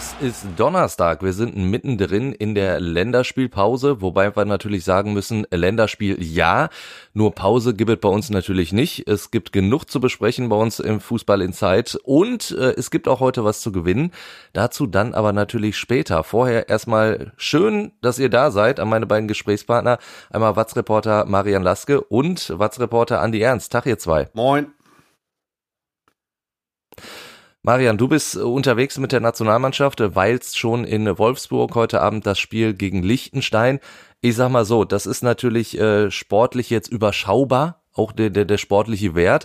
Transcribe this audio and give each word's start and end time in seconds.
Es 0.00 0.14
ist 0.18 0.46
Donnerstag. 0.56 1.22
Wir 1.22 1.34
sind 1.34 1.58
mittendrin 1.58 2.32
in 2.32 2.54
der 2.54 2.80
Länderspielpause, 2.80 4.00
wobei 4.00 4.34
wir 4.34 4.46
natürlich 4.46 4.82
sagen 4.82 5.12
müssen, 5.12 5.46
Länderspiel 5.50 6.16
ja, 6.22 6.70
nur 7.12 7.34
Pause 7.34 7.74
gibt 7.74 7.90
es 7.90 8.00
bei 8.00 8.08
uns 8.08 8.30
natürlich 8.30 8.72
nicht. 8.72 9.06
Es 9.06 9.30
gibt 9.30 9.52
genug 9.52 9.90
zu 9.90 10.00
besprechen 10.00 10.48
bei 10.48 10.56
uns 10.56 10.80
im 10.80 11.00
Fußball 11.00 11.42
in 11.42 11.52
Zeit 11.52 11.98
und 12.02 12.52
äh, 12.52 12.72
es 12.78 12.90
gibt 12.90 13.08
auch 13.08 13.20
heute 13.20 13.44
was 13.44 13.60
zu 13.60 13.72
gewinnen. 13.72 14.12
Dazu 14.54 14.86
dann 14.86 15.12
aber 15.12 15.34
natürlich 15.34 15.76
später. 15.76 16.24
Vorher 16.24 16.70
erstmal 16.70 17.32
schön, 17.36 17.92
dass 18.00 18.18
ihr 18.18 18.30
da 18.30 18.50
seid 18.50 18.80
an 18.80 18.88
meine 18.88 19.04
beiden 19.04 19.28
Gesprächspartner. 19.28 19.98
Einmal 20.30 20.56
Watz-Reporter 20.56 21.26
Marian 21.26 21.62
Laske 21.62 22.00
und 22.00 22.58
Watz-Reporter 22.58 23.20
Andi 23.20 23.42
Ernst. 23.42 23.70
Tag 23.70 23.84
ihr 23.84 23.98
zwei. 23.98 24.30
Moin. 24.32 24.79
Marian, 27.62 27.98
du 27.98 28.08
bist 28.08 28.38
unterwegs 28.38 28.96
mit 28.96 29.12
der 29.12 29.20
Nationalmannschaft, 29.20 30.00
weilst 30.00 30.56
schon 30.56 30.84
in 30.84 31.18
Wolfsburg 31.18 31.74
heute 31.74 32.00
Abend 32.00 32.24
das 32.24 32.38
Spiel 32.38 32.72
gegen 32.72 33.02
Liechtenstein. 33.02 33.80
Ich 34.22 34.36
sag 34.36 34.50
mal 34.50 34.64
so, 34.64 34.86
das 34.86 35.04
ist 35.04 35.22
natürlich 35.22 35.78
äh, 35.78 36.10
sportlich 36.10 36.70
jetzt 36.70 36.88
überschaubar, 36.88 37.82
auch 37.92 38.12
der, 38.12 38.30
der, 38.30 38.46
der 38.46 38.56
sportliche 38.56 39.14
Wert. 39.14 39.44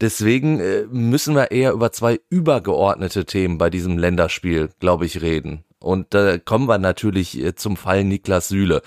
Deswegen 0.00 0.58
äh, 0.58 0.86
müssen 0.90 1.34
wir 1.34 1.50
eher 1.50 1.72
über 1.72 1.92
zwei 1.92 2.18
übergeordnete 2.30 3.26
Themen 3.26 3.58
bei 3.58 3.68
diesem 3.68 3.98
Länderspiel, 3.98 4.70
glaube 4.80 5.04
ich, 5.04 5.20
reden. 5.20 5.64
Und 5.80 6.14
da 6.14 6.38
kommen 6.38 6.66
wir 6.66 6.78
natürlich 6.78 7.38
äh, 7.38 7.54
zum 7.54 7.76
Fall 7.76 8.04
Niklas 8.04 8.48
Süle. 8.48 8.80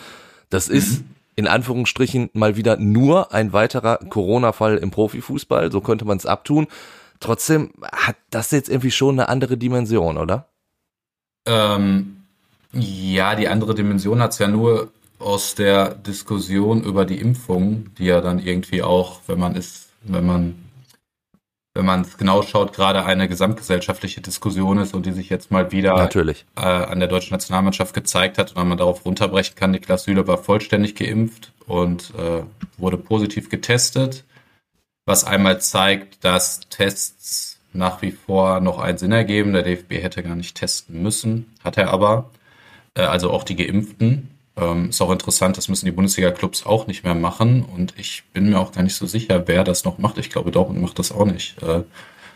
Das 0.49 0.67
ist 0.67 1.03
in 1.35 1.47
Anführungsstrichen 1.47 2.31
mal 2.33 2.55
wieder 2.55 2.77
nur 2.77 3.31
ein 3.33 3.53
weiterer 3.53 3.97
Corona-Fall 3.97 4.77
im 4.77 4.89
Profifußball, 4.89 5.71
so 5.71 5.81
könnte 5.81 6.05
man 6.05 6.17
es 6.17 6.25
abtun. 6.25 6.65
Trotzdem 7.19 7.71
hat 7.81 8.15
das 8.29 8.51
jetzt 8.51 8.69
irgendwie 8.69 8.91
schon 8.91 9.19
eine 9.19 9.29
andere 9.29 9.57
Dimension, 9.57 10.17
oder? 10.17 10.49
Ähm, 11.45 12.23
ja, 12.73 13.35
die 13.35 13.47
andere 13.47 13.73
Dimension 13.73 14.21
hat 14.21 14.33
es 14.33 14.39
ja 14.39 14.47
nur 14.47 14.91
aus 15.19 15.55
der 15.55 15.95
Diskussion 15.95 16.83
über 16.83 17.05
die 17.05 17.19
Impfung, 17.19 17.87
die 17.97 18.05
ja 18.05 18.21
dann 18.21 18.39
irgendwie 18.39 18.83
auch, 18.83 19.21
wenn 19.27 19.39
man 19.39 19.55
ist, 19.55 19.89
wenn 20.03 20.25
man 20.25 20.55
wenn 21.77 21.85
man 21.85 22.01
es 22.01 22.17
genau 22.17 22.41
schaut, 22.41 22.73
gerade 22.73 23.05
eine 23.05 23.27
gesamtgesellschaftliche 23.27 24.19
Diskussion 24.19 24.79
ist 24.79 24.95
und 24.95 25.05
die 25.05 25.11
sich 25.11 25.29
jetzt 25.29 25.51
mal 25.51 25.71
wieder. 25.71 25.95
Äh, 26.55 26.61
an 26.61 26.99
der 26.99 27.07
deutschen 27.07 27.33
Nationalmannschaft 27.33 27.93
gezeigt 27.93 28.39
hat 28.39 28.49
und 28.49 28.57
wenn 28.57 28.67
man 28.67 28.79
darauf 28.79 29.05
runterbrechen 29.05 29.55
kann, 29.55 29.71
Niklas 29.71 30.05
Süle 30.05 30.25
war 30.25 30.39
vollständig 30.39 30.95
geimpft 30.95 31.53
und 31.67 32.13
äh, 32.17 32.41
wurde 32.79 32.97
positiv 32.97 33.49
getestet 33.49 34.23
was 35.07 35.23
einmal 35.23 35.59
zeigt, 35.61 36.23
dass 36.23 36.59
Tests 36.69 37.59
nach 37.71 38.01
wie 38.01 38.11
vor 38.11 38.59
noch 38.59 38.77
einen 38.77 38.97
Sinn 38.97 39.13
ergeben. 39.13 39.53
Der 39.53 39.63
DFB 39.63 39.93
hätte 39.93 40.21
gar 40.21 40.35
nicht 40.35 40.55
testen 40.55 41.01
müssen, 41.01 41.53
hat 41.63 41.77
er 41.77 41.91
aber. 41.91 42.29
Äh, 42.93 43.03
also 43.03 43.31
auch 43.31 43.43
die 43.43 43.55
Geimpften. 43.55 44.29
Ähm, 44.57 44.89
ist 44.89 45.01
auch 45.01 45.11
interessant, 45.11 45.55
das 45.57 45.69
müssen 45.69 45.85
die 45.85 45.91
Bundesliga-Clubs 45.91 46.65
auch 46.65 46.87
nicht 46.87 47.05
mehr 47.05 47.15
machen. 47.15 47.63
Und 47.63 47.93
ich 47.97 48.23
bin 48.33 48.49
mir 48.49 48.59
auch 48.59 48.73
gar 48.73 48.83
nicht 48.83 48.95
so 48.95 49.05
sicher, 49.05 49.47
wer 49.47 49.63
das 49.63 49.85
noch 49.85 49.97
macht. 49.97 50.17
Ich 50.17 50.29
glaube, 50.29 50.51
Dortmund 50.51 50.81
macht 50.81 50.99
das 50.99 51.13
auch 51.13 51.25
nicht, 51.25 51.61
äh, 51.63 51.83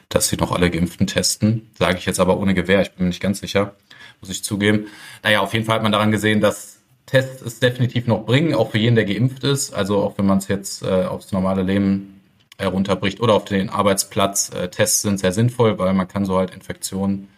dass 0.07 0.29
sie 0.29 0.37
noch 0.37 0.53
alle 0.53 0.71
Geimpften 0.71 1.07
testen. 1.07 1.69
Sage 1.77 1.97
ich 1.97 2.05
jetzt 2.05 2.21
aber 2.21 2.37
ohne 2.37 2.53
Gewehr. 2.53 2.81
Ich 2.81 2.91
bin 2.91 3.03
mir 3.03 3.09
nicht 3.09 3.21
ganz 3.21 3.41
sicher, 3.41 3.75
muss 4.21 4.29
ich 4.29 4.45
zugeben. 4.45 4.85
Naja, 5.23 5.41
auf 5.41 5.53
jeden 5.53 5.65
Fall 5.65 5.75
hat 5.75 5.83
man 5.83 5.91
daran 5.91 6.11
gesehen, 6.11 6.39
dass 6.39 6.77
Tests 7.05 7.41
es 7.41 7.59
definitiv 7.59 8.07
noch 8.07 8.25
bringen, 8.25 8.53
auch 8.53 8.71
für 8.71 8.77
jeden, 8.77 8.95
der 8.95 9.03
geimpft 9.03 9.43
ist. 9.43 9.73
Also 9.73 9.97
auch 9.97 10.17
wenn 10.17 10.25
man 10.25 10.37
es 10.37 10.47
jetzt 10.47 10.83
äh, 10.83 11.03
aufs 11.03 11.33
normale 11.33 11.63
Leben 11.63 12.20
herunterbricht 12.57 13.19
oder 13.21 13.33
auf 13.33 13.45
den 13.45 13.69
Arbeitsplatz. 13.69 14.51
Äh, 14.53 14.69
Tests 14.69 15.01
sind 15.01 15.19
sehr 15.19 15.31
sinnvoll, 15.31 15.77
weil 15.79 15.93
man 15.93 16.07
kann 16.07 16.25
so 16.25 16.37
halt 16.37 16.51
Infektionen 16.51 17.29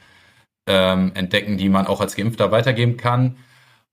ähm, 0.67 1.11
entdecken, 1.15 1.57
die 1.57 1.69
man 1.69 1.87
auch 1.87 2.01
als 2.01 2.15
Geimpfter 2.15 2.51
weitergeben 2.51 2.97
kann. 2.97 3.37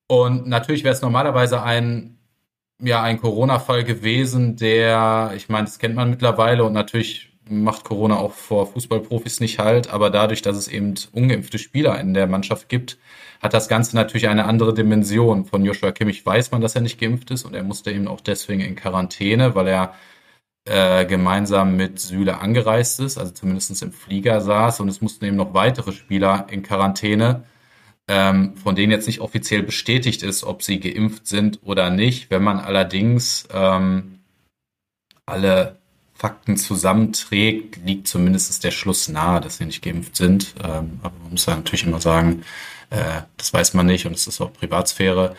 Und 0.08 0.46
natürlich 0.48 0.84
wäre 0.84 0.94
es 0.94 1.02
normalerweise 1.02 1.62
ein, 1.62 2.18
ja, 2.82 3.02
ein 3.02 3.20
Corona-Fall 3.20 3.84
gewesen, 3.84 4.56
der, 4.56 5.32
ich 5.36 5.48
meine, 5.48 5.66
das 5.66 5.78
kennt 5.78 5.94
man 5.94 6.10
mittlerweile 6.10 6.64
und 6.64 6.72
natürlich 6.72 7.30
macht 7.48 7.84
Corona 7.84 8.16
auch 8.16 8.32
vor 8.32 8.66
Fußballprofis 8.66 9.40
nicht 9.40 9.58
halt, 9.58 9.90
aber 9.90 10.10
dadurch, 10.10 10.40
dass 10.42 10.56
es 10.56 10.68
eben 10.68 10.94
ungeimpfte 11.12 11.58
Spieler 11.58 11.98
in 12.00 12.14
der 12.14 12.26
Mannschaft 12.26 12.68
gibt, 12.68 12.98
hat 13.40 13.54
das 13.54 13.68
Ganze 13.68 13.96
natürlich 13.96 14.28
eine 14.28 14.44
andere 14.44 14.72
Dimension. 14.74 15.44
Von 15.46 15.64
Joshua 15.64 15.92
Kimmich 15.92 16.24
weiß 16.24 16.52
man, 16.52 16.60
dass 16.60 16.74
er 16.74 16.82
nicht 16.82 17.00
geimpft 17.00 17.30
ist 17.30 17.44
und 17.44 17.54
er 17.54 17.64
musste 17.64 17.90
eben 17.90 18.06
auch 18.06 18.20
deswegen 18.20 18.60
in 18.60 18.76
Quarantäne, 18.76 19.54
weil 19.54 19.66
er 19.66 19.94
äh, 20.70 21.04
gemeinsam 21.04 21.76
mit 21.76 21.98
Süle 21.98 22.38
angereist 22.38 23.00
ist, 23.00 23.18
also 23.18 23.32
zumindest 23.32 23.82
im 23.82 23.92
Flieger 23.92 24.40
saß 24.40 24.78
und 24.78 24.88
es 24.88 25.00
mussten 25.00 25.24
eben 25.24 25.36
noch 25.36 25.52
weitere 25.52 25.90
Spieler 25.90 26.46
in 26.48 26.62
Quarantäne, 26.62 27.42
ähm, 28.06 28.56
von 28.56 28.76
denen 28.76 28.92
jetzt 28.92 29.08
nicht 29.08 29.20
offiziell 29.20 29.64
bestätigt 29.64 30.22
ist, 30.22 30.44
ob 30.44 30.62
sie 30.62 30.78
geimpft 30.78 31.26
sind 31.26 31.58
oder 31.64 31.90
nicht. 31.90 32.30
Wenn 32.30 32.44
man 32.44 32.60
allerdings 32.60 33.48
ähm, 33.52 34.20
alle 35.26 35.80
Fakten 36.14 36.56
zusammenträgt, 36.56 37.78
liegt 37.84 38.06
zumindest 38.06 38.62
der 38.62 38.70
Schluss 38.70 39.08
nahe, 39.08 39.40
dass 39.40 39.56
sie 39.56 39.66
nicht 39.66 39.82
geimpft 39.82 40.14
sind. 40.14 40.54
Ähm, 40.62 41.00
aber 41.02 41.14
man 41.22 41.32
muss 41.32 41.46
ja 41.46 41.56
natürlich 41.56 41.84
immer 41.84 42.00
sagen, 42.00 42.44
äh, 42.90 43.22
das 43.36 43.52
weiß 43.52 43.74
man 43.74 43.86
nicht 43.86 44.06
und 44.06 44.12
es 44.12 44.28
ist 44.28 44.40
auch 44.40 44.52
Privatsphäre. 44.52 45.34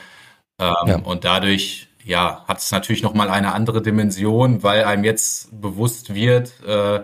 Ähm, 0.59 0.75
ja. 0.87 0.95
Und 0.97 1.23
dadurch 1.23 1.87
ja, 2.05 2.45
hat 2.47 2.59
es 2.59 2.71
natürlich 2.71 3.03
nochmal 3.03 3.29
eine 3.29 3.53
andere 3.53 3.81
Dimension, 3.81 4.63
weil 4.63 4.83
einem 4.83 5.03
jetzt 5.03 5.61
bewusst 5.61 6.13
wird, 6.13 6.53
äh, 6.65 7.01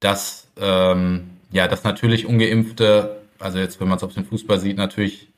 dass, 0.00 0.48
ähm, 0.58 1.30
ja, 1.50 1.68
dass 1.68 1.84
natürlich 1.84 2.26
Ungeimpfte, 2.26 3.22
also 3.38 3.58
jetzt, 3.58 3.80
wenn 3.80 3.88
man 3.88 3.98
es 3.98 4.04
auf 4.04 4.14
den 4.14 4.24
Fußball 4.24 4.60
sieht, 4.60 4.76
natürlich 4.76 5.28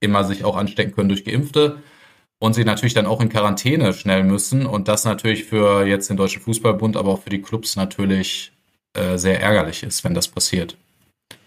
immer 0.00 0.24
sich 0.24 0.44
auch 0.44 0.56
anstecken 0.56 0.94
können 0.94 1.08
durch 1.08 1.24
Geimpfte 1.24 1.82
und 2.38 2.54
sie 2.54 2.64
natürlich 2.64 2.94
dann 2.94 3.06
auch 3.06 3.20
in 3.20 3.28
Quarantäne 3.28 3.92
schnell 3.92 4.22
müssen 4.22 4.66
und 4.66 4.88
das 4.88 5.04
natürlich 5.04 5.44
für 5.44 5.86
jetzt 5.86 6.08
den 6.10 6.16
Deutschen 6.16 6.42
Fußballbund, 6.42 6.96
aber 6.96 7.10
auch 7.10 7.22
für 7.22 7.30
die 7.30 7.42
Clubs 7.42 7.76
natürlich 7.76 8.52
äh, 8.94 9.18
sehr 9.18 9.40
ärgerlich 9.40 9.82
ist, 9.82 10.04
wenn 10.04 10.14
das 10.14 10.28
passiert. 10.28 10.76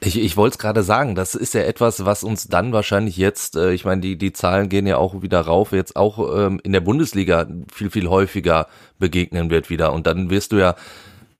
Ich, 0.03 0.19
ich 0.19 0.35
wollte 0.35 0.55
es 0.55 0.57
gerade 0.57 0.81
sagen, 0.81 1.13
das 1.13 1.35
ist 1.35 1.53
ja 1.53 1.61
etwas, 1.61 2.05
was 2.05 2.23
uns 2.23 2.47
dann 2.47 2.73
wahrscheinlich 2.73 3.17
jetzt, 3.17 3.55
äh, 3.55 3.71
ich 3.71 3.85
meine, 3.85 4.01
die, 4.01 4.17
die 4.17 4.33
Zahlen 4.33 4.67
gehen 4.67 4.87
ja 4.87 4.97
auch 4.97 5.21
wieder 5.21 5.41
rauf, 5.41 5.73
jetzt 5.73 5.95
auch 5.95 6.35
ähm, 6.35 6.59
in 6.63 6.71
der 6.71 6.81
Bundesliga 6.81 7.47
viel, 7.71 7.91
viel 7.91 8.07
häufiger 8.07 8.67
begegnen 8.97 9.51
wird 9.51 9.69
wieder. 9.69 9.93
Und 9.93 10.07
dann 10.07 10.29
wirst 10.31 10.53
du 10.53 10.57
ja 10.57 10.75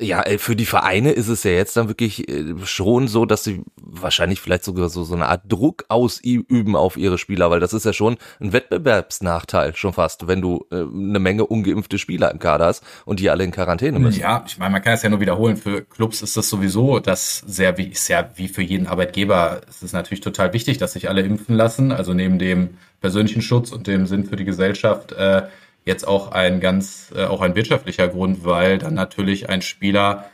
ja, 0.02 0.24
äh, 0.24 0.38
für 0.38 0.56
die 0.56 0.66
Vereine 0.66 1.12
ist 1.12 1.28
es 1.28 1.44
ja 1.44 1.52
jetzt 1.52 1.78
dann 1.78 1.88
wirklich 1.88 2.28
äh, 2.28 2.56
schon 2.66 3.08
so, 3.08 3.26
dass 3.26 3.44
sie 3.44 3.64
wahrscheinlich 3.82 4.42
vielleicht 4.42 4.64
sogar 4.64 4.90
so, 4.90 5.04
so 5.04 5.14
eine 5.14 5.28
Art 5.28 5.44
Druck 5.48 5.86
ausüben 5.90 6.76
auf 6.76 6.98
ihre 6.98 7.18
Spieler, 7.18 7.50
weil 7.52 7.60
das 7.60 7.74
ist 7.74 7.86
ja 7.86 7.94
schon 7.94 8.18
ein 8.40 8.54
Wettbewerbsnachteil 8.54 9.76
schon 9.76 9.94
fast, 9.94 10.28
wenn 10.28 10.42
du 10.42 10.66
äh, 10.72 10.78
eine 10.78 11.20
Menge 11.20 11.46
ungeimpfte 11.46 11.98
Spieler 11.98 12.32
im 12.32 12.40
Kader 12.40 12.66
hast 12.66 12.84
und 13.06 13.20
die 13.20 13.30
alle 13.30 13.44
in 13.44 13.52
Quarantäne 13.52 14.00
müssen. 14.00 14.20
Ja, 14.20 14.44
ich 14.48 14.58
meine, 14.58 14.72
man 14.72 14.82
kann 14.82 14.94
es 14.94 15.04
ja 15.04 15.10
nur 15.10 15.20
wiederholen. 15.20 15.58
Für 15.58 15.84
Clubs 15.84 16.22
ist 16.22 16.36
das 16.36 16.50
sowieso 16.50 17.00
das 17.00 17.44
sehr 17.46 17.78
wie, 17.78 17.88
ist 17.88 18.08
ja 18.08 18.30
wie 18.36 18.48
für 18.48 18.62
jeden 18.62 18.88
Arbeitgeber. 18.88 19.62
Es 19.70 19.84
ist 19.84 19.94
natürlich 19.94 20.22
total 20.22 20.54
wichtig, 20.54 20.78
dass 20.78 20.94
sich 20.94 21.10
alle 21.10 21.22
impfen 21.22 21.56
lassen. 21.56 21.92
Also 21.92 22.14
neben 22.14 22.40
dem 22.40 22.78
persönlichen 23.02 23.42
Schutz 23.42 23.72
und 23.72 23.88
dem 23.88 24.06
Sinn 24.06 24.26
für 24.26 24.36
die 24.36 24.46
Gesellschaft, 24.46 25.12
äh, 25.12 25.44
jetzt 25.86 26.08
auch 26.08 26.32
ein 26.32 26.60
ganz, 26.60 27.12
äh, 27.16 27.26
auch 27.26 27.42
ein 27.42 27.56
wirtschaftlicher 27.56 28.08
Grund, 28.08 28.46
weil 28.46 28.78
dann 28.78 28.94
natürlich 28.94 29.50
ein 29.50 29.62
Spieler 29.62 30.30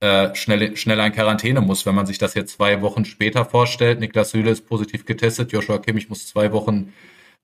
äh, 0.00 0.34
schnell, 0.34 0.76
schnell 0.76 0.98
in 1.00 1.12
Quarantäne 1.12 1.60
muss. 1.60 1.86
Wenn 1.86 1.94
man 1.94 2.06
sich 2.06 2.18
das 2.18 2.34
jetzt 2.34 2.54
zwei 2.54 2.82
Wochen 2.82 3.04
später 3.04 3.44
vorstellt, 3.44 4.00
Niklas 4.00 4.30
Süle 4.30 4.50
ist 4.50 4.66
positiv 4.66 5.04
getestet, 5.06 5.52
Joshua 5.52 5.78
Kimmich 5.78 6.08
muss 6.08 6.26
zwei 6.26 6.52
Wochen 6.52 6.92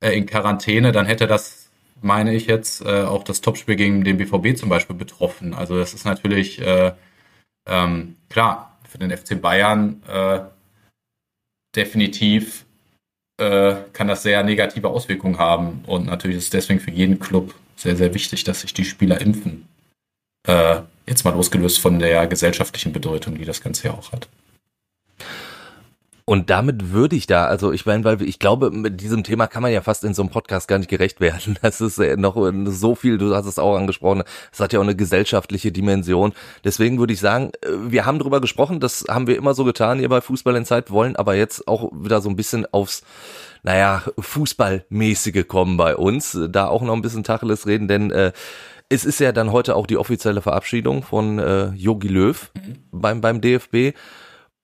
äh, 0.01 0.17
in 0.17 0.27
Quarantäne, 0.27 0.93
dann 0.93 1.07
hätte 1.07 1.27
das, 1.27 1.71
meine 2.03 2.35
ich 2.35 2.47
jetzt, 2.47 2.83
äh, 2.85 3.03
auch 3.03 3.25
das 3.25 3.41
Topspiel 3.41 3.77
gegen 3.77 4.05
den 4.05 4.19
BVB 4.19 4.57
zum 4.57 4.69
Beispiel 4.69 4.97
betroffen. 4.97 5.55
Also 5.55 5.79
das 5.79 5.95
ist 5.95 6.05
natürlich 6.05 6.61
äh, 6.61 6.93
ähm, 7.67 8.17
klar 8.29 8.79
für 8.89 8.99
den 8.99 9.11
FC 9.11 9.41
Bayern 9.41 10.03
äh, 10.09 10.41
definitiv 11.75 12.66
äh, 13.39 13.77
kann 13.93 14.09
das 14.09 14.23
sehr 14.23 14.43
negative 14.43 14.89
Auswirkungen 14.89 15.39
haben. 15.39 15.85
Und 15.87 16.07
natürlich 16.07 16.39
ist 16.39 16.45
es 16.45 16.51
deswegen 16.51 16.81
für 16.81 16.91
jeden 16.91 17.19
Club 17.19 17.55
sehr, 17.77 17.97
sehr 17.97 18.15
wichtig, 18.15 18.45
dass 18.45 18.63
sich 18.63 18.75
die 18.75 18.85
Spieler 18.85 19.21
impfen. 19.21 19.69
Äh, 20.47 20.81
jetzt 21.07 21.25
mal 21.25 21.35
losgelöst 21.35 21.79
von 21.79 21.99
der 21.99 22.27
gesellschaftlichen 22.27 22.93
Bedeutung, 22.93 23.37
die 23.37 23.45
das 23.45 23.63
Ganze 23.63 23.89
ja 23.89 23.95
auch 23.95 24.13
hat. 24.13 24.29
Und 26.29 26.51
damit 26.51 26.91
würde 26.91 27.15
ich 27.15 27.29
da, 27.29 27.47
also 27.47 27.71
ich 27.71 27.87
meine, 27.87 28.03
weil 28.03 28.21
ich 28.21 28.41
glaube, 28.41 28.73
mit 28.73 29.01
diesem 29.01 29.23
Thema 29.23 29.47
kann 29.47 29.63
man 29.63 29.71
ja 29.71 29.81
fast 29.81 30.03
in 30.03 30.13
so 30.13 30.23
einem 30.23 30.31
Podcast 30.33 30.67
gar 30.67 30.79
nicht 30.79 30.91
gerecht 30.91 31.21
werden. 31.21 31.57
Das 31.63 31.81
ist 31.81 31.99
noch 31.99 32.37
so 32.67 32.97
viel, 32.97 33.17
du 33.17 33.33
hast 33.33 33.47
es 33.47 33.61
auch 33.61 33.77
angesprochen, 33.77 34.25
es 34.53 34.59
hat 34.59 34.73
ja 34.73 34.81
auch 34.81 34.85
eine 34.85 34.97
gesellschaftliche 34.97 35.71
Dimension. 35.71 36.33
Deswegen 36.65 36.99
würde 36.99 37.13
ich 37.13 37.21
sagen, 37.21 37.53
äh, 37.63 37.69
wir 37.93 38.07
haben 38.07 38.19
drüber 38.19 38.41
gesprochen, 38.41 38.81
das 38.81 39.05
haben 39.09 39.29
wir 39.29 39.37
immer 39.37 39.55
so 39.55 39.65
getan 39.65 40.01
hier 40.01 40.09
bei 40.09 40.21
Fußball 40.21 40.57
in 40.57 40.65
Zeit, 40.65 40.91
wollen 40.91 41.15
aber 41.15 41.37
jetzt 41.37 41.69
auch 41.69 41.93
wieder 41.93 42.21
so 42.21 42.29
ein 42.29 42.37
bisschen 42.37 42.67
aufs 42.73 43.03
naja, 43.63 44.03
Fußballmäßige 44.19 45.47
kommen 45.47 45.77
bei 45.77 45.95
uns. 45.95 46.37
Da 46.51 46.67
auch 46.67 46.83
noch 46.83 46.95
ein 46.95 47.03
bisschen 47.03 47.25
Tacheles 47.25 47.69
reden, 47.69 47.87
denn 47.87 48.11
äh, 48.11 48.33
es 48.89 49.05
ist 49.05 49.21
ja 49.21 49.31
dann 49.31 49.53
heute 49.53 49.77
auch 49.77 49.87
die 49.87 49.97
offizielle 49.97 50.43
Verabschiedung 50.43 51.05
von 51.05 51.39
äh, 51.39 51.69
Jogi 51.71 52.09
Löw 52.09 52.51
mhm. 52.55 52.77
beim, 52.91 53.21
beim 53.21 53.41
DFB. 53.41 53.95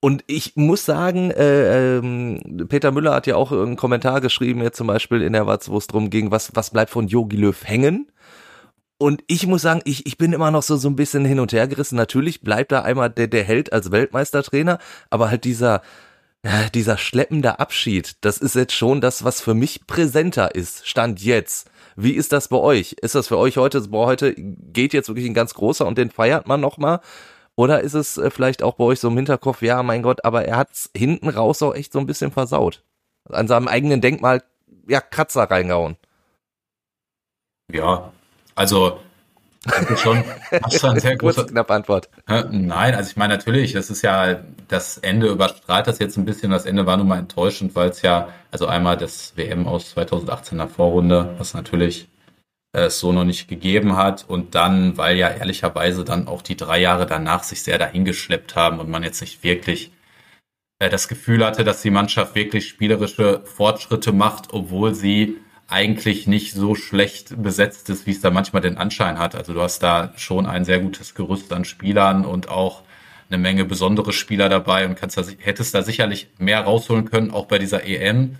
Und 0.04 0.24
ich 0.26 0.56
muss 0.56 0.84
sagen, 0.84 1.30
äh, 1.30 1.98
ähm, 1.98 2.66
Peter 2.68 2.90
Müller 2.90 3.14
hat 3.14 3.28
ja 3.28 3.36
auch 3.36 3.52
einen 3.52 3.76
Kommentar 3.76 4.20
geschrieben, 4.20 4.60
jetzt 4.60 4.76
zum 4.76 4.88
Beispiel 4.88 5.22
in 5.22 5.32
der 5.32 5.46
Watz, 5.46 5.68
wo 5.68 5.78
es 5.78 5.86
drum 5.86 6.10
ging, 6.10 6.32
was, 6.32 6.50
was 6.56 6.70
bleibt 6.70 6.90
von 6.90 7.06
Yogi 7.06 7.36
Löw 7.36 7.56
hängen. 7.64 8.10
Und 8.98 9.22
ich 9.28 9.46
muss 9.46 9.62
sagen, 9.62 9.80
ich, 9.84 10.04
ich 10.04 10.18
bin 10.18 10.32
immer 10.32 10.50
noch 10.50 10.64
so, 10.64 10.76
so 10.76 10.88
ein 10.88 10.96
bisschen 10.96 11.24
hin 11.24 11.38
und 11.38 11.52
her 11.52 11.68
gerissen. 11.68 11.94
Natürlich 11.94 12.40
bleibt 12.40 12.72
da 12.72 12.82
einmal 12.82 13.10
der, 13.10 13.28
der 13.28 13.44
Held 13.44 13.72
als 13.72 13.92
Weltmeistertrainer, 13.92 14.80
aber 15.08 15.30
halt 15.30 15.44
dieser, 15.44 15.82
ja, 16.44 16.68
dieser 16.74 16.98
schleppende 16.98 17.60
Abschied, 17.60 18.16
das 18.22 18.38
ist 18.38 18.56
jetzt 18.56 18.74
schon 18.74 19.00
das, 19.00 19.22
was 19.22 19.40
für 19.40 19.54
mich 19.54 19.86
präsenter 19.86 20.56
ist. 20.56 20.84
Stand 20.84 21.22
jetzt. 21.22 21.70
Wie 21.94 22.14
ist 22.14 22.32
das 22.32 22.48
bei 22.48 22.56
euch? 22.56 22.96
Ist 23.00 23.14
das 23.14 23.28
für 23.28 23.38
euch 23.38 23.56
heute, 23.56 23.80
boah, 23.82 24.06
heute 24.06 24.34
geht 24.34 24.94
jetzt 24.94 25.08
wirklich 25.08 25.26
ein 25.26 25.34
ganz 25.34 25.54
großer 25.54 25.86
und 25.86 25.96
den 25.96 26.10
feiert 26.10 26.48
man 26.48 26.60
nochmal? 26.60 26.98
Oder 27.56 27.80
ist 27.80 27.94
es 27.94 28.16
äh, 28.16 28.30
vielleicht 28.30 28.62
auch 28.62 28.74
bei 28.74 28.84
euch 28.84 29.00
so 29.00 29.08
im 29.08 29.16
Hinterkopf, 29.16 29.62
ja, 29.62 29.82
mein 29.82 30.02
Gott, 30.02 30.24
aber 30.24 30.44
er 30.44 30.56
hat's 30.56 30.90
hinten 30.96 31.28
raus 31.28 31.62
auch 31.62 31.74
echt 31.74 31.92
so 31.92 31.98
ein 31.98 32.06
bisschen 32.06 32.32
versaut. 32.32 32.82
An 33.28 33.48
seinem 33.48 33.68
eigenen 33.68 34.00
Denkmal, 34.00 34.42
ja, 34.88 35.00
Kratzer 35.00 35.44
reingehauen. 35.44 35.96
Ja, 37.70 38.12
also 38.54 38.98
schon, 39.96 40.24
hast 40.62 40.82
du 40.82 40.88
eine 40.88 41.00
sehr 41.00 41.16
große 41.16 41.46
knappe 41.46 41.72
Antwort. 41.72 42.08
Nein, 42.26 42.94
also 42.94 43.10
ich 43.10 43.16
meine 43.16 43.36
natürlich, 43.36 43.72
das 43.72 43.90
ist 43.90 44.02
ja 44.02 44.40
das 44.68 44.98
Ende 44.98 45.28
überstrahlt 45.28 45.86
das 45.86 45.98
jetzt 46.00 46.16
ein 46.16 46.24
bisschen. 46.24 46.50
Das 46.50 46.66
Ende 46.66 46.86
war 46.86 46.96
nun 46.96 47.06
mal 47.06 47.18
enttäuschend, 47.18 47.74
weil 47.76 47.90
es 47.90 48.02
ja 48.02 48.28
also 48.50 48.66
einmal 48.66 48.96
das 48.96 49.36
WM 49.36 49.68
aus 49.68 49.96
2018er 49.96 50.66
Vorrunde, 50.66 51.34
was 51.38 51.54
natürlich 51.54 52.08
es 52.72 53.00
so 53.00 53.12
noch 53.12 53.24
nicht 53.24 53.48
gegeben 53.48 53.96
hat 53.96 54.24
und 54.26 54.54
dann, 54.54 54.96
weil 54.96 55.16
ja 55.16 55.28
ehrlicherweise 55.28 56.04
dann 56.04 56.26
auch 56.26 56.42
die 56.42 56.56
drei 56.56 56.80
Jahre 56.80 57.06
danach 57.06 57.42
sich 57.42 57.62
sehr 57.62 57.78
dahingeschleppt 57.78 58.56
haben 58.56 58.80
und 58.80 58.88
man 58.88 59.02
jetzt 59.02 59.20
nicht 59.20 59.42
wirklich 59.42 59.92
äh, 60.78 60.88
das 60.88 61.08
Gefühl 61.08 61.44
hatte, 61.44 61.64
dass 61.64 61.82
die 61.82 61.90
Mannschaft 61.90 62.34
wirklich 62.34 62.68
spielerische 62.68 63.42
Fortschritte 63.44 64.12
macht, 64.12 64.52
obwohl 64.52 64.94
sie 64.94 65.36
eigentlich 65.68 66.26
nicht 66.26 66.52
so 66.52 66.74
schlecht 66.74 67.42
besetzt 67.42 67.88
ist, 67.90 68.06
wie 68.06 68.10
es 68.10 68.20
da 68.20 68.30
manchmal 68.30 68.62
den 68.62 68.76
Anschein 68.76 69.18
hat. 69.18 69.34
Also 69.34 69.54
du 69.54 69.62
hast 69.62 69.82
da 69.82 70.12
schon 70.16 70.46
ein 70.46 70.64
sehr 70.64 70.80
gutes 70.80 71.14
Gerüst 71.14 71.52
an 71.52 71.64
Spielern 71.64 72.24
und 72.26 72.48
auch 72.48 72.82
eine 73.28 73.38
Menge 73.38 73.64
besondere 73.64 74.12
Spieler 74.12 74.48
dabei 74.48 74.86
und 74.86 74.96
kannst 74.96 75.16
da, 75.16 75.22
hättest 75.38 75.74
da 75.74 75.82
sicherlich 75.82 76.28
mehr 76.38 76.60
rausholen 76.60 77.10
können, 77.10 77.30
auch 77.30 77.46
bei 77.46 77.58
dieser 77.58 77.84
EM. 77.84 78.38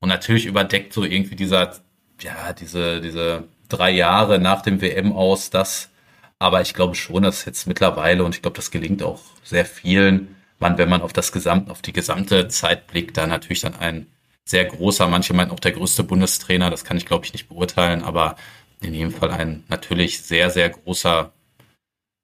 Und 0.00 0.08
natürlich 0.08 0.46
überdeckt 0.46 0.94
so 0.94 1.04
irgendwie 1.04 1.36
dieser, 1.36 1.74
ja, 2.20 2.54
diese, 2.54 3.02
diese 3.02 3.44
drei 3.72 3.90
Jahre 3.90 4.38
nach 4.38 4.62
dem 4.62 4.80
WM 4.80 5.12
aus, 5.12 5.50
das. 5.50 5.90
Aber 6.38 6.60
ich 6.62 6.74
glaube 6.74 6.94
schon, 6.94 7.22
dass 7.22 7.44
jetzt 7.44 7.66
mittlerweile, 7.66 8.24
und 8.24 8.34
ich 8.34 8.42
glaube, 8.42 8.56
das 8.56 8.70
gelingt 8.70 9.02
auch 9.02 9.20
sehr 9.44 9.64
vielen, 9.64 10.36
man, 10.58 10.78
wenn 10.78 10.88
man 10.88 11.02
auf 11.02 11.12
das 11.12 11.32
Gesamt, 11.32 11.70
auf 11.70 11.82
die 11.82 11.92
gesamte 11.92 12.48
Zeit 12.48 12.86
blickt, 12.86 13.16
da 13.16 13.26
natürlich 13.26 13.60
dann 13.60 13.76
ein 13.76 14.06
sehr 14.44 14.64
großer, 14.64 15.06
manche 15.08 15.32
meinen 15.34 15.50
auch 15.50 15.60
der 15.60 15.72
größte 15.72 16.02
Bundestrainer, 16.04 16.70
das 16.70 16.84
kann 16.84 16.96
ich 16.96 17.06
glaube 17.06 17.24
ich 17.24 17.32
nicht 17.32 17.48
beurteilen, 17.48 18.02
aber 18.02 18.36
in 18.80 18.94
jedem 18.94 19.12
Fall 19.12 19.30
ein 19.30 19.64
natürlich 19.68 20.22
sehr, 20.22 20.50
sehr 20.50 20.70
großer 20.70 21.32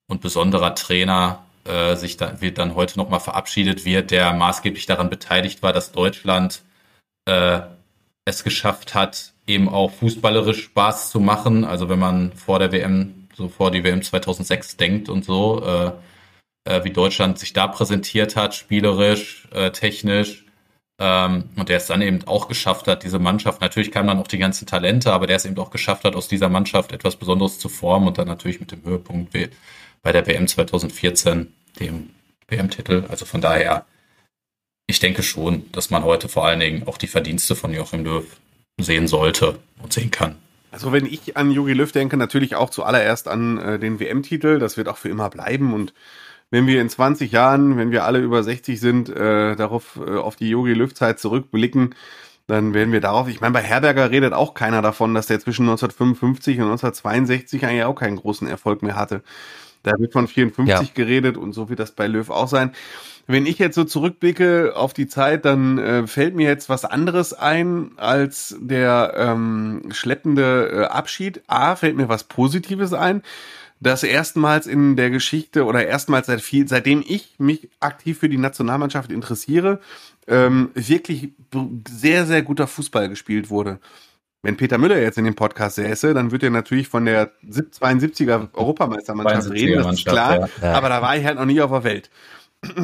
und 0.08 0.20
besonderer 0.20 0.74
Trainer 0.74 1.44
äh, 1.64 1.96
sich 1.96 2.16
dann, 2.16 2.40
wird 2.40 2.58
dann 2.58 2.74
heute 2.74 2.98
nochmal 2.98 3.20
verabschiedet 3.20 3.84
wird, 3.84 4.10
der 4.10 4.32
maßgeblich 4.32 4.86
daran 4.86 5.10
beteiligt 5.10 5.62
war, 5.62 5.72
dass 5.72 5.92
Deutschland 5.92 6.62
äh, 7.26 7.60
es 8.26 8.44
geschafft 8.44 8.94
hat, 8.94 9.32
eben 9.46 9.68
auch 9.68 9.92
fußballerisch 9.92 10.64
Spaß 10.64 11.10
zu 11.10 11.20
machen. 11.20 11.64
Also 11.64 11.88
wenn 11.88 12.00
man 12.00 12.32
vor 12.32 12.58
der 12.58 12.72
WM, 12.72 13.28
so 13.34 13.48
vor 13.48 13.70
die 13.70 13.84
WM 13.84 14.02
2006 14.02 14.76
denkt 14.76 15.08
und 15.08 15.24
so, 15.24 15.64
äh, 15.64 15.92
äh, 16.64 16.84
wie 16.84 16.90
Deutschland 16.90 17.38
sich 17.38 17.52
da 17.52 17.68
präsentiert 17.68 18.36
hat, 18.36 18.54
spielerisch, 18.54 19.48
äh, 19.54 19.70
technisch. 19.70 20.44
Ähm, 20.98 21.50
und 21.56 21.68
der 21.68 21.76
es 21.76 21.86
dann 21.86 22.02
eben 22.02 22.26
auch 22.26 22.48
geschafft 22.48 22.88
hat, 22.88 23.04
diese 23.04 23.18
Mannschaft, 23.18 23.60
natürlich 23.60 23.92
kamen 23.92 24.08
dann 24.08 24.18
auch 24.18 24.28
die 24.28 24.38
ganzen 24.38 24.66
Talente, 24.66 25.12
aber 25.12 25.26
der 25.26 25.36
es 25.36 25.44
eben 25.44 25.58
auch 25.58 25.70
geschafft 25.70 26.04
hat, 26.04 26.16
aus 26.16 26.26
dieser 26.26 26.48
Mannschaft 26.48 26.90
etwas 26.92 27.16
Besonderes 27.16 27.58
zu 27.58 27.68
formen 27.68 28.08
und 28.08 28.18
dann 28.18 28.26
natürlich 28.26 28.60
mit 28.60 28.72
dem 28.72 28.82
Höhepunkt 28.82 29.32
bei 30.02 30.12
der 30.12 30.26
WM 30.26 30.48
2014, 30.48 31.52
dem 31.78 32.10
WM-Titel. 32.48 33.04
Also 33.08 33.26
von 33.26 33.40
daher, 33.42 33.84
ich 34.86 35.00
denke 35.00 35.22
schon, 35.22 35.70
dass 35.72 35.90
man 35.90 36.04
heute 36.04 36.28
vor 36.28 36.46
allen 36.46 36.60
Dingen 36.60 36.86
auch 36.86 36.98
die 36.98 37.06
Verdienste 37.06 37.56
von 37.56 37.72
Joachim 37.72 38.04
Löw 38.04 38.24
sehen 38.80 39.08
sollte 39.08 39.58
und 39.82 39.92
sehen 39.92 40.10
kann. 40.10 40.36
Also 40.70 40.92
wenn 40.92 41.06
ich 41.06 41.36
an 41.36 41.50
Jogi 41.50 41.72
Löw 41.72 41.90
denke, 41.90 42.16
natürlich 42.16 42.54
auch 42.54 42.70
zuallererst 42.70 43.28
an 43.28 43.58
äh, 43.58 43.78
den 43.78 43.98
WM-Titel. 43.98 44.58
Das 44.58 44.76
wird 44.76 44.88
auch 44.88 44.98
für 44.98 45.08
immer 45.08 45.30
bleiben. 45.30 45.72
Und 45.72 45.94
wenn 46.50 46.66
wir 46.66 46.80
in 46.80 46.88
20 46.88 47.32
Jahren, 47.32 47.76
wenn 47.78 47.90
wir 47.90 48.04
alle 48.04 48.18
über 48.18 48.42
60 48.42 48.78
sind, 48.78 49.08
äh, 49.08 49.56
darauf 49.56 49.98
äh, 50.06 50.16
auf 50.16 50.36
die 50.36 50.50
Jogi 50.50 50.74
Löw-Zeit 50.74 51.18
zurückblicken, 51.18 51.94
dann 52.46 52.74
werden 52.74 52.92
wir 52.92 53.00
darauf, 53.00 53.26
ich 53.28 53.40
meine, 53.40 53.54
bei 53.54 53.62
Herberger 53.62 54.10
redet 54.10 54.32
auch 54.32 54.54
keiner 54.54 54.82
davon, 54.82 55.14
dass 55.14 55.26
der 55.26 55.40
zwischen 55.40 55.62
1955 55.62 56.58
und 56.58 56.66
1962 56.66 57.64
eigentlich 57.64 57.84
auch 57.84 57.94
keinen 57.94 58.16
großen 58.16 58.46
Erfolg 58.46 58.82
mehr 58.82 58.94
hatte. 58.94 59.22
Da 59.86 59.98
wird 59.98 60.12
von 60.12 60.28
54 60.28 60.88
ja. 60.88 60.94
geredet 60.94 61.36
und 61.36 61.52
so 61.52 61.68
wird 61.68 61.78
das 61.78 61.92
bei 61.92 62.06
Löw 62.06 62.28
auch 62.30 62.48
sein. 62.48 62.72
Wenn 63.28 63.46
ich 63.46 63.58
jetzt 63.58 63.74
so 63.74 63.84
zurückblicke 63.84 64.74
auf 64.76 64.92
die 64.92 65.08
Zeit, 65.08 65.44
dann 65.44 65.78
äh, 65.78 66.06
fällt 66.06 66.36
mir 66.36 66.48
jetzt 66.48 66.68
was 66.68 66.84
anderes 66.84 67.32
ein 67.32 67.92
als 67.96 68.56
der 68.60 69.14
ähm, 69.16 69.82
schleppende 69.90 70.70
äh, 70.70 70.84
Abschied. 70.84 71.42
A, 71.46 71.74
fällt 71.76 71.96
mir 71.96 72.08
was 72.08 72.24
Positives 72.24 72.92
ein 72.92 73.22
dass 73.80 74.02
erstmals 74.02 74.66
in 74.66 74.96
der 74.96 75.10
Geschichte 75.10 75.64
oder 75.64 75.86
erstmals 75.86 76.28
seit 76.28 76.40
viel, 76.40 76.66
seitdem 76.66 77.04
ich 77.06 77.34
mich 77.38 77.68
aktiv 77.80 78.18
für 78.18 78.28
die 78.28 78.38
Nationalmannschaft 78.38 79.12
interessiere, 79.12 79.80
ähm, 80.26 80.70
wirklich 80.74 81.32
sehr, 81.88 82.26
sehr 82.26 82.42
guter 82.42 82.66
Fußball 82.66 83.08
gespielt 83.08 83.50
wurde. 83.50 83.78
Wenn 84.46 84.56
Peter 84.56 84.78
Müller 84.78 85.00
jetzt 85.00 85.18
in 85.18 85.24
dem 85.24 85.34
Podcast 85.34 85.74
säße, 85.74 86.14
dann 86.14 86.30
würde 86.30 86.46
er 86.46 86.50
natürlich 86.50 86.86
von 86.86 87.04
der 87.04 87.32
72er 87.50 88.46
Europameistermannschaft 88.52 89.50
reden, 89.50 89.82
das 89.82 89.98
ist 89.98 90.06
klar. 90.06 90.48
Ja. 90.62 90.74
Aber 90.74 90.88
da 90.88 91.02
war 91.02 91.16
ich 91.16 91.24
halt 91.24 91.36
noch 91.36 91.46
nie 91.46 91.60
auf 91.60 91.72
der 91.72 91.82
Welt 91.82 92.10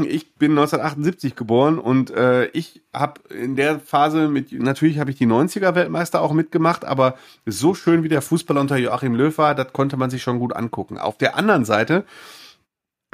ich 0.07 0.35
bin 0.35 0.53
1978 0.53 1.35
geboren 1.35 1.79
und 1.79 2.11
äh, 2.11 2.47
ich 2.49 2.83
habe 2.93 3.21
in 3.31 3.57
der 3.57 3.81
Phase 3.81 4.29
mit, 4.29 4.53
natürlich 4.53 4.99
habe 4.99 5.11
ich 5.11 5.17
die 5.17 5.27
90er 5.27 5.75
Weltmeister 5.75 6.21
auch 6.21 6.33
mitgemacht, 6.33 6.85
aber 6.85 7.17
so 7.47 7.75
schön 7.75 8.03
wie 8.03 8.09
der 8.09 8.23
Fußball 8.23 8.59
unter 8.59 8.77
Joachim 8.77 9.15
Löw 9.15 9.37
war, 9.39 9.55
das 9.55 9.73
konnte 9.73 9.97
man 9.97 10.11
sich 10.11 10.23
schon 10.23 10.39
gut 10.39 10.55
angucken. 10.55 10.99
Auf 10.99 11.19
der 11.19 11.37
anderen 11.37 11.65
Seite 11.65 12.05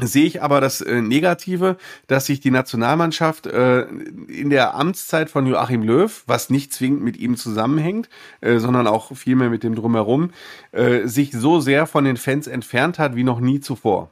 sehe 0.00 0.24
ich 0.24 0.42
aber 0.42 0.60
das 0.60 0.80
äh, 0.80 1.00
Negative, 1.00 1.76
dass 2.06 2.26
sich 2.26 2.40
die 2.40 2.50
Nationalmannschaft 2.50 3.46
äh, 3.46 3.82
in 4.28 4.50
der 4.50 4.74
Amtszeit 4.74 5.30
von 5.30 5.46
Joachim 5.46 5.82
Löw, 5.82 6.22
was 6.26 6.50
nicht 6.50 6.72
zwingend 6.72 7.02
mit 7.02 7.16
ihm 7.16 7.36
zusammenhängt, 7.36 8.08
äh, 8.40 8.58
sondern 8.58 8.86
auch 8.86 9.16
vielmehr 9.16 9.50
mit 9.50 9.62
dem 9.62 9.74
drumherum, 9.74 10.30
äh, 10.72 11.06
sich 11.06 11.32
so 11.32 11.60
sehr 11.60 11.86
von 11.86 12.04
den 12.04 12.16
Fans 12.16 12.46
entfernt 12.46 12.98
hat 12.98 13.16
wie 13.16 13.24
noch 13.24 13.40
nie 13.40 13.60
zuvor. 13.60 14.10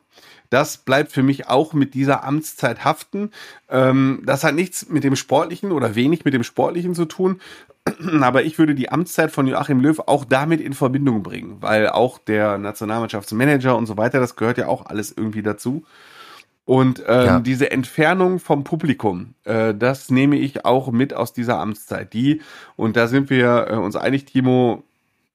Das 0.51 0.79
bleibt 0.79 1.13
für 1.13 1.23
mich 1.23 1.49
auch 1.49 1.73
mit 1.73 1.95
dieser 1.95 2.25
Amtszeit 2.25 2.85
haften. 2.85 3.31
Ähm, 3.69 4.23
das 4.25 4.45
hat 4.45 4.55
nichts 4.55 4.89
mit 4.89 5.05
dem 5.05 5.17
Sportlichen 5.17 5.73
oder 5.73 5.95
wenig 5.95 6.25
mit 6.25 6.35
dem 6.35 6.45
Sportlichen 6.45 6.95
zu 6.95 7.05
tun. 7.05 7.41
Aber 8.21 8.43
ich 8.45 8.59
würde 8.59 8.75
die 8.75 8.91
Amtszeit 8.91 9.31
von 9.31 9.47
Joachim 9.47 9.81
Löw 9.81 10.01
auch 10.07 10.25
damit 10.25 10.61
in 10.61 10.73
Verbindung 10.73 11.23
bringen, 11.23 11.59
weil 11.61 11.89
auch 11.89 12.19
der 12.19 12.59
Nationalmannschaftsmanager 12.59 13.77
und 13.77 13.87
so 13.87 13.97
weiter, 13.97 14.21
das 14.21 14.37
gehört 14.37 14.59
ja 14.59 14.67
auch 14.67 14.87
alles 14.87 15.13
irgendwie 15.17 15.43
dazu. 15.43 15.85
Und 16.65 16.99
ähm, 17.07 17.27
ja. 17.27 17.41
diese 17.41 17.71
Entfernung 17.71 18.41
vom 18.41 18.65
Publikum, 18.65 19.35
äh, 19.45 19.73
das 19.73 20.11
nehme 20.11 20.37
ich 20.37 20.65
auch 20.65 20.91
mit 20.91 21.15
aus 21.15 21.33
dieser 21.33 21.59
Amtszeit. 21.61 22.13
Die, 22.13 22.43
und 22.75 22.97
da 22.97 23.07
sind 23.07 23.31
wir 23.31 23.69
äh, 23.71 23.77
uns 23.77 23.95
einig, 23.95 24.25
Timo, 24.25 24.83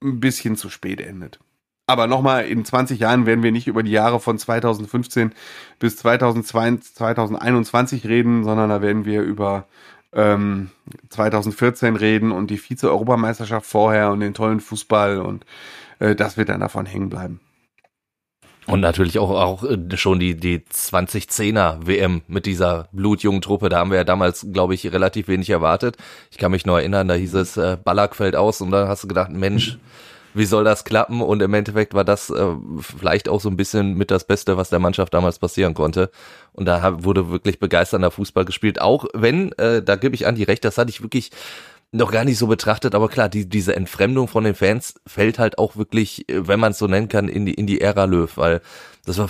ein 0.03 0.19
bisschen 0.19 0.57
zu 0.57 0.69
spät 0.69 0.99
endet. 0.99 1.39
Aber 1.87 2.07
nochmal, 2.07 2.45
in 2.45 2.65
20 2.65 2.99
Jahren 2.99 3.25
werden 3.25 3.43
wir 3.43 3.51
nicht 3.53 3.67
über 3.67 3.81
die 3.81 3.91
Jahre 3.91 4.19
von 4.19 4.37
2015 4.37 5.31
bis 5.79 5.97
2022, 5.97 6.95
2021 6.95 8.07
reden, 8.07 8.43
sondern 8.43 8.69
da 8.69 8.81
werden 8.81 9.05
wir 9.05 9.21
über 9.21 9.67
ähm, 10.13 10.69
2014 11.09 11.95
reden 11.95 12.31
und 12.31 12.49
die 12.49 12.57
Vize-Europameisterschaft 12.57 13.65
vorher 13.65 14.11
und 14.11 14.19
den 14.19 14.33
tollen 14.33 14.59
Fußball 14.59 15.19
und 15.19 15.45
äh, 15.99 16.15
das 16.15 16.37
wird 16.37 16.49
dann 16.49 16.59
davon 16.59 16.85
hängen 16.85 17.09
bleiben. 17.09 17.39
Und 18.67 18.79
natürlich 18.79 19.17
auch, 19.17 19.31
auch 19.31 19.63
äh, 19.63 19.97
schon 19.97 20.19
die, 20.19 20.35
die 20.35 20.59
2010er 20.59 21.87
WM 21.87 22.21
mit 22.27 22.45
dieser 22.45 22.87
blutjungen 22.91 23.41
Truppe. 23.41 23.69
Da 23.69 23.79
haben 23.79 23.89
wir 23.89 23.97
ja 23.97 24.03
damals, 24.03 24.45
glaube 24.53 24.75
ich, 24.75 24.91
relativ 24.91 25.27
wenig 25.27 25.49
erwartet. 25.49 25.97
Ich 26.29 26.37
kann 26.37 26.51
mich 26.51 26.65
nur 26.65 26.79
erinnern, 26.79 27.07
da 27.07 27.15
hieß 27.15 27.33
es, 27.35 27.57
äh, 27.57 27.77
Ballack 27.83 28.15
fällt 28.15 28.35
aus 28.35 28.61
und 28.61 28.71
dann 28.71 28.87
hast 28.87 29.03
du 29.03 29.07
gedacht, 29.07 29.31
Mensch, 29.31 29.79
wie 30.33 30.45
soll 30.45 30.63
das 30.63 30.83
klappen? 30.83 31.21
Und 31.21 31.41
im 31.41 31.53
Endeffekt 31.53 31.93
war 31.93 32.03
das 32.03 32.29
äh, 32.29 32.55
vielleicht 32.79 33.29
auch 33.29 33.41
so 33.41 33.49
ein 33.49 33.57
bisschen 33.57 33.95
mit 33.95 34.11
das 34.11 34.25
Beste, 34.25 34.57
was 34.57 34.69
der 34.69 34.79
Mannschaft 34.79 35.13
damals 35.13 35.39
passieren 35.39 35.73
konnte. 35.73 36.11
Und 36.53 36.65
da 36.65 37.03
wurde 37.03 37.29
wirklich 37.29 37.59
begeisternder 37.59 38.11
Fußball 38.11 38.45
gespielt. 38.45 38.81
Auch 38.81 39.05
wenn, 39.13 39.51
äh, 39.53 39.81
da 39.81 39.95
gebe 39.95 40.15
ich 40.15 40.27
an 40.27 40.35
die 40.35 40.43
recht, 40.43 40.65
das 40.65 40.77
hatte 40.77 40.89
ich 40.89 41.01
wirklich 41.01 41.31
noch 41.91 42.11
gar 42.11 42.23
nicht 42.23 42.37
so 42.37 42.47
betrachtet, 42.47 42.95
aber 42.95 43.09
klar, 43.09 43.27
die, 43.27 43.49
diese 43.49 43.75
Entfremdung 43.75 44.29
von 44.29 44.45
den 44.45 44.55
Fans 44.55 44.95
fällt 45.05 45.39
halt 45.39 45.57
auch 45.57 45.75
wirklich, 45.75 46.27
äh, 46.29 46.47
wenn 46.47 46.59
man 46.59 46.71
es 46.71 46.77
so 46.77 46.87
nennen 46.87 47.09
kann, 47.09 47.27
in 47.27 47.45
die, 47.45 47.53
in 47.53 47.67
die 47.67 47.81
Ära 47.81 48.05
Löw, 48.05 48.37
weil 48.37 48.61
das 49.05 49.17
war 49.17 49.29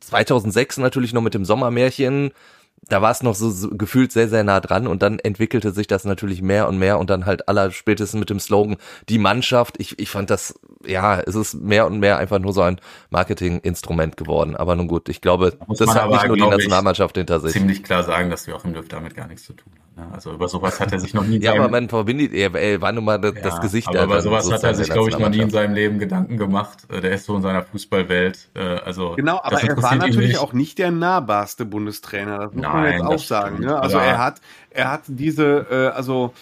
2006 0.00 0.78
natürlich 0.78 1.12
noch 1.12 1.20
mit 1.20 1.34
dem 1.34 1.44
Sommermärchen, 1.44 2.30
da 2.88 3.02
war 3.02 3.10
es 3.10 3.22
noch 3.22 3.34
so, 3.34 3.50
so 3.50 3.70
gefühlt 3.70 4.12
sehr, 4.12 4.28
sehr 4.28 4.42
nah 4.42 4.60
dran 4.60 4.86
und 4.86 5.02
dann 5.02 5.18
entwickelte 5.18 5.70
sich 5.72 5.86
das 5.86 6.04
natürlich 6.04 6.42
mehr 6.42 6.68
und 6.68 6.78
mehr 6.78 6.98
und 6.98 7.10
dann 7.10 7.26
halt 7.26 7.48
aller 7.48 7.70
spätestens 7.70 8.18
mit 8.18 8.30
dem 8.30 8.40
Slogan, 8.40 8.76
die 9.08 9.18
Mannschaft, 9.18 9.76
ich, 9.78 9.98
ich 9.98 10.10
fand 10.10 10.30
das, 10.30 10.58
ja, 10.84 11.20
es 11.20 11.34
ist 11.34 11.54
mehr 11.54 11.86
und 11.86 12.00
mehr 12.00 12.18
einfach 12.18 12.38
nur 12.38 12.52
so 12.52 12.62
ein 12.62 12.80
Marketinginstrument 13.10 14.16
geworden. 14.16 14.56
Aber 14.56 14.74
nun 14.76 14.88
gut, 14.88 15.08
ich 15.08 15.20
glaube, 15.20 15.56
das 15.68 15.94
hat 15.94 16.10
nicht 16.10 16.26
nur 16.26 16.36
die 16.36 16.42
Nationalmannschaft 16.42 17.16
hinter 17.16 17.40
sich. 17.40 17.52
Ziemlich 17.52 17.82
klar 17.82 18.02
sagen, 18.02 18.30
dass 18.30 18.46
Joachim 18.46 18.74
Löw 18.74 18.88
damit 18.88 19.14
gar 19.14 19.28
nichts 19.28 19.44
zu 19.44 19.52
tun 19.52 19.72
hat. 19.74 19.90
Ne? 20.00 20.08
Also 20.12 20.32
über 20.32 20.48
sowas 20.48 20.80
hat 20.80 20.92
er 20.92 21.00
sich 21.00 21.14
noch 21.14 21.24
nie. 21.24 21.40
ja, 21.40 21.52
aber 21.54 21.68
man 21.68 21.88
verbindet, 21.88 22.32
er, 22.32 22.80
war 22.80 22.92
nun 22.92 23.04
mal 23.04 23.18
das, 23.18 23.34
ja, 23.42 23.58
Gesicht. 23.58 23.88
Aber 23.88 24.04
über 24.04 24.22
sowas 24.22 24.50
hat 24.50 24.62
er 24.62 24.74
sich, 24.74 24.88
glaube 24.88 25.10
ich, 25.10 25.18
noch 25.18 25.28
nie 25.28 25.40
in 25.40 25.50
seinem 25.50 25.74
Leben 25.74 25.98
Gedanken 25.98 26.36
gemacht. 26.36 26.86
Äh, 26.90 27.00
der 27.00 27.12
ist 27.12 27.26
so 27.26 27.36
in 27.36 27.42
seiner 27.42 27.62
Fußballwelt. 27.62 28.50
Äh, 28.54 28.60
also 28.60 29.14
genau, 29.16 29.40
aber 29.42 29.62
er 29.62 29.82
war 29.82 29.94
natürlich 29.96 30.38
auch 30.38 30.52
nicht 30.52 30.78
der 30.78 30.90
nahbarste 30.90 31.64
Bundestrainer. 31.64 32.38
Das 32.38 32.54
muss 32.54 32.64
Nein, 32.74 32.82
man 32.82 32.92
jetzt 32.92 33.22
auch 33.22 33.26
sagen. 33.26 33.60
Ne? 33.60 33.80
Also 33.80 33.98
er 33.98 34.18
hat, 34.18 34.40
er 34.70 34.90
hat 34.90 35.02
diese, 35.06 35.66
äh, 35.70 35.96
also 35.96 36.32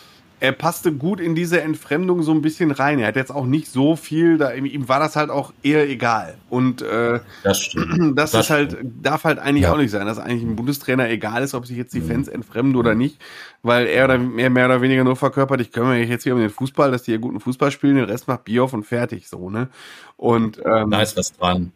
er 0.41 0.53
passte 0.53 0.93
gut 0.93 1.21
in 1.21 1.35
diese 1.35 1.61
Entfremdung 1.63 2.23
so 2.23 2.33
ein 2.33 2.43
bisschen 2.43 2.71
rein. 2.71 2.99
Er 3.01 3.09
hat 3.09 3.17
jetzt 3.17 3.33
auch 3.33 3.45
nicht 3.45 3.69
so 3.69 3.97
viel, 3.97 4.39
da, 4.39 4.53
ihm 4.53 4.89
war 4.89 5.01
das 5.01 5.17
halt 5.17 5.31
auch 5.31 5.53
eher 5.63 5.89
egal. 5.89 6.37
Und 6.49 6.81
äh, 6.83 7.21
das, 7.43 7.61
stimmt. 7.61 8.17
das, 8.19 8.31
das 8.33 8.47
ist 8.47 8.51
halt, 8.51 8.77
darf 9.03 9.25
halt 9.25 9.39
eigentlich 9.39 9.65
ja. 9.65 9.73
auch 9.73 9.77
nicht 9.77 9.91
sein, 9.91 10.07
dass 10.07 10.19
eigentlich 10.19 10.43
ein 10.43 10.55
Bundestrainer 10.55 11.09
egal 11.09 11.43
ist, 11.43 11.55
ob 11.55 11.67
sich 11.67 11.77
jetzt 11.77 11.93
die 11.93 12.01
mhm. 12.01 12.09
Fans 12.09 12.29
entfremden 12.29 12.77
oder 12.77 12.95
nicht, 12.95 13.21
weil 13.63 13.87
er 13.87 14.05
oder 14.05 14.19
mehr, 14.19 14.51
mehr 14.51 14.67
oder 14.67 14.81
weniger 14.81 15.03
nur 15.03 15.17
verkörpert, 15.17 15.61
ich 15.61 15.73
kümmere 15.73 15.99
mich 15.99 16.09
jetzt 16.09 16.23
hier 16.23 16.35
um 16.35 16.41
den 16.41 16.51
Fußball, 16.51 16.93
dass 16.93 17.03
die 17.03 17.13
hier 17.13 17.19
guten 17.19 17.41
Fußball 17.41 17.73
spielen, 17.73 17.97
den 17.97 18.05
Rest 18.05 18.29
macht 18.29 18.49
auf 18.59 18.73
und 18.73 18.85
fertig, 18.85 19.29
so, 19.29 19.51
ne? 19.51 19.69
Und 20.17 20.61
ähm, 20.65 20.91
da 20.91 21.03
ist 21.03 21.17
was 21.17 21.33
dran. 21.37 21.73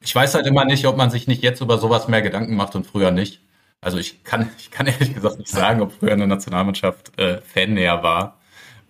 Ich 0.00 0.14
weiß 0.14 0.34
halt 0.34 0.46
immer 0.46 0.64
nicht, 0.64 0.86
ob 0.86 0.96
man 0.96 1.10
sich 1.10 1.26
nicht 1.26 1.42
jetzt 1.42 1.60
über 1.60 1.78
sowas 1.78 2.08
mehr 2.08 2.22
Gedanken 2.22 2.56
macht 2.56 2.76
und 2.76 2.86
früher 2.86 3.10
nicht. 3.10 3.40
Also 3.80 3.98
ich 3.98 4.24
kann, 4.24 4.50
ich 4.58 4.70
kann 4.70 4.86
ehrlich 4.86 5.14
gesagt 5.14 5.38
nicht 5.38 5.50
sagen, 5.50 5.82
ob 5.82 5.92
früher 5.92 6.12
eine 6.12 6.26
Nationalmannschaft 6.26 7.18
äh, 7.18 7.40
Fannäher 7.42 8.02
war 8.02 8.38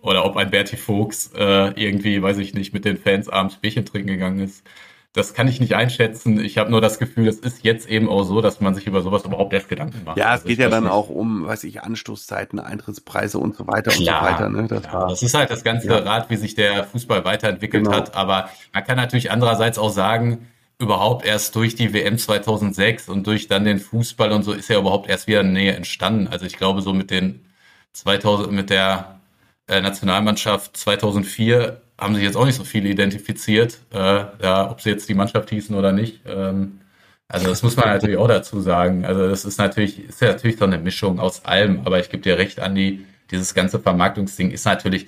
oder 0.01 0.25
ob 0.25 0.35
ein 0.37 0.49
Berti 0.49 0.77
Fuchs 0.77 1.31
äh, 1.35 1.71
irgendwie, 1.81 2.21
weiß 2.21 2.37
ich 2.37 2.53
nicht, 2.53 2.73
mit 2.73 2.85
den 2.85 2.97
Fans 2.97 3.29
abends 3.29 3.57
Bierchen 3.57 3.85
trinken 3.85 4.07
gegangen 4.07 4.39
ist. 4.39 4.65
Das 5.13 5.33
kann 5.33 5.49
ich 5.49 5.59
nicht 5.59 5.75
einschätzen. 5.75 6.39
Ich 6.39 6.57
habe 6.57 6.71
nur 6.71 6.79
das 6.79 6.97
Gefühl, 6.97 7.27
es 7.27 7.37
ist 7.37 7.65
jetzt 7.65 7.89
eben 7.89 8.07
auch 8.07 8.23
so, 8.23 8.39
dass 8.39 8.61
man 8.61 8.73
sich 8.73 8.87
über 8.87 9.01
sowas 9.01 9.25
überhaupt 9.25 9.51
erst 9.51 9.67
Gedanken 9.67 10.05
macht. 10.05 10.17
Ja, 10.17 10.27
es 10.27 10.31
also 10.31 10.47
geht 10.47 10.59
ja 10.59 10.69
dann 10.69 10.85
nicht. 10.85 10.93
auch 10.93 11.09
um, 11.09 11.45
weiß 11.45 11.65
ich, 11.65 11.83
Anstoßzeiten, 11.83 12.59
Eintrittspreise 12.59 13.37
und 13.37 13.57
so 13.57 13.67
weiter 13.67 13.91
Klar, 13.91 14.21
und 14.21 14.27
so 14.27 14.33
weiter. 14.33 14.49
Ne? 14.49 14.67
Das, 14.69 14.83
ja, 14.85 15.07
das 15.09 15.21
ist 15.21 15.33
halt 15.33 15.49
das 15.49 15.65
ganze 15.65 15.89
ja. 15.89 15.97
Rad, 15.97 16.29
wie 16.29 16.37
sich 16.37 16.55
der 16.55 16.85
Fußball 16.85 17.25
weiterentwickelt 17.25 17.83
genau. 17.83 17.97
hat. 17.97 18.15
Aber 18.15 18.49
man 18.73 18.85
kann 18.85 18.95
natürlich 18.95 19.31
andererseits 19.31 19.77
auch 19.77 19.89
sagen, 19.89 20.47
überhaupt 20.81 21.25
erst 21.25 21.55
durch 21.55 21.75
die 21.75 21.93
WM 21.93 22.17
2006 22.17 23.09
und 23.09 23.27
durch 23.27 23.47
dann 23.47 23.63
den 23.63 23.79
Fußball 23.79 24.31
und 24.31 24.43
so 24.43 24.53
ist 24.53 24.69
ja 24.69 24.79
überhaupt 24.79 25.09
erst 25.09 25.27
wieder 25.27 25.41
eine 25.41 25.51
Nähe 25.51 25.73
entstanden. 25.73 26.27
Also 26.27 26.45
ich 26.45 26.57
glaube 26.57 26.81
so 26.81 26.93
mit 26.93 27.11
den 27.11 27.45
2000 27.93 28.51
mit 28.51 28.69
der 28.69 29.19
äh, 29.67 29.81
Nationalmannschaft 29.81 30.75
2004 30.77 31.81
haben 31.99 32.15
sich 32.15 32.23
jetzt 32.23 32.35
auch 32.35 32.45
nicht 32.45 32.55
so 32.55 32.63
viele 32.63 32.89
identifiziert, 32.89 33.79
äh, 33.93 34.25
ja, 34.41 34.71
ob 34.71 34.81
sie 34.81 34.89
jetzt 34.89 35.07
die 35.07 35.13
Mannschaft 35.13 35.49
hießen 35.49 35.75
oder 35.75 35.91
nicht. 35.91 36.21
Ähm, 36.25 36.81
also 37.27 37.47
das 37.47 37.63
muss 37.63 37.77
man 37.77 37.87
natürlich 37.87 38.17
auch 38.17 38.27
dazu 38.27 38.59
sagen. 38.59 39.05
Also 39.05 39.29
das 39.29 39.45
ist 39.45 39.57
natürlich 39.57 39.99
ist 40.09 40.19
ja 40.21 40.29
natürlich 40.29 40.57
so 40.57 40.65
eine 40.65 40.79
Mischung 40.79 41.19
aus 41.19 41.45
allem. 41.45 41.81
Aber 41.85 41.99
ich 41.99 42.09
gebe 42.09 42.23
dir 42.23 42.37
recht, 42.37 42.59
Andi, 42.59 43.05
dieses 43.29 43.53
ganze 43.53 43.79
Vermarktungsding 43.79 44.51
ist 44.51 44.65
natürlich 44.65 45.07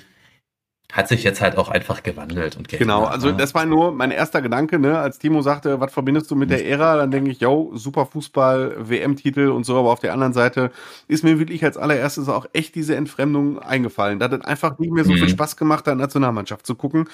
hat 0.94 1.08
sich 1.08 1.24
jetzt 1.24 1.42
halt 1.42 1.58
auch 1.58 1.70
einfach 1.70 2.04
gewandelt 2.04 2.56
und 2.56 2.68
geändert. 2.68 2.88
Genau, 2.88 3.06
also 3.06 3.30
ne? 3.30 3.38
das 3.38 3.56
war 3.56 3.66
nur 3.66 3.92
mein 3.92 4.12
erster 4.12 4.44
Gedanke, 4.44 4.78
ne? 4.78 5.00
Als 5.00 5.18
Timo 5.18 5.42
sagte, 5.42 5.80
was 5.80 5.92
verbindest 5.92 6.30
du 6.30 6.36
mit 6.36 6.52
der 6.52 6.68
Ära, 6.68 6.98
dann 6.98 7.10
denke 7.10 7.32
ich, 7.32 7.40
yo, 7.40 7.72
super 7.74 8.06
Fußball, 8.06 8.76
WM-Titel 8.78 9.48
und 9.50 9.66
so, 9.66 9.76
aber 9.80 9.90
auf 9.90 10.02
der 10.02 10.14
anderen 10.14 10.34
Seite 10.34 10.72
ist 11.08 11.24
mir 11.24 11.40
wirklich 11.40 11.64
als 11.66 11.78
allererstes 11.78 12.30
auch 12.30 12.46
echt 12.54 12.76
diese 12.76 12.96
Entfremdung 12.96 13.58
eingefallen. 13.58 14.20
Da 14.20 14.26
hat 14.26 14.34
es 14.34 14.46
einfach 14.46 14.78
nicht 14.78 14.94
mehr 14.94 15.04
so 15.04 15.14
mhm. 15.14 15.18
viel 15.18 15.30
Spaß 15.30 15.58
gemacht, 15.58 15.88
da 15.88 15.96
Nationalmannschaft 15.96 16.68
zu 16.68 16.76
gucken. 16.76 17.10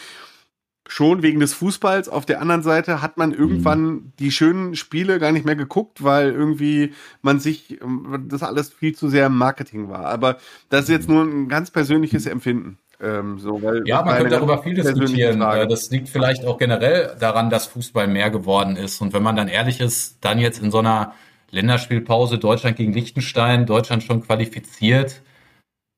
Schon 0.85 1.21
wegen 1.21 1.39
des 1.39 1.53
Fußballs. 1.53 2.09
Auf 2.09 2.25
der 2.25 2.41
anderen 2.41 2.63
Seite 2.63 3.01
hat 3.01 3.15
man 3.15 3.31
irgendwann 3.31 3.83
mhm. 3.85 4.13
die 4.19 4.31
schönen 4.31 4.75
Spiele 4.75 5.19
gar 5.19 5.31
nicht 5.31 5.45
mehr 5.45 5.55
geguckt, 5.55 6.03
weil 6.03 6.31
irgendwie 6.31 6.93
man 7.21 7.39
sich, 7.39 7.79
das 8.27 8.43
alles 8.43 8.73
viel 8.73 8.93
zu 8.93 9.07
sehr 9.07 9.27
im 9.27 9.37
Marketing 9.37 9.87
war. 9.87 10.07
Aber 10.07 10.37
das 10.67 10.81
ist 10.83 10.89
jetzt 10.89 11.07
nur 11.07 11.23
ein 11.23 11.47
ganz 11.47 11.71
persönliches 11.71 12.25
Empfinden. 12.25 12.77
Ähm, 13.01 13.39
so, 13.39 13.61
weil 13.61 13.87
ja, 13.87 14.01
man 14.03 14.17
könnte 14.17 14.35
darüber 14.35 14.61
viel 14.61 14.73
diskutieren. 14.73 15.39
Frage. 15.39 15.67
Das 15.67 15.89
liegt 15.89 16.09
vielleicht 16.09 16.45
auch 16.45 16.57
generell 16.57 17.15
daran, 17.19 17.49
dass 17.49 17.67
Fußball 17.67 18.07
mehr 18.07 18.29
geworden 18.29 18.75
ist. 18.75 19.01
Und 19.01 19.13
wenn 19.13 19.23
man 19.23 19.35
dann 19.35 19.47
ehrlich 19.47 19.79
ist, 19.79 20.17
dann 20.21 20.39
jetzt 20.39 20.61
in 20.61 20.69
so 20.69 20.79
einer 20.79 21.13
Länderspielpause 21.51 22.37
Deutschland 22.37 22.75
gegen 22.75 22.93
Liechtenstein, 22.93 23.65
Deutschland 23.65 24.03
schon 24.03 24.21
qualifiziert. 24.21 25.21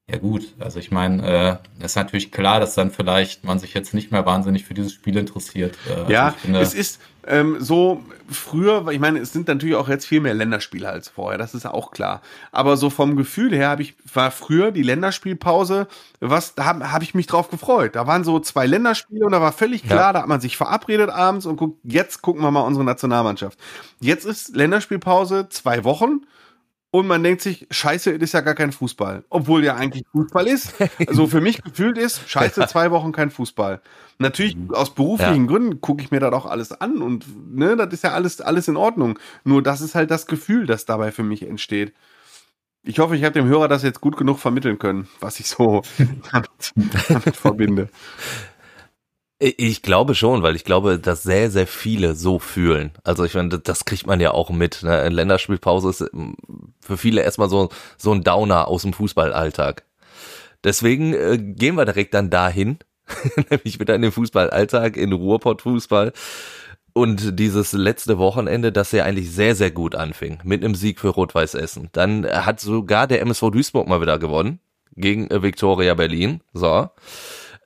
Ja 0.09 0.17
gut, 0.17 0.53
also 0.59 0.77
ich 0.79 0.91
meine, 0.91 1.59
äh, 1.79 1.85
ist 1.85 1.95
natürlich 1.95 2.31
klar, 2.31 2.59
dass 2.59 2.75
dann 2.75 2.91
vielleicht 2.91 3.45
man 3.45 3.59
sich 3.59 3.73
jetzt 3.73 3.93
nicht 3.93 4.11
mehr 4.11 4.25
wahnsinnig 4.25 4.65
für 4.65 4.73
dieses 4.73 4.91
Spiel 4.91 5.15
interessiert. 5.15 5.77
Äh, 5.87 5.93
also 5.93 6.11
ja, 6.11 6.31
finde, 6.31 6.59
es 6.59 6.73
ist 6.73 6.99
ähm, 7.25 7.57
so 7.59 8.03
früher, 8.29 8.85
ich 8.89 8.99
meine, 8.99 9.19
es 9.19 9.31
sind 9.31 9.47
natürlich 9.47 9.75
auch 9.75 9.87
jetzt 9.87 10.05
viel 10.05 10.19
mehr 10.19 10.33
Länderspiele 10.33 10.89
als 10.89 11.07
vorher, 11.07 11.37
das 11.37 11.53
ist 11.53 11.65
auch 11.65 11.91
klar. 11.91 12.21
Aber 12.51 12.75
so 12.75 12.89
vom 12.89 13.15
Gefühl 13.15 13.55
her 13.55 13.69
habe 13.69 13.83
ich 13.83 13.95
war 14.13 14.31
früher 14.31 14.71
die 14.71 14.83
Länderspielpause, 14.83 15.87
was 16.19 16.55
da 16.55 16.65
habe 16.65 16.91
hab 16.91 17.03
ich 17.03 17.13
mich 17.13 17.27
drauf 17.27 17.49
gefreut. 17.49 17.95
Da 17.95 18.05
waren 18.05 18.25
so 18.25 18.39
zwei 18.41 18.65
Länderspiele 18.65 19.25
und 19.25 19.31
da 19.31 19.39
war 19.39 19.53
völlig 19.53 19.83
klar, 19.83 20.07
ja. 20.07 20.13
da 20.13 20.21
hat 20.21 20.27
man 20.27 20.41
sich 20.41 20.57
verabredet 20.57 21.09
abends 21.09 21.45
und 21.45 21.55
guckt, 21.55 21.79
jetzt 21.83 22.21
gucken 22.21 22.41
wir 22.41 22.51
mal 22.51 22.61
unsere 22.61 22.83
Nationalmannschaft. 22.83 23.57
Jetzt 24.01 24.25
ist 24.25 24.55
Länderspielpause 24.55 25.47
zwei 25.49 25.85
Wochen 25.85 26.21
und 26.91 27.07
man 27.07 27.23
denkt 27.23 27.41
sich, 27.41 27.67
scheiße, 27.71 28.13
das 28.19 28.21
ist 28.29 28.33
ja 28.33 28.41
gar 28.41 28.53
kein 28.53 28.73
Fußball. 28.73 29.23
Obwohl 29.29 29.63
ja 29.63 29.75
eigentlich 29.75 30.03
Fußball 30.11 30.45
ist. 30.45 30.73
Also 31.07 31.25
für 31.25 31.39
mich 31.39 31.63
gefühlt 31.63 31.97
ist, 31.97 32.29
scheiße, 32.29 32.67
zwei 32.67 32.91
Wochen 32.91 33.13
kein 33.13 33.31
Fußball. 33.31 33.81
Natürlich, 34.19 34.57
mhm. 34.57 34.73
aus 34.73 34.93
beruflichen 34.93 35.45
ja. 35.45 35.47
Gründen 35.47 35.79
gucke 35.79 36.03
ich 36.03 36.11
mir 36.11 36.19
das 36.19 36.33
auch 36.33 36.45
alles 36.45 36.73
an 36.73 37.01
und 37.01 37.25
ne, 37.55 37.77
das 37.77 37.93
ist 37.93 38.03
ja 38.03 38.11
alles, 38.11 38.41
alles 38.41 38.67
in 38.67 38.75
Ordnung. 38.75 39.17
Nur 39.45 39.63
das 39.63 39.79
ist 39.79 39.95
halt 39.95 40.11
das 40.11 40.27
Gefühl, 40.27 40.65
das 40.67 40.85
dabei 40.85 41.13
für 41.13 41.23
mich 41.23 41.43
entsteht. 41.43 41.93
Ich 42.83 42.99
hoffe, 42.99 43.15
ich 43.15 43.23
habe 43.23 43.33
dem 43.33 43.45
Hörer 43.45 43.69
das 43.69 43.83
jetzt 43.83 44.01
gut 44.01 44.17
genug 44.17 44.39
vermitteln 44.39 44.77
können, 44.77 45.07
was 45.21 45.39
ich 45.39 45.47
so 45.47 45.83
damit, 46.31 46.49
damit 47.07 47.35
verbinde. 47.37 47.89
Ich 49.43 49.81
glaube 49.81 50.13
schon, 50.13 50.43
weil 50.43 50.55
ich 50.55 50.65
glaube, 50.65 50.99
dass 50.99 51.23
sehr, 51.23 51.49
sehr 51.49 51.65
viele 51.65 52.13
so 52.13 52.37
fühlen. 52.37 52.91
Also 53.03 53.23
ich 53.23 53.33
meine, 53.33 53.57
das 53.57 53.85
kriegt 53.85 54.05
man 54.05 54.19
ja 54.19 54.31
auch 54.31 54.51
mit. 54.51 54.83
Ne? 54.83 55.09
Länderspielpause 55.09 55.89
ist 55.89 56.01
ähm, 56.13 56.35
für 56.79 56.95
viele 56.95 57.23
erstmal 57.23 57.49
so, 57.49 57.69
so 57.97 58.11
ein 58.11 58.23
Downer 58.23 58.67
aus 58.67 58.83
dem 58.83 58.93
Fußballalltag. 58.93 59.83
Deswegen 60.63 61.15
äh, 61.15 61.39
gehen 61.39 61.73
wir 61.73 61.85
direkt 61.85 62.13
dann 62.13 62.29
dahin, 62.29 62.77
nämlich 63.49 63.79
wieder 63.79 63.95
in 63.95 64.03
den 64.03 64.11
Fußballalltag, 64.11 64.95
in 64.95 65.11
Ruhrpott-Fußball. 65.11 66.13
Und 66.93 67.39
dieses 67.39 67.73
letzte 67.73 68.19
Wochenende, 68.19 68.71
das 68.71 68.91
ja 68.91 69.05
eigentlich 69.05 69.31
sehr, 69.31 69.55
sehr 69.55 69.71
gut 69.71 69.95
anfing, 69.95 70.37
mit 70.43 70.63
einem 70.63 70.75
Sieg 70.75 70.99
für 70.99 71.09
Rot-Weiß 71.09 71.55
Essen. 71.55 71.89
Dann 71.93 72.27
hat 72.27 72.59
sogar 72.59 73.07
der 73.07 73.21
MSV 73.21 73.49
Duisburg 73.49 73.87
mal 73.87 74.01
wieder 74.01 74.19
gewonnen 74.19 74.59
gegen 74.95 75.31
äh, 75.31 75.41
Viktoria 75.41 75.95
Berlin. 75.95 76.41
So. 76.53 76.89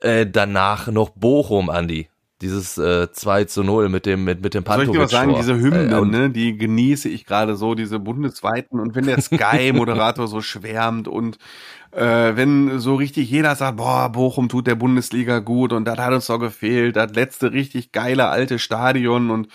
Äh, 0.00 0.26
danach 0.26 0.88
noch 0.88 1.10
Bochum, 1.10 1.70
Andi. 1.70 2.08
Dieses 2.42 2.76
äh, 2.76 3.10
2 3.10 3.44
zu 3.44 3.62
0 3.62 3.88
mit 3.88 4.04
dem, 4.04 4.24
mit, 4.24 4.42
mit 4.42 4.52
dem 4.52 4.62
Pantovic. 4.62 4.94
Soll 4.94 5.04
ich 5.04 5.10
dir 5.10 5.16
sagen, 5.16 5.34
diese 5.36 5.58
Hymnen, 5.58 5.90
äh, 5.90 6.00
ne, 6.04 6.30
die 6.30 6.58
genieße 6.58 7.08
ich 7.08 7.24
gerade 7.24 7.56
so, 7.56 7.74
diese 7.74 7.98
bundesweiten. 7.98 8.78
Und 8.78 8.94
wenn 8.94 9.06
der 9.06 9.22
Sky-Moderator 9.22 10.28
so 10.28 10.42
schwärmt 10.42 11.08
und 11.08 11.38
äh, 11.92 12.36
wenn 12.36 12.78
so 12.78 12.96
richtig 12.96 13.30
jeder 13.30 13.56
sagt, 13.56 13.78
boah, 13.78 14.10
Bochum 14.10 14.50
tut 14.50 14.66
der 14.66 14.74
Bundesliga 14.74 15.38
gut 15.38 15.72
und 15.72 15.86
das 15.86 15.96
hat 15.98 16.12
uns 16.12 16.26
doch 16.26 16.38
gefehlt, 16.38 16.96
das 16.96 17.14
letzte 17.14 17.52
richtig 17.52 17.90
geile 17.92 18.28
alte 18.28 18.58
Stadion 18.58 19.30
und 19.30 19.48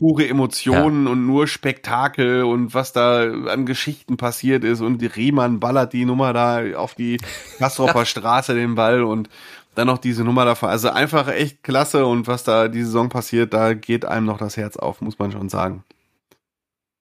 pure 0.00 0.26
Emotionen 0.26 1.04
ja. 1.04 1.12
und 1.12 1.26
nur 1.26 1.46
Spektakel 1.46 2.44
und 2.44 2.74
was 2.74 2.92
da 2.92 3.30
an 3.48 3.66
Geschichten 3.66 4.16
passiert 4.16 4.64
ist 4.64 4.80
und 4.80 4.98
die 4.98 5.06
Riemann 5.06 5.60
ballert 5.60 5.92
die 5.92 6.06
Nummer 6.06 6.32
da 6.32 6.62
auf 6.76 6.94
die 6.94 7.18
Kastropper 7.58 8.06
Straße 8.06 8.54
den 8.54 8.76
Ball 8.76 9.02
und 9.02 9.28
dann 9.74 9.86
noch 9.86 9.98
diese 9.98 10.24
Nummer 10.24 10.44
davon. 10.44 10.68
Also 10.68 10.90
einfach 10.90 11.28
echt 11.28 11.62
klasse 11.62 12.06
und 12.06 12.26
was 12.26 12.44
da 12.44 12.68
diese 12.68 12.86
Saison 12.86 13.08
passiert, 13.08 13.54
da 13.54 13.74
geht 13.74 14.04
einem 14.04 14.26
noch 14.26 14.38
das 14.38 14.56
Herz 14.56 14.76
auf, 14.76 15.00
muss 15.00 15.18
man 15.18 15.32
schon 15.32 15.48
sagen. 15.48 15.84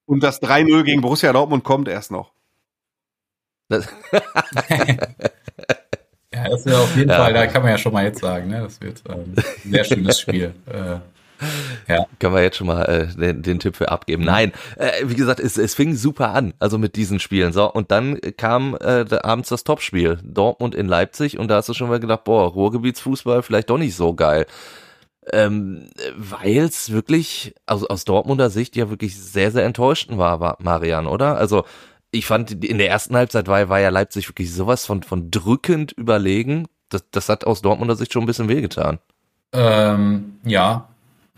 Und 0.05 0.23
das 0.23 0.41
3-0 0.41 0.83
gegen 0.83 1.01
Borussia 1.01 1.31
Dortmund 1.33 1.63
kommt 1.63 1.88
erst 1.88 2.11
noch. 2.11 2.31
ja, 3.69 3.79
das 6.31 6.65
ist 6.65 6.73
auf 6.73 6.95
jeden 6.95 7.09
ja. 7.09 7.17
Fall, 7.17 7.33
da 7.33 7.45
kann 7.45 7.61
man 7.61 7.71
ja 7.71 7.77
schon 7.77 7.93
mal 7.93 8.03
jetzt 8.03 8.19
sagen, 8.19 8.47
ne? 8.47 8.61
das 8.61 8.81
wird 8.81 9.03
ähm, 9.07 9.35
ein 9.35 9.71
sehr 9.71 9.83
schönes 9.83 10.19
Spiel. 10.19 10.55
Äh, 10.65 10.97
ja. 11.88 12.05
Können 12.19 12.36
wir 12.36 12.41
jetzt 12.41 12.58
schon 12.58 12.67
mal 12.67 12.84
äh, 12.84 13.08
den, 13.08 13.41
den 13.41 13.60
Tipp 13.60 13.75
für 13.75 13.89
abgeben. 13.89 14.24
Nein, 14.24 14.51
äh, 14.77 14.91
wie 15.03 15.15
gesagt, 15.15 15.39
es, 15.39 15.58
es 15.58 15.75
fing 15.75 15.96
super 15.96 16.34
an, 16.34 16.53
also 16.60 16.77
mit 16.77 16.96
diesen 16.96 17.19
Spielen. 17.19 17.53
So, 17.53 17.72
und 17.72 17.91
dann 17.91 18.19
kam 18.38 18.75
äh, 18.79 19.05
abends 19.22 19.50
das 19.50 19.63
Topspiel, 19.63 20.19
Dortmund 20.24 20.75
in 20.75 20.88
Leipzig, 20.88 21.39
und 21.39 21.48
da 21.50 21.58
hast 21.58 21.69
du 21.69 21.74
schon 21.74 21.89
mal 21.89 22.00
gedacht, 22.00 22.24
boah, 22.24 22.48
Ruhrgebietsfußball 22.48 23.43
vielleicht 23.43 23.69
doch 23.69 23.77
nicht 23.77 23.96
so 23.96 24.13
geil. 24.13 24.46
Ähm, 25.31 25.89
weil 26.17 26.60
es 26.60 26.91
wirklich, 26.91 27.53
also 27.65 27.88
aus 27.88 28.05
Dortmunder 28.05 28.50
Sicht 28.50 28.75
ja 28.75 28.89
wirklich 28.89 29.19
sehr, 29.19 29.51
sehr 29.51 29.65
enttäuschend 29.65 30.17
war, 30.17 30.39
war 30.39 30.58
Marian, 30.60 31.05
oder? 31.05 31.38
Also 31.38 31.65
ich 32.12 32.25
fand, 32.25 32.63
in 32.63 32.77
der 32.77 32.89
ersten 32.89 33.15
Halbzeit 33.15 33.48
war, 33.48 33.69
war 33.69 33.79
ja 33.79 33.89
Leipzig 33.89 34.27
wirklich 34.27 34.53
sowas 34.53 34.86
von, 34.86 35.03
von 35.03 35.29
drückend 35.29 35.91
überlegen. 35.91 36.67
Das, 36.89 37.03
das 37.12 37.29
hat 37.29 37.46
aus 37.46 37.62
Dortmunder 37.62 37.96
Sicht 37.96 38.13
schon 38.13 38.24
ein 38.24 38.27
bisschen 38.27 38.50
wehgetan. 38.50 38.98
Ähm, 39.53 40.39
ja, 40.43 40.89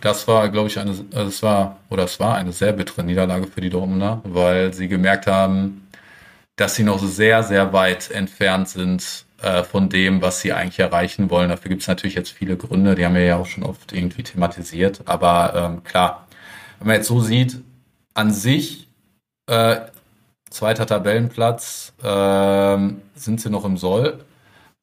das 0.01 0.27
war, 0.27 0.49
glaube 0.49 0.67
ich, 0.67 0.79
eine, 0.79 0.91
also 0.91 1.27
es 1.27 1.43
war, 1.43 1.77
oder 1.89 2.03
es 2.05 2.19
war 2.19 2.35
eine 2.35 2.51
sehr 2.51 2.73
bittere 2.73 3.03
Niederlage 3.03 3.47
für 3.47 3.61
die 3.61 3.69
Dortmunder, 3.69 4.21
weil 4.23 4.73
sie 4.73 4.87
gemerkt 4.87 5.27
haben, 5.27 5.87
dass 6.55 6.75
sie 6.75 6.83
noch 6.83 6.99
sehr, 6.99 7.43
sehr 7.43 7.73
weit 7.73 8.11
entfernt 8.11 8.69
sind 8.69 9.25
äh, 9.41 9.63
von 9.63 9.89
dem, 9.89 10.21
was 10.21 10.41
sie 10.41 10.53
eigentlich 10.53 10.79
erreichen 10.79 11.29
wollen. 11.29 11.49
Dafür 11.49 11.69
gibt 11.69 11.81
es 11.81 11.87
natürlich 11.87 12.15
jetzt 12.15 12.31
viele 12.31 12.57
Gründe, 12.57 12.95
die 12.95 13.05
haben 13.05 13.15
wir 13.15 13.23
ja 13.23 13.37
auch 13.37 13.45
schon 13.45 13.63
oft 13.63 13.93
irgendwie 13.93 14.23
thematisiert. 14.23 15.01
Aber 15.05 15.53
ähm, 15.55 15.83
klar, 15.83 16.27
wenn 16.79 16.87
man 16.87 16.95
jetzt 16.97 17.07
so 17.07 17.21
sieht, 17.21 17.61
an 18.13 18.31
sich, 18.31 18.87
äh, 19.47 19.77
zweiter 20.49 20.85
Tabellenplatz, 20.85 21.93
äh, 22.03 22.77
sind 23.15 23.41
sie 23.41 23.49
noch 23.49 23.65
im 23.65 23.77
Soll. 23.77 24.23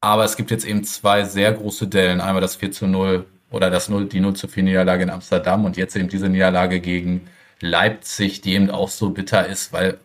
Aber 0.01 0.23
es 0.23 0.37
gibt 0.37 0.51
jetzt 0.51 0.65
eben 0.65 0.83
zwei 0.83 1.25
sehr 1.25 1.53
große 1.53 1.87
Dellen. 1.87 2.21
Einmal 2.21 2.41
das 2.41 2.55
4 2.55 2.71
zu 2.71 2.87
0 2.87 3.25
oder 3.51 3.69
das 3.69 3.89
0, 3.89 4.07
die 4.07 4.19
0 4.19 4.35
zu 4.35 4.47
4 4.47 4.63
Niederlage 4.63 5.03
in 5.03 5.09
Amsterdam 5.09 5.65
und 5.65 5.77
jetzt 5.77 5.95
eben 5.95 6.09
diese 6.09 6.29
Niederlage 6.29 6.79
gegen 6.79 7.27
Leipzig, 7.61 8.41
die 8.41 8.53
eben 8.53 8.69
auch 8.69 8.89
so 8.89 9.09
bitter 9.09 9.47
ist, 9.47 9.73
weil 9.73 9.99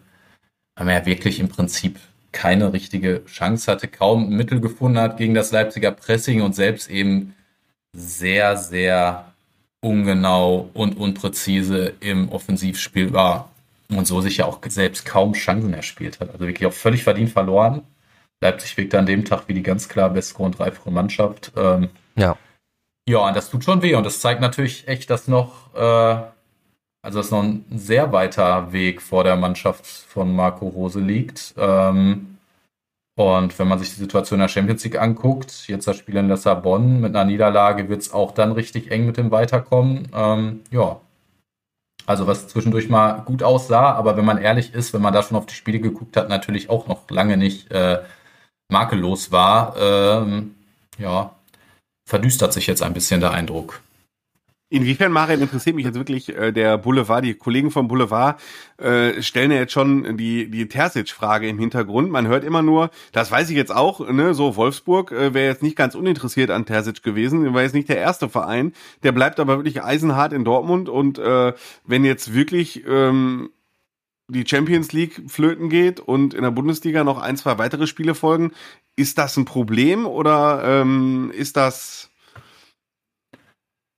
man 0.76 0.88
ja 0.88 1.06
wirklich 1.06 1.40
im 1.40 1.48
Prinzip 1.48 1.98
keine 2.32 2.72
richtige 2.72 3.24
Chance 3.26 3.70
hatte, 3.70 3.86
kaum 3.86 4.30
Mittel 4.30 4.60
gefunden 4.60 4.98
hat 4.98 5.18
gegen 5.18 5.34
das 5.34 5.52
Leipziger 5.52 5.92
Pressing 5.92 6.42
und 6.42 6.54
selbst 6.54 6.90
eben 6.90 7.34
sehr, 7.96 8.56
sehr 8.56 9.32
ungenau 9.80 10.70
und 10.74 10.96
unpräzise 10.96 11.92
im 12.00 12.30
Offensivspiel 12.30 13.12
war 13.12 13.50
und 13.88 14.06
so 14.06 14.20
sich 14.20 14.38
ja 14.38 14.46
auch 14.46 14.58
selbst 14.66 15.04
kaum 15.06 15.34
Chancen 15.34 15.74
erspielt 15.74 16.20
hat. 16.20 16.30
Also 16.30 16.46
wirklich 16.46 16.66
auch 16.66 16.72
völlig 16.72 17.04
verdient 17.04 17.30
verloren. 17.30 17.82
Leipzig 18.40 18.76
wirkte 18.76 18.98
an 18.98 19.06
dem 19.06 19.24
Tag 19.24 19.44
wie 19.46 19.54
die 19.54 19.62
ganz 19.62 19.88
klar 19.88 20.10
bessere 20.10 20.42
und 20.42 20.58
reifere 20.58 20.90
Mannschaft. 20.90 21.52
Ähm, 21.56 21.88
ja. 22.16 22.36
Ja, 23.08 23.28
und 23.28 23.36
das 23.36 23.50
tut 23.50 23.64
schon 23.64 23.82
weh 23.82 23.94
und 23.94 24.04
das 24.04 24.20
zeigt 24.20 24.40
natürlich 24.40 24.88
echt, 24.88 25.10
dass 25.10 25.28
noch, 25.28 25.74
äh, 25.74 26.16
also 27.02 27.18
dass 27.18 27.30
noch 27.30 27.42
ein 27.42 27.64
sehr 27.70 28.12
weiter 28.12 28.72
Weg 28.72 29.02
vor 29.02 29.24
der 29.24 29.36
Mannschaft 29.36 29.86
von 29.86 30.34
Marco 30.34 30.68
Rose 30.68 31.00
liegt. 31.00 31.54
Ähm, 31.58 32.38
und 33.16 33.58
wenn 33.58 33.68
man 33.68 33.78
sich 33.78 33.90
die 33.90 34.00
Situation 34.00 34.38
in 34.38 34.42
der 34.42 34.48
Champions 34.48 34.82
League 34.84 35.00
anguckt, 35.00 35.68
jetzt 35.68 35.86
das 35.86 35.98
Spiel 35.98 36.16
in 36.16 36.28
Lissabon 36.28 37.00
mit 37.00 37.14
einer 37.14 37.24
Niederlage 37.24 37.88
wird 37.88 38.02
es 38.02 38.12
auch 38.12 38.32
dann 38.32 38.52
richtig 38.52 38.90
eng 38.90 39.06
mit 39.06 39.16
dem 39.18 39.30
Weiterkommen. 39.30 40.08
Ähm, 40.14 40.62
ja. 40.70 41.00
Also 42.06 42.26
was 42.26 42.48
zwischendurch 42.48 42.88
mal 42.88 43.20
gut 43.22 43.42
aussah, 43.42 43.92
aber 43.92 44.16
wenn 44.16 44.24
man 44.24 44.38
ehrlich 44.38 44.74
ist, 44.74 44.92
wenn 44.92 45.02
man 45.02 45.14
da 45.14 45.22
schon 45.22 45.36
auf 45.38 45.46
die 45.46 45.54
Spiele 45.54 45.80
geguckt 45.80 46.16
hat, 46.16 46.28
natürlich 46.28 46.70
auch 46.70 46.86
noch 46.86 47.08
lange 47.10 47.36
nicht 47.36 47.70
äh, 47.70 48.02
makellos 48.68 49.30
war. 49.32 49.76
Ähm, 49.78 50.54
ja, 50.98 51.33
verdüstert 52.04 52.52
sich 52.52 52.66
jetzt 52.66 52.82
ein 52.82 52.94
bisschen 52.94 53.20
der 53.20 53.32
Eindruck. 53.32 53.80
Inwiefern, 54.70 55.12
Marian, 55.12 55.40
interessiert 55.40 55.76
mich 55.76 55.84
jetzt 55.84 55.94
wirklich 55.94 56.36
äh, 56.36 56.50
der 56.50 56.78
Boulevard, 56.78 57.24
die 57.24 57.34
Kollegen 57.34 57.70
vom 57.70 57.86
Boulevard 57.86 58.40
äh, 58.78 59.22
stellen 59.22 59.52
ja 59.52 59.58
jetzt 59.58 59.72
schon 59.72 60.16
die, 60.16 60.50
die 60.50 60.66
Terzic-Frage 60.66 61.46
im 61.46 61.60
Hintergrund. 61.60 62.10
Man 62.10 62.26
hört 62.26 62.42
immer 62.42 62.60
nur, 62.60 62.90
das 63.12 63.30
weiß 63.30 63.50
ich 63.50 63.56
jetzt 63.56 63.72
auch, 63.72 64.00
ne, 64.10 64.34
so 64.34 64.56
Wolfsburg 64.56 65.12
äh, 65.12 65.32
wäre 65.32 65.46
jetzt 65.46 65.62
nicht 65.62 65.76
ganz 65.76 65.94
uninteressiert 65.94 66.50
an 66.50 66.66
Terzic 66.66 67.04
gewesen, 67.04 67.54
war 67.54 67.62
jetzt 67.62 67.74
nicht 67.74 67.88
der 67.88 67.98
erste 67.98 68.28
Verein, 68.28 68.72
der 69.04 69.12
bleibt 69.12 69.38
aber 69.38 69.58
wirklich 69.58 69.84
eisenhart 69.84 70.32
in 70.32 70.44
Dortmund 70.44 70.88
und 70.88 71.20
äh, 71.20 71.52
wenn 71.86 72.04
jetzt 72.04 72.34
wirklich 72.34 72.84
ähm, 72.88 73.50
die 74.28 74.46
Champions 74.46 74.92
League 74.92 75.22
flöten 75.28 75.68
geht 75.68 76.00
und 76.00 76.34
in 76.34 76.42
der 76.42 76.50
Bundesliga 76.50 77.04
noch 77.04 77.18
ein, 77.18 77.36
zwei 77.36 77.58
weitere 77.58 77.86
Spiele 77.86 78.14
folgen, 78.14 78.52
ist 78.96 79.18
das 79.18 79.36
ein 79.36 79.44
Problem 79.44 80.06
oder 80.06 80.62
ähm, 80.64 81.30
ist 81.34 81.56
das 81.56 82.10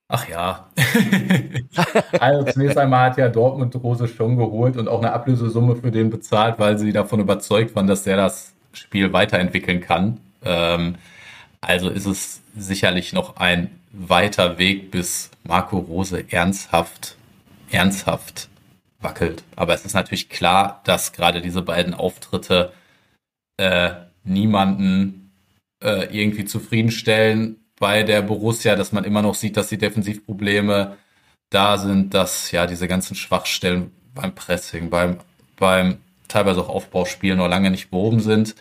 Ach 0.09 0.29
ja. 0.29 0.71
also 2.21 2.53
zunächst 2.53 2.79
einmal 2.79 3.11
hat 3.11 3.19
ja 3.19 3.29
Dortmund 3.29 3.75
Rose 3.75 4.07
schon 4.07 4.37
geholt 4.37 4.77
und 4.77 4.89
auch 4.89 5.01
eine 5.01 5.13
Ablösesumme 5.13 5.75
für 5.75 5.91
den 5.91 6.11
bezahlt, 6.11 6.61
weil 6.61 6.79
sie 6.79 6.93
davon 6.93 7.19
überzeugt 7.19 7.75
waren, 7.75 7.89
dass 7.89 8.07
er 8.07 8.17
das 8.17 8.53
Spiel 8.73 9.13
weiterentwickeln 9.13 9.81
kann. 9.81 10.21
Ähm, 10.45 10.95
also 11.61 11.89
ist 11.91 12.07
es 12.07 12.41
sicherlich 12.57 13.13
noch 13.13 13.37
ein 13.37 13.71
weiter 13.91 14.59
Weg, 14.59 14.93
bis 14.93 15.31
Marco 15.43 15.79
Rose 15.79 16.25
ernsthaft, 16.31 17.17
ernsthaft 17.73 18.49
wackelt. 19.01 19.45
Aber 19.57 19.75
es 19.75 19.85
ist 19.85 19.95
natürlich 19.95 20.29
klar, 20.29 20.81
dass 20.85 21.13
gerade 21.13 21.41
diese 21.41 21.63
beiden 21.63 21.95
Auftritte 21.95 22.73
äh, 23.57 23.91
niemanden 24.25 25.33
äh, 25.83 26.07
irgendwie 26.17 26.45
zufriedenstellen 26.45 27.57
bei 27.79 28.03
der 28.03 28.23
Borussia, 28.23 28.77
dass 28.77 28.93
man 28.93 29.05
immer 29.05 29.23
noch 29.23 29.35
sieht, 29.35 29.57
dass 29.57 29.69
die 29.69 29.79
Defensivprobleme 29.79 30.97
da 31.51 31.79
sind, 31.79 32.15
dass 32.15 32.51
ja 32.51 32.67
diese 32.67 32.89
ganzen 32.89 33.15
Schwachstellen 33.15 33.93
beim 34.15 34.35
Pressing, 34.35 34.91
beim, 34.91 35.19
beim 35.57 35.99
teilweise 36.29 36.61
auch 36.61 36.69
Aufbauspiel 36.69 37.37
noch 37.37 37.49
lange 37.49 37.71
nicht 37.71 37.91
behoben 37.91 38.21
sind. 38.21 38.55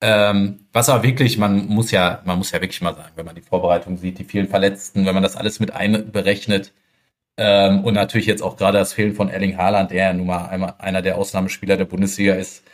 Ähm, 0.00 0.66
was 0.72 0.88
aber 0.88 1.02
wirklich, 1.02 1.38
man 1.38 1.66
muss 1.66 1.90
ja, 1.90 2.22
man 2.24 2.38
muss 2.38 2.52
ja 2.52 2.60
wirklich 2.60 2.80
mal 2.80 2.94
sagen, 2.94 3.12
wenn 3.16 3.26
man 3.26 3.34
die 3.34 3.42
Vorbereitung 3.42 3.96
sieht, 3.98 4.18
die 4.18 4.24
vielen 4.24 4.48
Verletzten, 4.48 5.06
wenn 5.06 5.14
man 5.14 5.22
das 5.22 5.36
alles 5.36 5.60
mit 5.60 5.72
einberechnet 5.72 6.72
ähm, 7.38 7.84
und 7.84 7.94
natürlich 7.94 8.26
jetzt 8.26 8.42
auch 8.42 8.56
gerade 8.56 8.78
das 8.78 8.92
Fehlen 8.92 9.14
von 9.14 9.28
Erling 9.28 9.56
Haaland, 9.56 9.90
der 9.92 10.06
ja 10.06 10.12
nun 10.12 10.26
mal 10.26 10.46
einmal 10.46 10.74
einer 10.78 11.02
der 11.02 11.16
Ausnahmespieler 11.16 11.76
der 11.76 11.84
Bundesliga 11.84 12.34
ist, 12.34 12.64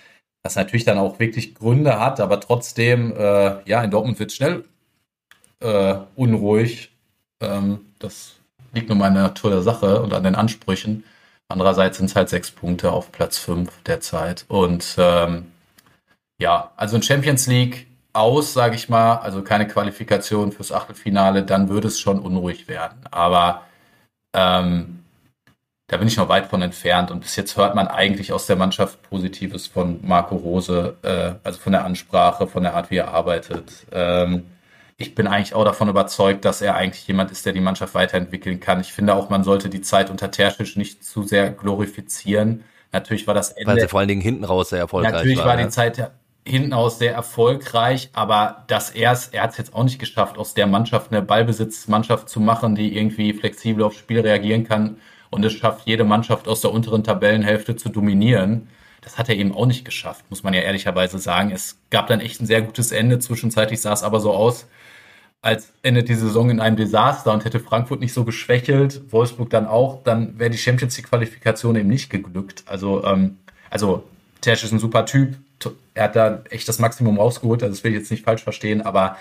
das 0.43 0.57
natürlich 0.57 0.85
dann 0.85 0.99
auch 0.99 1.19
wirklich 1.19 1.55
Gründe 1.55 2.01
hat, 2.01 2.21
aber 2.21 2.41
trotzdem, 2.41 3.15
äh, 3.17 3.63
ja, 3.69 3.83
in 3.83 3.91
Dortmund 3.91 4.19
wird 4.19 4.33
schnell 4.33 4.65
äh, 5.61 5.97
unruhig. 6.17 6.93
Ähm, 7.41 7.81
das 7.99 8.37
liegt 8.73 8.89
nur 8.89 8.99
mal 8.99 9.09
an 9.09 9.15
der 9.15 9.23
Natur 9.25 9.51
der 9.51 9.63
Sache 9.63 10.03
und 10.03 10.13
an 10.13 10.25
den 10.25 10.35
Ansprüchen. 10.35 11.05
Andererseits 11.49 11.99
sind 11.99 12.07
es 12.07 12.17
halt 12.17 12.29
sechs 12.29 12.51
Punkte 12.51 12.93
auf 12.93 13.13
Platz 13.13 13.39
fünf 13.39 13.71
derzeit. 13.85 14.45
Und 14.49 14.97
ähm, 14.99 15.47
ja, 16.39 16.73
also 16.77 16.97
in 16.97 17.03
Champions 17.03 17.47
League 17.47 17.87
aus, 18.13 18.55
sage 18.55 18.77
ich 18.77 18.89
mal, 18.89 19.17
also 19.17 19.43
keine 19.43 19.67
Qualifikation 19.67 20.53
fürs 20.53 20.73
Achtelfinale, 20.73 21.43
dann 21.43 21.69
würde 21.69 21.89
es 21.89 22.01
schon 22.01 22.19
unruhig 22.19 22.69
werden. 22.69 22.99
Aber 23.11 23.63
ähm, 24.35 25.01
da 25.87 25.99
bin 25.99 26.09
ich 26.09 26.17
noch 26.17 26.29
weit 26.29 26.47
von 26.47 26.63
entfernt. 26.63 27.11
Und 27.11 27.21
bis 27.21 27.37
jetzt 27.37 27.57
hört 27.57 27.75
man 27.75 27.89
eigentlich 27.89 28.33
aus 28.33 28.47
der 28.47 28.57
Mannschaft 28.57 29.03
Positives 29.03 29.67
von 29.67 30.01
Marco 30.03 30.37
Rose, 30.37 30.97
äh, 31.03 31.35
also 31.47 31.61
von 31.61 31.73
der 31.73 31.85
Ansprache, 31.85 32.47
von 32.47 32.63
der 32.63 32.75
Art, 32.75 32.91
wie 32.91 32.97
er 32.97 33.13
arbeitet. 33.13 33.87
Ähm, 33.93 34.45
ich 34.97 35.15
bin 35.15 35.27
eigentlich 35.27 35.55
auch 35.55 35.65
davon 35.65 35.89
überzeugt, 35.89 36.45
dass 36.45 36.63
er 36.63 36.77
eigentlich 36.77 37.07
jemand 37.07 37.31
ist, 37.33 37.45
der 37.45 37.53
die 37.53 37.61
Mannschaft 37.61 37.95
weiterentwickeln 37.95 38.61
kann. 38.61 38.81
Ich 38.81 38.93
finde 38.93 39.15
auch, 39.15 39.29
man 39.29 39.45
sollte 39.45 39.69
die 39.69 39.83
Zeit 39.83 40.09
unter 40.09 40.31
Terzic 40.31 40.77
nicht 40.77 41.05
zu 41.05 41.25
sehr 41.25 41.51
glorifizieren. 41.51 42.65
Natürlich 42.93 43.27
war 43.27 43.35
das 43.35 43.51
Ende. 43.51 43.73
Weil 43.73 43.81
sie 43.81 43.89
vor 43.89 44.01
allen 44.01 44.09
Dingen 44.09 44.21
hinten 44.21 44.45
raus 44.45 44.71
sehr 44.71 44.79
erfolgreich 44.79 45.13
Natürlich 45.13 45.39
war, 45.39 45.47
war 45.47 45.57
die 45.57 45.69
Zeit 45.69 45.99
hinten 46.47 46.73
aus 46.75 46.99
sehr 46.99 47.15
erfolgreich, 47.15 48.11
aber 48.13 48.65
dass 48.67 48.91
er 48.91 49.13
es, 49.13 49.29
er 49.29 49.45
hat 49.45 49.53
es 49.53 49.59
jetzt 49.59 49.75
auch 49.75 49.85
nicht 49.85 49.99
geschafft, 49.99 50.37
aus 50.37 50.55
der 50.55 50.67
Mannschaft 50.67 51.11
eine 51.11 51.23
Ballbesitzmannschaft 51.23 52.29
zu 52.29 52.41
machen, 52.41 52.75
die 52.75 52.97
irgendwie 52.97 53.33
flexibel 53.33 53.85
aufs 53.85 53.97
Spiel 53.97 54.21
reagieren 54.21 54.65
kann 54.65 54.99
und 55.31 55.45
es 55.45 55.55
schafft, 55.55 55.87
jede 55.87 56.05
Mannschaft 56.05 56.47
aus 56.47 56.61
der 56.61 56.73
unteren 56.73 57.03
Tabellenhälfte 57.03 57.77
zu 57.77 57.89
dominieren. 57.89 58.69
Das 59.01 59.19
hat 59.19 59.29
er 59.29 59.37
eben 59.37 59.55
auch 59.55 59.67
nicht 59.67 59.85
geschafft, 59.85 60.25
muss 60.31 60.43
man 60.43 60.55
ja 60.55 60.61
ehrlicherweise 60.61 61.19
sagen. 61.19 61.51
Es 61.51 61.79
gab 61.91 62.07
dann 62.07 62.21
echt 62.21 62.41
ein 62.41 62.47
sehr 62.47 62.63
gutes 62.63 62.93
Ende. 62.93 63.19
Zwischenzeitlich 63.19 63.81
sah 63.81 63.93
es 63.93 64.03
aber 64.03 64.21
so 64.21 64.33
aus, 64.33 64.67
als 65.43 65.73
endet 65.83 66.09
die 66.09 66.15
Saison 66.15 66.49
in 66.51 66.61
einem 66.61 66.77
Desaster 66.77 67.33
und 67.33 67.45
hätte 67.45 67.61
Frankfurt 67.61 68.01
nicht 68.01 68.15
so 68.15 68.25
geschwächelt, 68.25 69.13
Wolfsburg 69.13 69.51
dann 69.51 69.67
auch, 69.67 70.03
dann 70.03 70.39
wäre 70.39 70.49
die 70.49 70.59
Champions 70.59 70.97
League 70.97 71.11
Qualifikation 71.11 71.77
eben 71.77 71.89
nicht 71.89 72.09
geglückt. 72.09 72.65
Also, 72.67 73.05
ähm, 73.05 73.39
also 73.69 74.05
Tersch 74.45 74.65
ist 74.65 74.73
ein 74.73 74.79
super 74.79 75.07
Typ. 75.07 75.37
Er 75.95 76.05
hat 76.05 76.17
da 76.17 76.43
echt 76.51 76.69
das 76.69 76.79
Maximum 76.79 77.19
rausgeholt. 77.19 77.63
Also 77.63 77.75
das 77.75 77.85
will 77.85 77.93
ich 77.93 77.99
jetzt 77.99 78.11
nicht 78.11 78.25
falsch 78.25 78.43
verstehen, 78.43 78.83
aber 78.83 79.17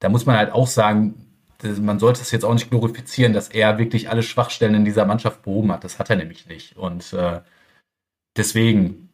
da 0.00 0.08
muss 0.08 0.26
man 0.26 0.36
halt 0.36 0.52
auch 0.52 0.66
sagen, 0.66 1.14
man 1.62 1.98
sollte 1.98 2.22
es 2.22 2.30
jetzt 2.32 2.44
auch 2.44 2.54
nicht 2.54 2.70
glorifizieren, 2.70 3.32
dass 3.32 3.48
er 3.48 3.78
wirklich 3.78 4.10
alle 4.10 4.22
Schwachstellen 4.22 4.74
in 4.74 4.84
dieser 4.84 5.04
Mannschaft 5.04 5.42
behoben 5.42 5.70
hat. 5.70 5.84
Das 5.84 5.98
hat 5.98 6.10
er 6.10 6.16
nämlich 6.16 6.46
nicht. 6.46 6.76
Und 6.76 7.12
äh, 7.12 7.40
deswegen, 8.36 9.10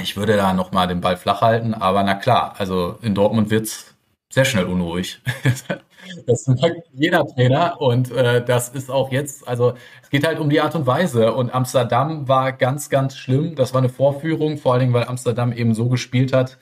ich 0.00 0.16
würde 0.16 0.36
da 0.36 0.54
nochmal 0.54 0.88
den 0.88 1.00
Ball 1.00 1.16
flach 1.16 1.42
halten, 1.42 1.74
aber 1.74 2.02
na 2.02 2.14
klar, 2.14 2.54
also 2.58 2.98
in 3.02 3.14
Dortmund 3.14 3.50
wird's 3.50 3.94
sehr 4.32 4.44
schnell 4.44 4.64
unruhig. 4.64 5.20
das 6.26 6.46
merkt 6.46 6.88
jeder 6.92 7.26
Trainer 7.26 7.80
und 7.80 8.10
äh, 8.10 8.44
das 8.44 8.68
ist 8.70 8.90
auch 8.90 9.12
jetzt, 9.12 9.46
also 9.46 9.74
es 10.02 10.10
geht 10.10 10.26
halt 10.26 10.38
um 10.38 10.50
die 10.50 10.60
Art 10.60 10.74
und 10.74 10.86
Weise. 10.86 11.32
Und 11.32 11.54
Amsterdam 11.54 12.28
war 12.28 12.52
ganz, 12.52 12.90
ganz 12.90 13.16
schlimm. 13.16 13.54
Das 13.54 13.74
war 13.74 13.80
eine 13.80 13.88
Vorführung, 13.88 14.58
vor 14.58 14.72
allen 14.72 14.80
Dingen, 14.80 14.92
weil 14.92 15.04
Amsterdam 15.04 15.52
eben 15.52 15.74
so 15.74 15.88
gespielt 15.88 16.32
hat, 16.32 16.58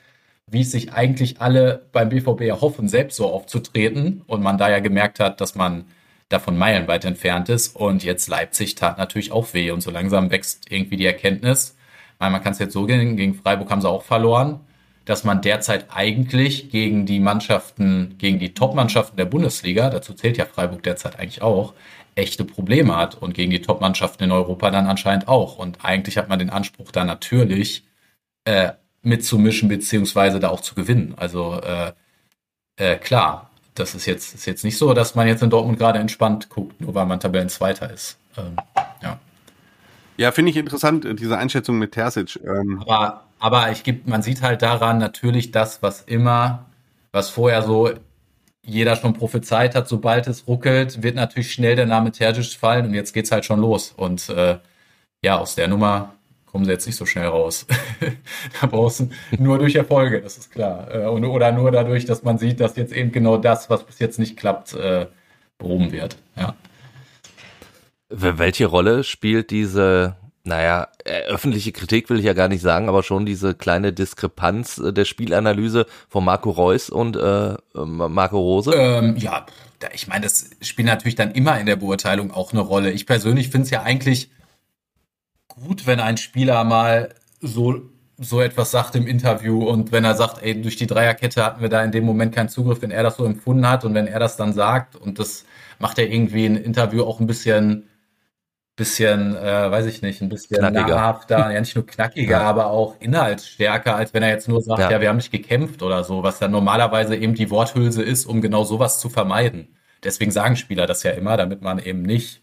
wie 0.47 0.61
es 0.61 0.71
sich 0.71 0.93
eigentlich 0.93 1.41
alle 1.41 1.87
beim 1.91 2.09
BVB 2.09 2.41
erhoffen, 2.41 2.87
selbst 2.87 3.17
so 3.17 3.27
aufzutreten. 3.27 4.23
Und 4.27 4.41
man 4.41 4.57
da 4.57 4.69
ja 4.69 4.79
gemerkt 4.79 5.19
hat, 5.19 5.41
dass 5.41 5.55
man 5.55 5.85
davon 6.29 6.57
meilenweit 6.57 7.05
entfernt 7.05 7.49
ist. 7.49 7.75
Und 7.75 8.03
jetzt 8.03 8.27
Leipzig 8.27 8.75
tat 8.75 8.97
natürlich 8.97 9.31
auch 9.31 9.53
weh. 9.53 9.71
Und 9.71 9.81
so 9.81 9.91
langsam 9.91 10.31
wächst 10.31 10.71
irgendwie 10.71 10.97
die 10.97 11.05
Erkenntnis, 11.05 11.75
man 12.19 12.41
kann 12.41 12.53
es 12.53 12.59
jetzt 12.59 12.73
so 12.73 12.85
gehen, 12.85 13.17
gegen 13.17 13.35
Freiburg 13.35 13.69
haben 13.69 13.81
sie 13.81 13.89
auch 13.89 14.03
verloren, 14.03 14.61
dass 15.05 15.23
man 15.23 15.41
derzeit 15.41 15.85
eigentlich 15.93 16.69
gegen 16.71 17.05
die 17.05 17.19
Mannschaften, 17.19 18.15
gegen 18.17 18.39
die 18.39 18.53
Top-Mannschaften 18.53 19.17
der 19.17 19.25
Bundesliga, 19.25 19.89
dazu 19.89 20.13
zählt 20.13 20.37
ja 20.37 20.45
Freiburg 20.45 20.83
derzeit 20.83 21.19
eigentlich 21.19 21.41
auch, 21.41 21.73
echte 22.15 22.43
Probleme 22.43 22.95
hat 22.95 23.15
und 23.15 23.33
gegen 23.33 23.51
die 23.51 23.61
Top-Mannschaften 23.61 24.23
in 24.23 24.31
Europa 24.31 24.71
dann 24.71 24.87
anscheinend 24.87 25.27
auch. 25.27 25.57
Und 25.57 25.83
eigentlich 25.83 26.17
hat 26.17 26.29
man 26.29 26.39
den 26.39 26.49
Anspruch 26.49 26.91
da 26.91 27.03
natürlich 27.03 27.85
äh, 28.45 28.71
mitzumischen 29.03 29.69
beziehungsweise 29.69 30.39
da 30.39 30.49
auch 30.49 30.61
zu 30.61 30.75
gewinnen. 30.75 31.13
Also 31.17 31.61
äh, 31.61 31.91
äh, 32.77 32.97
klar, 32.97 33.51
das 33.75 33.93
ist 33.93 34.05
jetzt 34.05 34.33
ist 34.33 34.45
jetzt 34.45 34.63
nicht 34.63 34.77
so, 34.77 34.93
dass 34.93 35.15
man 35.15 35.27
jetzt 35.27 35.43
in 35.43 35.49
Dortmund 35.49 35.77
gerade 35.77 35.99
entspannt 35.99 36.49
guckt, 36.49 36.79
nur 36.81 36.95
weil 36.95 37.05
man 37.05 37.19
Tabellenzweiter 37.19 37.91
ist. 37.91 38.17
Ähm, 38.37 38.55
ja. 39.03 39.19
Ja, 40.17 40.31
finde 40.31 40.51
ich 40.51 40.57
interessant, 40.57 41.05
diese 41.19 41.37
Einschätzung 41.37 41.77
mit 41.77 41.91
Terzic. 41.91 42.39
Ähm. 42.45 42.81
Aber, 42.81 43.24
aber 43.45 43.71
ich 43.71 43.83
geb, 43.83 44.07
man 44.07 44.23
sieht 44.23 44.41
halt 44.41 44.63
daran 44.63 44.97
natürlich 44.97 45.51
das, 45.51 45.83
was 45.83 46.01
immer, 46.01 46.65
was 47.11 47.29
vorher 47.29 47.61
so 47.61 47.91
jeder 48.63 48.95
schon 48.95 49.13
prophezeit 49.13 49.75
hat, 49.75 49.87
sobald 49.87 50.25
es 50.25 50.47
ruckelt, 50.47 51.03
wird 51.03 51.13
natürlich 51.13 51.51
schnell 51.51 51.75
der 51.75 51.85
Name 51.85 52.11
Terzic 52.11 52.57
fallen 52.59 52.87
und 52.87 52.95
jetzt 52.95 53.13
geht's 53.13 53.31
halt 53.31 53.45
schon 53.45 53.59
los. 53.61 53.93
Und 53.95 54.29
äh, 54.29 54.57
ja, 55.23 55.37
aus 55.37 55.53
der 55.53 55.67
Nummer 55.67 56.15
kommen 56.47 56.65
sie 56.65 56.71
jetzt 56.71 56.87
nicht 56.87 56.95
so 56.95 57.05
schnell 57.05 57.27
raus. 57.27 57.67
da 58.61 58.65
brauchst 58.65 59.01
du 59.01 59.09
nur 59.37 59.59
durch 59.59 59.75
Erfolge, 59.75 60.23
das 60.23 60.39
ist 60.39 60.51
klar. 60.51 60.91
Äh, 60.91 61.05
oder 61.05 61.51
nur 61.51 61.69
dadurch, 61.69 62.05
dass 62.05 62.23
man 62.23 62.39
sieht, 62.39 62.59
dass 62.59 62.75
jetzt 62.75 62.93
eben 62.93 63.11
genau 63.11 63.37
das, 63.37 63.69
was 63.69 63.83
bis 63.83 63.99
jetzt 63.99 64.17
nicht 64.17 64.37
klappt, 64.37 64.73
äh, 64.73 65.05
behoben 65.59 65.91
wird. 65.91 66.17
Ja. 66.35 66.55
Welche 68.09 68.65
Rolle 68.65 69.03
spielt 69.03 69.51
diese, 69.51 70.15
naja, 70.45 70.87
äh, 71.03 71.23
öffentliche 71.23 71.71
Kritik 71.71 72.09
will 72.09 72.19
ich 72.19 72.25
ja 72.25 72.33
gar 72.33 72.47
nicht 72.47 72.61
sagen, 72.61 72.87
aber 72.87 73.03
schon 73.03 73.25
diese 73.25 73.55
kleine 73.55 73.91
Diskrepanz 73.93 74.77
äh, 74.77 74.93
der 74.93 75.05
Spielanalyse 75.05 75.87
von 76.07 76.23
Marco 76.23 76.51
Reus 76.51 76.89
und 76.89 77.17
äh, 77.17 77.55
Marco 77.73 78.39
Rose? 78.39 78.71
Ähm, 78.73 79.17
ja, 79.17 79.45
ich 79.93 80.07
meine, 80.07 80.21
das 80.21 80.51
spielt 80.61 80.87
natürlich 80.87 81.15
dann 81.15 81.31
immer 81.31 81.59
in 81.59 81.65
der 81.65 81.75
Beurteilung 81.75 82.31
auch 82.31 82.53
eine 82.53 82.61
Rolle. 82.61 82.91
Ich 82.91 83.05
persönlich 83.05 83.49
finde 83.49 83.65
es 83.65 83.71
ja 83.71 83.81
eigentlich 83.81 84.29
gut, 85.47 85.87
wenn 85.87 85.99
ein 85.99 86.17
Spieler 86.17 86.63
mal 86.63 87.13
so 87.41 87.81
so 88.17 88.39
etwas 88.39 88.71
sagt 88.71 88.95
im 88.95 89.07
Interview 89.07 89.67
und 89.67 89.91
wenn 89.91 90.05
er 90.05 90.15
sagt, 90.15 90.41
ey, 90.41 90.61
durch 90.61 90.77
die 90.77 90.87
Dreierkette 90.87 91.43
hatten 91.43 91.61
wir 91.61 91.67
da 91.67 91.83
in 91.83 91.91
dem 91.91 92.05
Moment 92.05 92.33
keinen 92.33 92.47
Zugriff, 92.47 92.81
wenn 92.81 92.91
er 92.91 93.03
das 93.03 93.17
so 93.17 93.25
empfunden 93.25 93.67
hat 93.67 93.83
und 93.83 93.93
wenn 93.93 94.07
er 94.07 94.19
das 94.19 94.37
dann 94.37 94.53
sagt 94.53 94.95
und 94.95 95.19
das 95.19 95.43
macht 95.79 95.99
er 95.99 96.09
irgendwie 96.09 96.45
ein 96.45 96.55
Interview 96.55 97.03
auch 97.03 97.19
ein 97.19 97.27
bisschen 97.27 97.89
bisschen, 98.75 99.35
äh, 99.35 99.71
weiß 99.71 99.85
ich 99.85 100.01
nicht, 100.01 100.21
ein 100.21 100.29
bisschen 100.29 100.57
knackiger. 100.57 100.87
nahrhafter, 100.87 101.51
ja 101.51 101.59
nicht 101.59 101.75
nur 101.75 101.85
knackiger, 101.85 102.31
ja. 102.39 102.41
aber 102.41 102.67
auch 102.67 102.95
inhaltsstärker, 102.99 103.95
als 103.95 104.13
wenn 104.13 104.23
er 104.23 104.29
jetzt 104.29 104.47
nur 104.47 104.61
sagt, 104.61 104.79
ja. 104.79 104.91
ja, 104.91 105.01
wir 105.01 105.09
haben 105.09 105.17
nicht 105.17 105.31
gekämpft 105.31 105.81
oder 105.81 106.03
so, 106.03 106.23
was 106.23 106.39
dann 106.39 106.51
normalerweise 106.51 107.15
eben 107.15 107.35
die 107.35 107.49
Worthülse 107.49 108.03
ist, 108.03 108.25
um 108.25 108.41
genau 108.41 108.63
sowas 108.63 108.99
zu 108.99 109.09
vermeiden. 109.09 109.75
Deswegen 110.03 110.31
sagen 110.31 110.55
Spieler 110.55 110.87
das 110.87 111.03
ja 111.03 111.11
immer, 111.11 111.37
damit 111.37 111.61
man 111.61 111.79
eben 111.79 112.01
nicht 112.01 112.41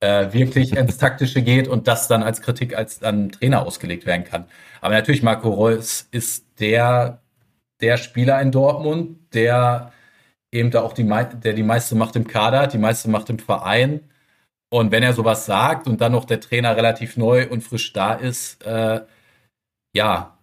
äh, 0.00 0.32
wirklich 0.32 0.76
ins 0.76 0.98
Taktische 0.98 1.42
geht 1.42 1.66
und 1.66 1.88
das 1.88 2.06
dann 2.06 2.22
als 2.22 2.40
Kritik 2.40 2.76
als 2.76 3.00
dann 3.00 3.30
Trainer 3.30 3.66
ausgelegt 3.66 4.06
werden 4.06 4.24
kann. 4.24 4.46
Aber 4.80 4.94
natürlich, 4.94 5.24
Marco 5.24 5.50
Reus 5.50 6.06
ist 6.12 6.46
der, 6.60 7.20
der 7.80 7.96
Spieler 7.96 8.40
in 8.40 8.52
Dortmund, 8.52 9.18
der 9.34 9.92
eben 10.52 10.70
da 10.70 10.82
auch 10.82 10.92
die, 10.92 11.04
der 11.04 11.52
die 11.52 11.62
meiste 11.64 11.96
Macht 11.96 12.14
im 12.14 12.28
Kader 12.28 12.60
hat, 12.60 12.72
die 12.72 12.78
meiste 12.78 13.10
Macht 13.10 13.28
im 13.28 13.40
Verein 13.40 14.08
und 14.70 14.90
wenn 14.90 15.02
er 15.02 15.12
sowas 15.14 15.46
sagt 15.46 15.86
und 15.86 16.00
dann 16.00 16.12
noch 16.12 16.24
der 16.24 16.40
Trainer 16.40 16.76
relativ 16.76 17.16
neu 17.16 17.48
und 17.48 17.62
frisch 17.62 17.92
da 17.92 18.14
ist, 18.14 18.62
äh, 18.64 19.00
ja, 19.94 20.38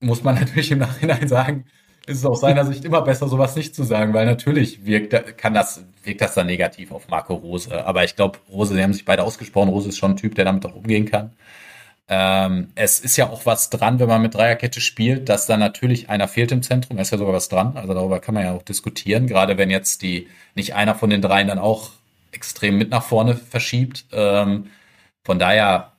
muss 0.00 0.22
man 0.22 0.34
natürlich 0.40 0.70
im 0.70 0.78
Nachhinein 0.78 1.28
sagen, 1.28 1.66
ist 2.06 2.18
es 2.18 2.26
aus 2.26 2.40
seiner 2.40 2.64
Sicht 2.64 2.84
immer 2.84 3.02
besser, 3.02 3.28
sowas 3.28 3.56
nicht 3.56 3.74
zu 3.74 3.84
sagen, 3.84 4.14
weil 4.14 4.26
natürlich 4.26 4.84
wirkt, 4.84 5.38
kann 5.38 5.54
das, 5.54 5.84
wirkt 6.02 6.20
das 6.20 6.34
dann 6.34 6.46
negativ 6.46 6.92
auf 6.92 7.08
Marco 7.08 7.34
Rose. 7.34 7.84
Aber 7.86 8.04
ich 8.04 8.16
glaube, 8.16 8.38
Rose, 8.50 8.74
sie 8.74 8.82
haben 8.82 8.92
sich 8.92 9.04
beide 9.04 9.22
ausgesprochen. 9.22 9.68
Rose 9.68 9.90
ist 9.90 9.98
schon 9.98 10.12
ein 10.12 10.16
Typ, 10.16 10.34
der 10.34 10.44
damit 10.44 10.64
auch 10.66 10.74
umgehen 10.74 11.06
kann. 11.06 11.32
Ähm, 12.08 12.70
es 12.74 12.98
ist 13.00 13.16
ja 13.16 13.30
auch 13.30 13.46
was 13.46 13.70
dran, 13.70 14.00
wenn 14.00 14.08
man 14.08 14.22
mit 14.22 14.34
Dreierkette 14.34 14.80
spielt, 14.80 15.28
dass 15.28 15.46
da 15.46 15.56
natürlich 15.56 16.10
einer 16.10 16.26
fehlt 16.26 16.50
im 16.52 16.62
Zentrum. 16.62 16.96
Da 16.96 17.02
ist 17.02 17.12
ja 17.12 17.18
sogar 17.18 17.34
was 17.34 17.48
dran. 17.48 17.76
Also 17.76 17.94
darüber 17.94 18.18
kann 18.18 18.34
man 18.34 18.44
ja 18.44 18.52
auch 18.52 18.62
diskutieren, 18.62 19.28
gerade 19.28 19.58
wenn 19.58 19.70
jetzt 19.70 20.02
die, 20.02 20.28
nicht 20.56 20.74
einer 20.74 20.96
von 20.96 21.10
den 21.10 21.22
dreien 21.22 21.46
dann 21.48 21.60
auch 21.60 21.90
extrem 22.32 22.78
mit 22.78 22.90
nach 22.90 23.02
vorne 23.02 23.36
verschiebt. 23.36 24.06
Ähm, 24.12 24.70
von 25.24 25.38
daher 25.38 25.92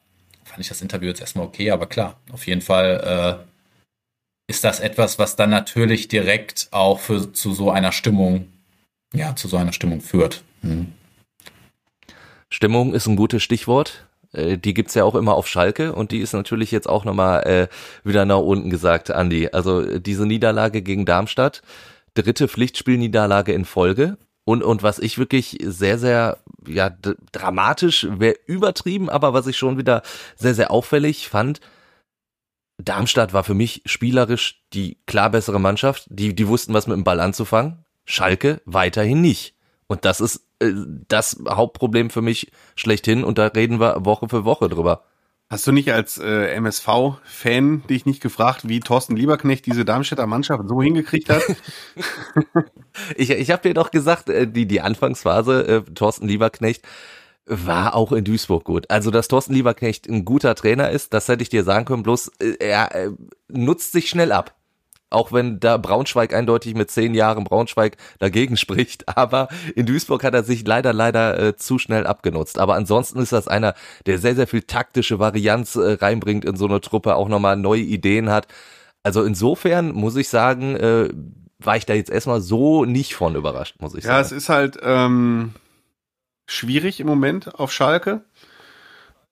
fand 0.43 0.61
ich 0.61 0.69
das 0.69 0.81
Interview 0.81 1.07
jetzt 1.07 1.21
erstmal 1.21 1.45
okay, 1.45 1.71
aber 1.71 1.87
klar, 1.87 2.19
auf 2.31 2.45
jeden 2.47 2.61
Fall 2.61 3.43
äh, 3.47 3.51
ist 4.49 4.63
das 4.63 4.79
etwas, 4.79 5.17
was 5.19 5.35
dann 5.35 5.49
natürlich 5.49 6.07
direkt 6.07 6.67
auch 6.71 6.99
für, 6.99 7.31
zu 7.31 7.53
so 7.53 7.71
einer 7.71 7.91
Stimmung, 7.91 8.51
ja, 9.13 9.35
zu 9.35 9.47
so 9.47 9.57
einer 9.57 9.73
Stimmung 9.73 10.01
führt. 10.01 10.43
Mhm. 10.61 10.93
Stimmung 12.49 12.93
ist 12.93 13.07
ein 13.07 13.15
gutes 13.15 13.43
Stichwort. 13.43 14.07
Äh, 14.33 14.57
die 14.57 14.73
gibt's 14.73 14.93
ja 14.93 15.05
auch 15.05 15.15
immer 15.15 15.35
auf 15.35 15.47
Schalke 15.47 15.93
und 15.93 16.11
die 16.11 16.19
ist 16.19 16.33
natürlich 16.33 16.71
jetzt 16.71 16.89
auch 16.89 17.05
nochmal 17.05 17.43
äh, 17.43 17.67
wieder 18.07 18.25
nach 18.25 18.39
unten 18.39 18.69
gesagt, 18.69 19.09
Andi. 19.09 19.49
Also 19.51 19.99
diese 19.99 20.25
Niederlage 20.25 20.81
gegen 20.81 21.05
Darmstadt, 21.05 21.61
dritte 22.13 22.47
Pflichtspielniederlage 22.47 23.53
in 23.53 23.63
Folge 23.63 24.17
und, 24.43 24.63
und 24.63 24.83
was 24.83 24.99
ich 24.99 25.17
wirklich 25.17 25.57
sehr, 25.61 25.97
sehr, 25.97 26.37
ja, 26.67 26.89
dramatisch, 27.31 28.07
wäre 28.09 28.35
übertrieben, 28.45 29.09
aber 29.09 29.33
was 29.33 29.47
ich 29.47 29.57
schon 29.57 29.77
wieder 29.77 30.01
sehr, 30.35 30.55
sehr 30.55 30.71
auffällig 30.71 31.29
fand, 31.29 31.61
Darmstadt 32.83 33.33
war 33.33 33.43
für 33.43 33.53
mich 33.53 33.81
spielerisch 33.85 34.63
die 34.73 34.97
klar 35.05 35.29
bessere 35.29 35.59
Mannschaft. 35.59 36.07
Die, 36.09 36.35
die 36.35 36.47
wussten, 36.47 36.73
was 36.73 36.87
mit 36.87 36.95
dem 36.95 37.03
Ball 37.03 37.19
anzufangen. 37.19 37.85
Schalke 38.05 38.61
weiterhin 38.65 39.21
nicht. 39.21 39.55
Und 39.87 40.05
das 40.05 40.21
ist 40.21 40.47
äh, 40.59 40.71
das 41.07 41.37
Hauptproblem 41.47 42.09
für 42.09 42.21
mich 42.21 42.51
schlechthin. 42.75 43.23
Und 43.23 43.37
da 43.37 43.47
reden 43.47 43.79
wir 43.79 44.05
Woche 44.05 44.27
für 44.29 44.45
Woche 44.45 44.69
drüber. 44.69 45.03
Hast 45.51 45.67
du 45.67 45.73
nicht 45.73 45.91
als 45.91 46.17
äh, 46.17 46.53
MSV-Fan 46.55 47.83
dich 47.85 48.05
nicht 48.05 48.21
gefragt, 48.21 48.69
wie 48.69 48.79
Thorsten 48.79 49.17
Lieberknecht 49.17 49.65
diese 49.65 49.83
Darmstädter 49.83 50.25
Mannschaft 50.25 50.63
so 50.69 50.81
hingekriegt 50.81 51.29
hat? 51.29 51.43
ich 53.17 53.31
ich 53.31 53.51
habe 53.51 53.61
dir 53.61 53.73
doch 53.73 53.91
gesagt, 53.91 54.29
äh, 54.29 54.47
die, 54.47 54.65
die 54.65 54.79
Anfangsphase, 54.79 55.67
äh, 55.67 55.81
Thorsten 55.93 56.25
Lieberknecht, 56.25 56.87
war 57.45 57.95
auch 57.95 58.13
in 58.13 58.23
Duisburg 58.23 58.63
gut. 58.63 58.89
Also, 58.89 59.11
dass 59.11 59.27
Thorsten 59.27 59.53
Lieberknecht 59.53 60.07
ein 60.07 60.23
guter 60.23 60.55
Trainer 60.55 60.89
ist, 60.89 61.13
das 61.13 61.27
hätte 61.27 61.43
ich 61.43 61.49
dir 61.49 61.65
sagen 61.65 61.83
können, 61.83 62.03
bloß 62.03 62.31
äh, 62.39 62.55
er 62.59 62.95
äh, 62.95 63.09
nutzt 63.49 63.91
sich 63.91 64.09
schnell 64.09 64.31
ab 64.31 64.55
auch 65.11 65.31
wenn 65.31 65.59
da 65.59 65.77
Braunschweig 65.77 66.33
eindeutig 66.33 66.73
mit 66.73 66.89
zehn 66.89 67.13
Jahren 67.13 67.43
Braunschweig 67.43 67.97
dagegen 68.19 68.57
spricht. 68.57 69.07
Aber 69.17 69.49
in 69.75 69.85
Duisburg 69.85 70.23
hat 70.23 70.33
er 70.33 70.43
sich 70.43 70.65
leider, 70.65 70.93
leider 70.93 71.39
äh, 71.39 71.55
zu 71.55 71.77
schnell 71.79 72.07
abgenutzt. 72.07 72.59
Aber 72.59 72.75
ansonsten 72.75 73.19
ist 73.19 73.31
das 73.31 73.47
einer, 73.47 73.75
der 74.05 74.17
sehr, 74.17 74.35
sehr 74.35 74.47
viel 74.47 74.63
taktische 74.63 75.19
Varianz 75.19 75.75
äh, 75.75 75.93
reinbringt 75.93 76.45
in 76.45 76.55
so 76.55 76.65
eine 76.65 76.81
Truppe, 76.81 77.15
auch 77.15 77.27
nochmal 77.27 77.57
neue 77.57 77.81
Ideen 77.81 78.29
hat. 78.29 78.47
Also 79.03 79.23
insofern 79.23 79.91
muss 79.91 80.15
ich 80.15 80.29
sagen, 80.29 80.75
äh, 80.75 81.09
war 81.59 81.77
ich 81.77 81.85
da 81.85 81.93
jetzt 81.93 82.09
erstmal 82.09 82.41
so 82.41 82.85
nicht 82.85 83.15
von 83.15 83.35
überrascht, 83.35 83.75
muss 83.79 83.95
ich 83.95 84.03
ja, 84.03 84.09
sagen. 84.09 84.17
Ja, 84.17 84.21
es 84.21 84.31
ist 84.31 84.49
halt 84.49 84.79
ähm, 84.81 85.53
schwierig 86.47 86.99
im 86.99 87.07
Moment 87.07 87.59
auf 87.59 87.71
Schalke. 87.71 88.23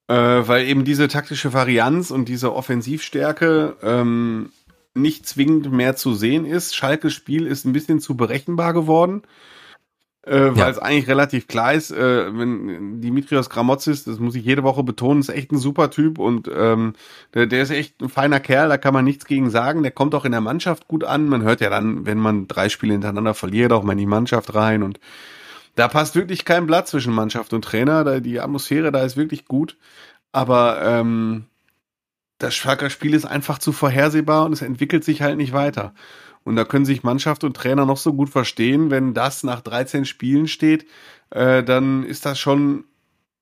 Äh, 0.09 0.47
weil 0.47 0.65
eben 0.65 0.85
diese 0.85 1.07
taktische 1.07 1.53
Varianz 1.53 2.09
und 2.09 2.29
diese 2.29 2.55
Offensivstärke 2.55 3.75
ähm, 3.83 4.51
nicht 5.01 5.27
zwingend 5.27 5.71
mehr 5.71 5.95
zu 5.95 6.13
sehen 6.13 6.45
ist. 6.45 6.75
Schalkes 6.75 7.13
Spiel 7.13 7.45
ist 7.47 7.65
ein 7.65 7.73
bisschen 7.73 7.99
zu 7.99 8.15
berechenbar 8.15 8.73
geworden. 8.73 9.23
äh, 10.23 10.51
weil 10.51 10.57
ja. 10.57 10.69
es 10.69 10.77
eigentlich 10.79 11.07
relativ 11.07 11.47
klar 11.47 11.73
ist, 11.73 11.91
äh, 11.91 12.37
wenn 12.37 13.01
Dimitrios 13.01 13.49
Gramotzis, 13.49 14.03
das 14.03 14.19
muss 14.19 14.35
ich 14.35 14.45
jede 14.45 14.63
Woche 14.63 14.83
betonen, 14.83 15.21
ist 15.21 15.29
echt 15.29 15.51
ein 15.51 15.57
super 15.57 15.89
Typ 15.89 16.19
und 16.19 16.49
ähm, 16.53 16.93
der, 17.33 17.47
der 17.47 17.63
ist 17.63 17.71
echt 17.71 18.01
ein 18.01 18.09
feiner 18.09 18.39
Kerl, 18.39 18.69
da 18.69 18.77
kann 18.77 18.93
man 18.93 19.05
nichts 19.05 19.25
gegen 19.25 19.49
sagen. 19.49 19.81
Der 19.81 19.91
kommt 19.91 20.13
auch 20.15 20.25
in 20.25 20.31
der 20.31 20.41
Mannschaft 20.41 20.87
gut 20.87 21.03
an. 21.03 21.29
Man 21.29 21.43
hört 21.43 21.61
ja 21.61 21.69
dann, 21.69 22.05
wenn 22.05 22.19
man 22.19 22.47
drei 22.47 22.69
Spiele 22.69 22.93
hintereinander 22.93 23.33
verliert, 23.33 23.71
auch 23.71 23.83
mal 23.83 23.93
in 23.93 23.97
die 23.99 24.05
Mannschaft 24.05 24.53
rein 24.53 24.83
und 24.83 24.99
da 25.75 25.87
passt 25.87 26.15
wirklich 26.15 26.43
kein 26.43 26.67
Blatt 26.67 26.87
zwischen 26.89 27.13
Mannschaft 27.13 27.53
und 27.53 27.63
Trainer. 27.63 28.03
Da, 28.03 28.19
die 28.19 28.39
Atmosphäre 28.41 28.91
da 28.91 29.01
ist 29.03 29.15
wirklich 29.15 29.45
gut. 29.45 29.77
Aber 30.31 30.81
ähm, 30.83 31.45
das 32.39 32.55
Schalker 32.55 32.89
Spiel 32.89 33.13
ist 33.13 33.25
einfach 33.25 33.59
zu 33.59 33.71
vorhersehbar 33.71 34.45
und 34.45 34.53
es 34.53 34.61
entwickelt 34.61 35.03
sich 35.03 35.21
halt 35.21 35.37
nicht 35.37 35.53
weiter. 35.53 35.93
Und 36.43 36.55
da 36.55 36.63
können 36.63 36.85
sich 36.85 37.03
Mannschaft 37.03 37.43
und 37.43 37.55
Trainer 37.55 37.85
noch 37.85 37.97
so 37.97 38.13
gut 38.13 38.29
verstehen, 38.29 38.89
wenn 38.89 39.13
das 39.13 39.43
nach 39.43 39.61
13 39.61 40.05
Spielen 40.05 40.47
steht, 40.47 40.87
äh, 41.29 41.63
dann 41.63 42.03
ist 42.03 42.25
das 42.25 42.39
schon 42.39 42.85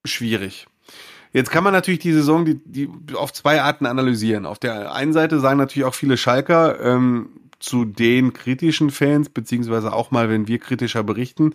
schwierig. 0.04 0.68
Jetzt 1.32 1.52
kann 1.52 1.64
man 1.64 1.74
natürlich 1.74 2.00
die 2.00 2.14
Saison 2.14 2.46
die, 2.46 2.60
die 2.66 2.90
auf 3.14 3.32
zwei 3.32 3.62
Arten 3.62 3.86
analysieren. 3.86 4.46
Auf 4.46 4.60
der 4.60 4.94
einen 4.94 5.14
Seite 5.14 5.40
sagen 5.40 5.60
natürlich 5.60 5.86
auch 5.86 5.94
viele 5.94 6.18
Schalker 6.18 6.80
ähm, 6.82 7.30
zu 7.60 7.86
den 7.86 8.34
kritischen 8.34 8.90
Fans, 8.90 9.30
beziehungsweise 9.30 9.94
auch 9.94 10.10
mal, 10.10 10.30
wenn 10.30 10.48
wir 10.48 10.60
kritischer 10.60 11.04
berichten, 11.04 11.54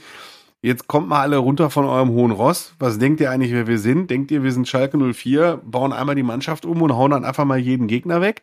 Jetzt 0.65 0.87
kommt 0.87 1.09
mal 1.09 1.21
alle 1.21 1.39
runter 1.39 1.71
von 1.71 1.85
eurem 1.85 2.11
hohen 2.11 2.31
Ross. 2.31 2.75
Was 2.79 2.99
denkt 2.99 3.21
ihr 3.21 3.33
eigentlich, 3.33 3.51
wer 3.51 3.67
wir 3.67 3.81
sind? 3.81 4.11
Denkt 4.11 4.31
ihr, 4.31 4.45
wir 4.45 4.53
sind 4.53 4.69
Schalke 4.69 4.97
04, 4.97 5.61
bauen 5.65 5.93
einmal 5.93 6.15
die 6.15 6.23
Mannschaft 6.23 6.65
um 6.65 6.81
und 6.83 6.93
hauen 6.93 7.11
dann 7.11 7.25
einfach 7.25 7.45
mal 7.45 7.59
jeden 7.59 7.89
Gegner 7.89 8.21
weg? 8.21 8.43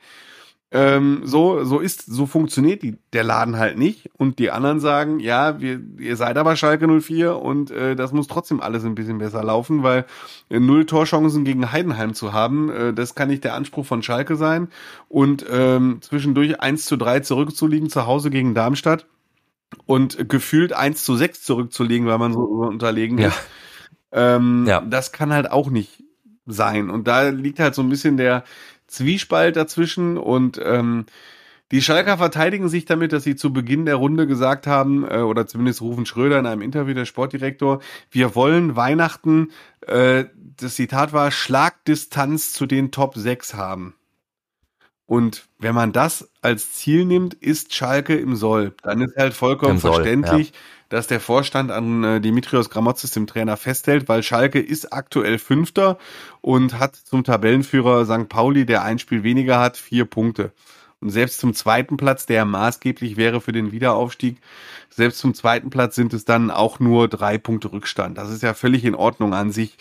Ähm, 0.71 1.21
so, 1.23 1.63
so 1.63 1.79
ist, 1.79 2.05
so 2.05 2.25
funktioniert 2.25 2.83
die, 2.83 2.97
der 3.13 3.23
Laden 3.23 3.57
halt 3.57 3.77
nicht. 3.77 4.11
Und 4.17 4.37
die 4.37 4.51
anderen 4.51 4.81
sagen, 4.81 5.21
ja, 5.21 5.61
wir, 5.61 5.79
ihr 5.97 6.17
seid 6.17 6.37
aber 6.37 6.57
Schalke 6.57 6.87
04 6.87 7.37
und 7.37 7.71
äh, 7.71 7.95
das 7.95 8.11
muss 8.11 8.27
trotzdem 8.27 8.59
alles 8.59 8.83
ein 8.83 8.95
bisschen 8.95 9.17
besser 9.19 9.41
laufen, 9.41 9.81
weil 9.81 10.05
äh, 10.49 10.59
null 10.59 10.85
Torchancen 10.85 11.45
gegen 11.45 11.71
Heidenheim 11.71 12.13
zu 12.13 12.33
haben, 12.33 12.69
äh, 12.69 12.93
das 12.93 13.15
kann 13.15 13.29
nicht 13.29 13.45
der 13.45 13.55
Anspruch 13.55 13.85
von 13.85 14.03
Schalke 14.03 14.35
sein. 14.35 14.67
Und 15.07 15.45
ähm, 15.49 15.99
zwischendurch 16.01 16.59
1 16.59 16.85
zu 16.85 16.97
3 16.97 17.21
zurückzuliegen 17.21 17.89
zu 17.89 18.05
Hause 18.05 18.29
gegen 18.29 18.53
Darmstadt 18.53 19.05
und 19.85 20.29
gefühlt 20.29 20.73
1 20.73 21.03
zu 21.03 21.15
6 21.15 21.43
zurückzulegen, 21.43 22.07
weil 22.07 22.17
man 22.17 22.33
so 22.33 22.41
unterlegen 22.41 23.17
ja. 23.17 23.27
ist. 23.29 23.39
Ähm, 24.11 24.65
ja. 24.67 24.81
Das 24.81 25.11
kann 25.11 25.33
halt 25.33 25.51
auch 25.51 25.69
nicht 25.69 26.03
sein. 26.45 26.89
Und 26.89 27.07
da 27.07 27.29
liegt 27.29 27.59
halt 27.59 27.75
so 27.75 27.81
ein 27.81 27.89
bisschen 27.89 28.17
der, 28.17 28.43
Zwiespalt 28.89 29.55
dazwischen 29.55 30.17
und 30.17 30.59
ähm, 30.63 31.05
die 31.71 31.83
Schalker 31.83 32.17
verteidigen 32.17 32.67
sich 32.67 32.85
damit, 32.85 33.13
dass 33.13 33.23
sie 33.23 33.35
zu 33.35 33.53
Beginn 33.53 33.85
der 33.85 33.95
Runde 33.95 34.25
gesagt 34.25 34.65
haben, 34.65 35.07
äh, 35.07 35.19
oder 35.19 35.45
zumindest 35.45 35.81
rufen 35.81 36.07
Schröder 36.07 36.39
in 36.39 36.47
einem 36.47 36.63
Interview, 36.63 36.95
der 36.95 37.05
Sportdirektor, 37.05 37.81
wir 38.09 38.33
wollen 38.33 38.75
Weihnachten, 38.75 39.51
äh, 39.85 40.25
das 40.57 40.75
Zitat 40.75 41.13
war, 41.13 41.29
Schlagdistanz 41.29 42.51
zu 42.53 42.65
den 42.65 42.89
Top 42.89 43.15
6 43.15 43.53
haben. 43.53 43.93
Und 45.09 45.47
wenn 45.57 45.73
man 45.73 45.91
das 45.91 46.29
als 46.43 46.73
Ziel 46.73 47.03
nimmt, 47.03 47.33
ist 47.33 47.73
Schalke 47.73 48.15
im 48.15 48.35
Soll. 48.35 48.75
Dann 48.83 49.01
ist 49.01 49.17
halt 49.17 49.33
vollkommen 49.33 49.79
Soll, 49.79 49.95
verständlich, 49.95 50.49
ja. 50.49 50.55
dass 50.89 51.07
der 51.07 51.19
Vorstand 51.19 51.71
an 51.71 52.03
äh, 52.03 52.21
Dimitrios 52.21 52.69
Gramotzis, 52.69 53.09
dem 53.09 53.25
Trainer, 53.25 53.57
festhält, 53.57 54.07
weil 54.07 54.21
Schalke 54.21 54.59
ist 54.59 54.93
aktuell 54.93 55.39
Fünfter 55.39 55.97
und 56.41 56.77
hat 56.77 56.95
zum 56.95 57.23
Tabellenführer 57.23 58.05
St. 58.05 58.29
Pauli, 58.29 58.67
der 58.67 58.83
ein 58.83 58.99
Spiel 58.99 59.23
weniger 59.23 59.59
hat, 59.59 59.77
vier 59.77 60.05
Punkte. 60.05 60.51
Und 61.01 61.09
selbst 61.09 61.39
zum 61.39 61.55
zweiten 61.55 61.97
Platz, 61.97 62.27
der 62.27 62.45
maßgeblich 62.45 63.17
wäre 63.17 63.41
für 63.41 63.51
den 63.51 63.71
Wiederaufstieg, 63.71 64.37
selbst 64.91 65.17
zum 65.17 65.33
zweiten 65.33 65.71
Platz 65.71 65.95
sind 65.95 66.13
es 66.13 66.23
dann 66.23 66.51
auch 66.51 66.79
nur 66.79 67.07
drei 67.07 67.39
Punkte 67.39 67.71
Rückstand. 67.71 68.19
Das 68.19 68.29
ist 68.29 68.43
ja 68.43 68.53
völlig 68.53 68.85
in 68.85 68.93
Ordnung 68.93 69.33
an 69.33 69.51
sich. 69.51 69.75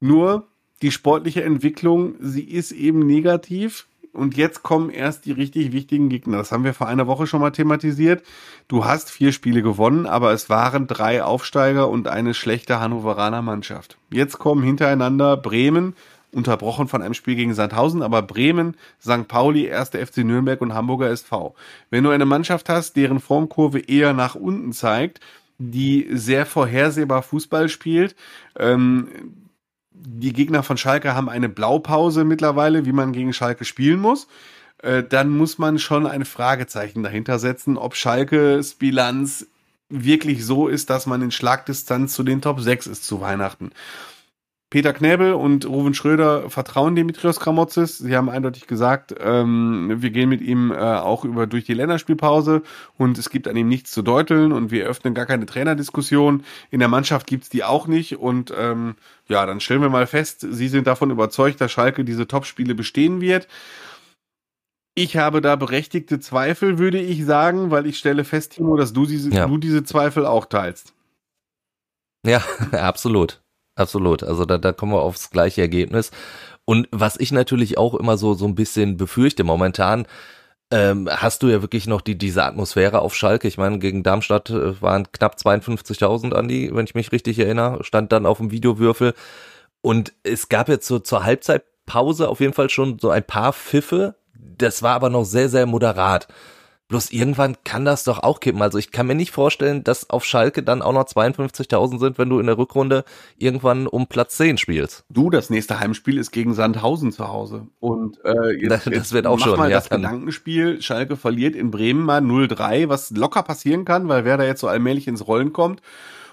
Nur 0.00 0.48
die 0.82 0.90
sportliche 0.90 1.44
Entwicklung, 1.44 2.16
sie 2.18 2.42
ist 2.42 2.72
eben 2.72 3.06
negativ 3.06 3.86
und 4.12 4.36
jetzt 4.36 4.62
kommen 4.62 4.90
erst 4.90 5.24
die 5.24 5.32
richtig 5.32 5.72
wichtigen 5.72 6.08
Gegner. 6.08 6.38
Das 6.38 6.52
haben 6.52 6.64
wir 6.64 6.74
vor 6.74 6.88
einer 6.88 7.06
Woche 7.06 7.26
schon 7.26 7.40
mal 7.40 7.50
thematisiert. 7.50 8.22
Du 8.68 8.84
hast 8.84 9.10
vier 9.10 9.32
Spiele 9.32 9.62
gewonnen, 9.62 10.06
aber 10.06 10.32
es 10.32 10.48
waren 10.50 10.86
drei 10.86 11.22
Aufsteiger 11.22 11.88
und 11.88 12.08
eine 12.08 12.34
schlechte 12.34 12.80
Hannoveraner 12.80 13.42
Mannschaft. 13.42 13.98
Jetzt 14.10 14.38
kommen 14.38 14.62
hintereinander 14.62 15.36
Bremen, 15.36 15.94
unterbrochen 16.32 16.88
von 16.88 17.02
einem 17.02 17.14
Spiel 17.14 17.36
gegen 17.36 17.54
Sandhausen, 17.54 18.02
aber 18.02 18.22
Bremen, 18.22 18.76
St. 19.00 19.26
Pauli, 19.28 19.72
1. 19.72 19.90
FC 19.90 20.18
Nürnberg 20.18 20.60
und 20.60 20.74
Hamburger 20.74 21.10
SV. 21.10 21.54
Wenn 21.90 22.04
du 22.04 22.10
eine 22.10 22.26
Mannschaft 22.26 22.68
hast, 22.68 22.96
deren 22.96 23.20
Formkurve 23.20 23.80
eher 23.80 24.12
nach 24.12 24.34
unten 24.34 24.72
zeigt, 24.72 25.20
die 25.58 26.08
sehr 26.12 26.46
vorhersehbar 26.46 27.22
Fußball 27.22 27.68
spielt, 27.68 28.16
ähm, 28.58 29.08
die 30.04 30.32
Gegner 30.32 30.62
von 30.62 30.76
Schalke 30.76 31.14
haben 31.14 31.28
eine 31.28 31.48
Blaupause 31.48 32.24
mittlerweile, 32.24 32.84
wie 32.86 32.92
man 32.92 33.12
gegen 33.12 33.32
Schalke 33.32 33.64
spielen 33.64 34.00
muss. 34.00 34.26
Äh, 34.82 35.02
dann 35.02 35.30
muss 35.30 35.58
man 35.58 35.78
schon 35.78 36.06
ein 36.06 36.24
Fragezeichen 36.24 37.02
dahinter 37.02 37.38
setzen, 37.38 37.76
ob 37.76 37.94
Schalkes 37.94 38.74
Bilanz 38.74 39.46
wirklich 39.88 40.44
so 40.44 40.68
ist, 40.68 40.88
dass 40.88 41.06
man 41.06 41.20
in 41.20 41.30
Schlagdistanz 41.30 42.14
zu 42.14 42.22
den 42.22 42.40
Top 42.40 42.60
6 42.60 42.86
ist 42.86 43.04
zu 43.04 43.20
Weihnachten. 43.20 43.72
Peter 44.70 44.92
Knäbel 44.92 45.32
und 45.32 45.66
Ruven 45.66 45.94
Schröder 45.94 46.48
vertrauen 46.48 46.94
Dimitrios 46.94 47.40
Kramotzis. 47.40 47.98
Sie 47.98 48.16
haben 48.16 48.30
eindeutig 48.30 48.68
gesagt, 48.68 49.12
ähm, 49.18 49.96
wir 49.96 50.10
gehen 50.10 50.28
mit 50.28 50.40
ihm 50.40 50.70
äh, 50.70 50.76
auch 50.76 51.24
über 51.24 51.48
durch 51.48 51.64
die 51.64 51.74
Länderspielpause 51.74 52.62
und 52.96 53.18
es 53.18 53.30
gibt 53.30 53.48
an 53.48 53.56
ihm 53.56 53.66
nichts 53.66 53.90
zu 53.90 54.02
deuteln 54.02 54.52
und 54.52 54.70
wir 54.70 54.86
öffnen 54.86 55.12
gar 55.12 55.26
keine 55.26 55.44
Trainerdiskussion. 55.44 56.44
In 56.70 56.78
der 56.78 56.88
Mannschaft 56.88 57.26
gibt's 57.26 57.48
die 57.48 57.64
auch 57.64 57.88
nicht 57.88 58.18
und 58.18 58.54
ähm, 58.56 58.94
ja, 59.26 59.44
dann 59.44 59.58
stellen 59.58 59.82
wir 59.82 59.90
mal 59.90 60.06
fest, 60.06 60.46
Sie 60.48 60.68
sind 60.68 60.86
davon 60.86 61.10
überzeugt, 61.10 61.60
dass 61.60 61.72
Schalke 61.72 62.04
diese 62.04 62.28
Topspiele 62.28 62.76
bestehen 62.76 63.20
wird. 63.20 63.48
Ich 64.94 65.16
habe 65.16 65.40
da 65.40 65.56
berechtigte 65.56 66.20
Zweifel, 66.20 66.78
würde 66.78 67.00
ich 67.00 67.24
sagen, 67.24 67.72
weil 67.72 67.86
ich 67.86 67.98
stelle 67.98 68.22
fest, 68.22 68.52
Timo, 68.52 68.76
dass 68.76 68.92
du 68.92 69.04
diese, 69.04 69.30
ja. 69.30 69.48
du 69.48 69.58
diese 69.58 69.82
Zweifel 69.82 70.26
auch 70.26 70.46
teilst. 70.46 70.94
Ja, 72.24 72.42
absolut. 72.72 73.39
Absolut. 73.80 74.22
Also 74.22 74.44
da, 74.44 74.58
da 74.58 74.72
kommen 74.72 74.92
wir 74.92 75.00
aufs 75.00 75.30
gleiche 75.30 75.62
Ergebnis. 75.62 76.10
Und 76.66 76.86
was 76.92 77.18
ich 77.18 77.32
natürlich 77.32 77.78
auch 77.78 77.94
immer 77.94 78.18
so, 78.18 78.34
so 78.34 78.44
ein 78.44 78.54
bisschen 78.54 78.98
befürchte, 78.98 79.42
momentan 79.42 80.06
ähm, 80.70 81.08
hast 81.10 81.42
du 81.42 81.48
ja 81.48 81.62
wirklich 81.62 81.86
noch 81.86 82.02
die, 82.02 82.18
diese 82.18 82.44
Atmosphäre 82.44 83.00
auf 83.00 83.14
Schalke. 83.14 83.48
Ich 83.48 83.56
meine, 83.56 83.78
gegen 83.78 84.02
Darmstadt 84.02 84.50
äh, 84.50 84.80
waren 84.82 85.10
knapp 85.12 85.36
52.000 85.36 86.34
an 86.34 86.46
die, 86.46 86.74
wenn 86.74 86.84
ich 86.84 86.94
mich 86.94 87.10
richtig 87.10 87.38
erinnere, 87.38 87.82
stand 87.82 88.12
dann 88.12 88.26
auf 88.26 88.36
dem 88.36 88.50
Videowürfel. 88.50 89.14
Und 89.80 90.12
es 90.24 90.50
gab 90.50 90.68
jetzt 90.68 90.86
so 90.86 90.98
zur 90.98 91.24
Halbzeitpause 91.24 92.28
auf 92.28 92.40
jeden 92.40 92.52
Fall 92.52 92.68
schon 92.68 92.98
so 92.98 93.08
ein 93.08 93.24
paar 93.24 93.54
Pfiffe. 93.54 94.14
Das 94.34 94.82
war 94.82 94.94
aber 94.94 95.08
noch 95.08 95.24
sehr, 95.24 95.48
sehr 95.48 95.64
moderat. 95.64 96.28
Bloß 96.90 97.12
irgendwann 97.12 97.56
kann 97.62 97.84
das 97.84 98.02
doch 98.02 98.18
auch 98.18 98.40
kippen. 98.40 98.60
Also 98.62 98.76
ich 98.76 98.90
kann 98.90 99.06
mir 99.06 99.14
nicht 99.14 99.30
vorstellen, 99.30 99.84
dass 99.84 100.10
auf 100.10 100.24
Schalke 100.24 100.64
dann 100.64 100.82
auch 100.82 100.92
noch 100.92 101.04
52.000 101.04 102.00
sind, 102.00 102.18
wenn 102.18 102.28
du 102.28 102.40
in 102.40 102.46
der 102.46 102.58
Rückrunde 102.58 103.04
irgendwann 103.38 103.86
um 103.86 104.08
Platz 104.08 104.36
10 104.36 104.58
spielst. 104.58 105.04
Du, 105.08 105.30
das 105.30 105.50
nächste 105.50 105.78
Heimspiel 105.78 106.18
ist 106.18 106.32
gegen 106.32 106.52
Sandhausen 106.52 107.12
zu 107.12 107.28
Hause. 107.28 107.68
Und 107.78 108.18
äh, 108.24 108.60
jetzt, 108.60 108.70
das, 108.70 108.84
das 108.92 109.12
wird 109.12 109.28
auch 109.28 109.38
mach 109.38 109.46
schon. 109.46 109.56
mal 109.56 109.70
ja, 109.70 109.76
das 109.76 109.88
Gedankenspiel, 109.88 110.82
Schalke 110.82 111.16
verliert 111.16 111.54
in 111.54 111.70
Bremen 111.70 112.02
mal 112.02 112.20
0-3, 112.20 112.88
was 112.88 113.10
locker 113.10 113.44
passieren 113.44 113.84
kann, 113.84 114.08
weil 114.08 114.24
wer 114.24 114.36
da 114.36 114.42
jetzt 114.42 114.60
so 114.60 114.66
allmählich 114.66 115.06
ins 115.06 115.28
Rollen 115.28 115.52
kommt. 115.52 115.82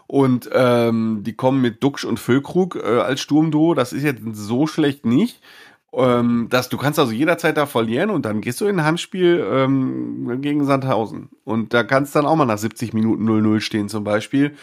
Und 0.08 0.50
ähm, 0.54 1.22
die 1.22 1.34
kommen 1.34 1.62
mit 1.62 1.84
Duxch 1.84 2.04
und 2.04 2.20
Füllkrug 2.20 2.78
äh, 2.78 3.00
als 3.00 3.22
Sturmduo. 3.22 3.76
Das 3.76 3.93
ist 3.93 4.02
jetzt 4.02 4.24
so 4.34 4.65
schlecht 4.65 5.06
nicht. 5.06 5.39
Ähm, 5.93 6.47
dass 6.50 6.69
du 6.69 6.78
kannst 6.78 7.00
also 7.00 7.13
jederzeit 7.13 7.56
da 7.56 7.65
verlieren 7.65 8.10
und 8.10 8.26
dann 8.26 8.41
gehst 8.41 8.60
du 8.60 8.65
in 8.65 8.80
ein 8.80 8.86
Heimspiel 8.86 9.45
ähm, 9.50 10.41
gegen 10.41 10.65
Sandhausen. 10.65 11.30
Und 11.45 11.73
da 11.73 11.84
kannst 11.84 12.15
dann 12.15 12.26
auch 12.26 12.36
mal 12.36 12.45
nach 12.45 12.58
70 12.58 12.93
Minuten 12.93 13.28
0-0 13.28 13.62
stehen 13.62 13.89
zum 13.89 14.04
Beispiel. 14.04 14.56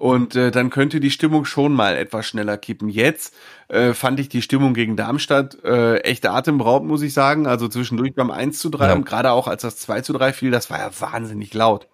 Und 0.00 0.34
äh, 0.34 0.50
dann 0.50 0.70
könnte 0.70 0.98
die 0.98 1.10
Stimmung 1.10 1.44
schon 1.44 1.74
mal 1.74 1.94
etwas 1.94 2.24
schneller 2.24 2.56
kippen. 2.56 2.88
Jetzt 2.88 3.34
äh, 3.68 3.92
fand 3.92 4.18
ich 4.18 4.30
die 4.30 4.40
Stimmung 4.40 4.72
gegen 4.72 4.96
Darmstadt 4.96 5.62
äh, 5.62 5.98
echt 5.98 6.24
atemberaubend, 6.24 6.88
muss 6.88 7.02
ich 7.02 7.12
sagen. 7.12 7.46
Also 7.46 7.68
zwischendurch 7.68 8.14
beim 8.14 8.30
1 8.30 8.58
zu 8.58 8.70
3 8.70 8.86
ja. 8.86 8.94
und 8.94 9.04
gerade 9.04 9.32
auch 9.32 9.46
als 9.46 9.60
das 9.60 9.76
2 9.76 10.00
zu 10.00 10.14
3 10.14 10.32
fiel, 10.32 10.50
das 10.50 10.70
war 10.70 10.78
ja 10.78 10.90
wahnsinnig 11.00 11.52
laut. 11.52 11.86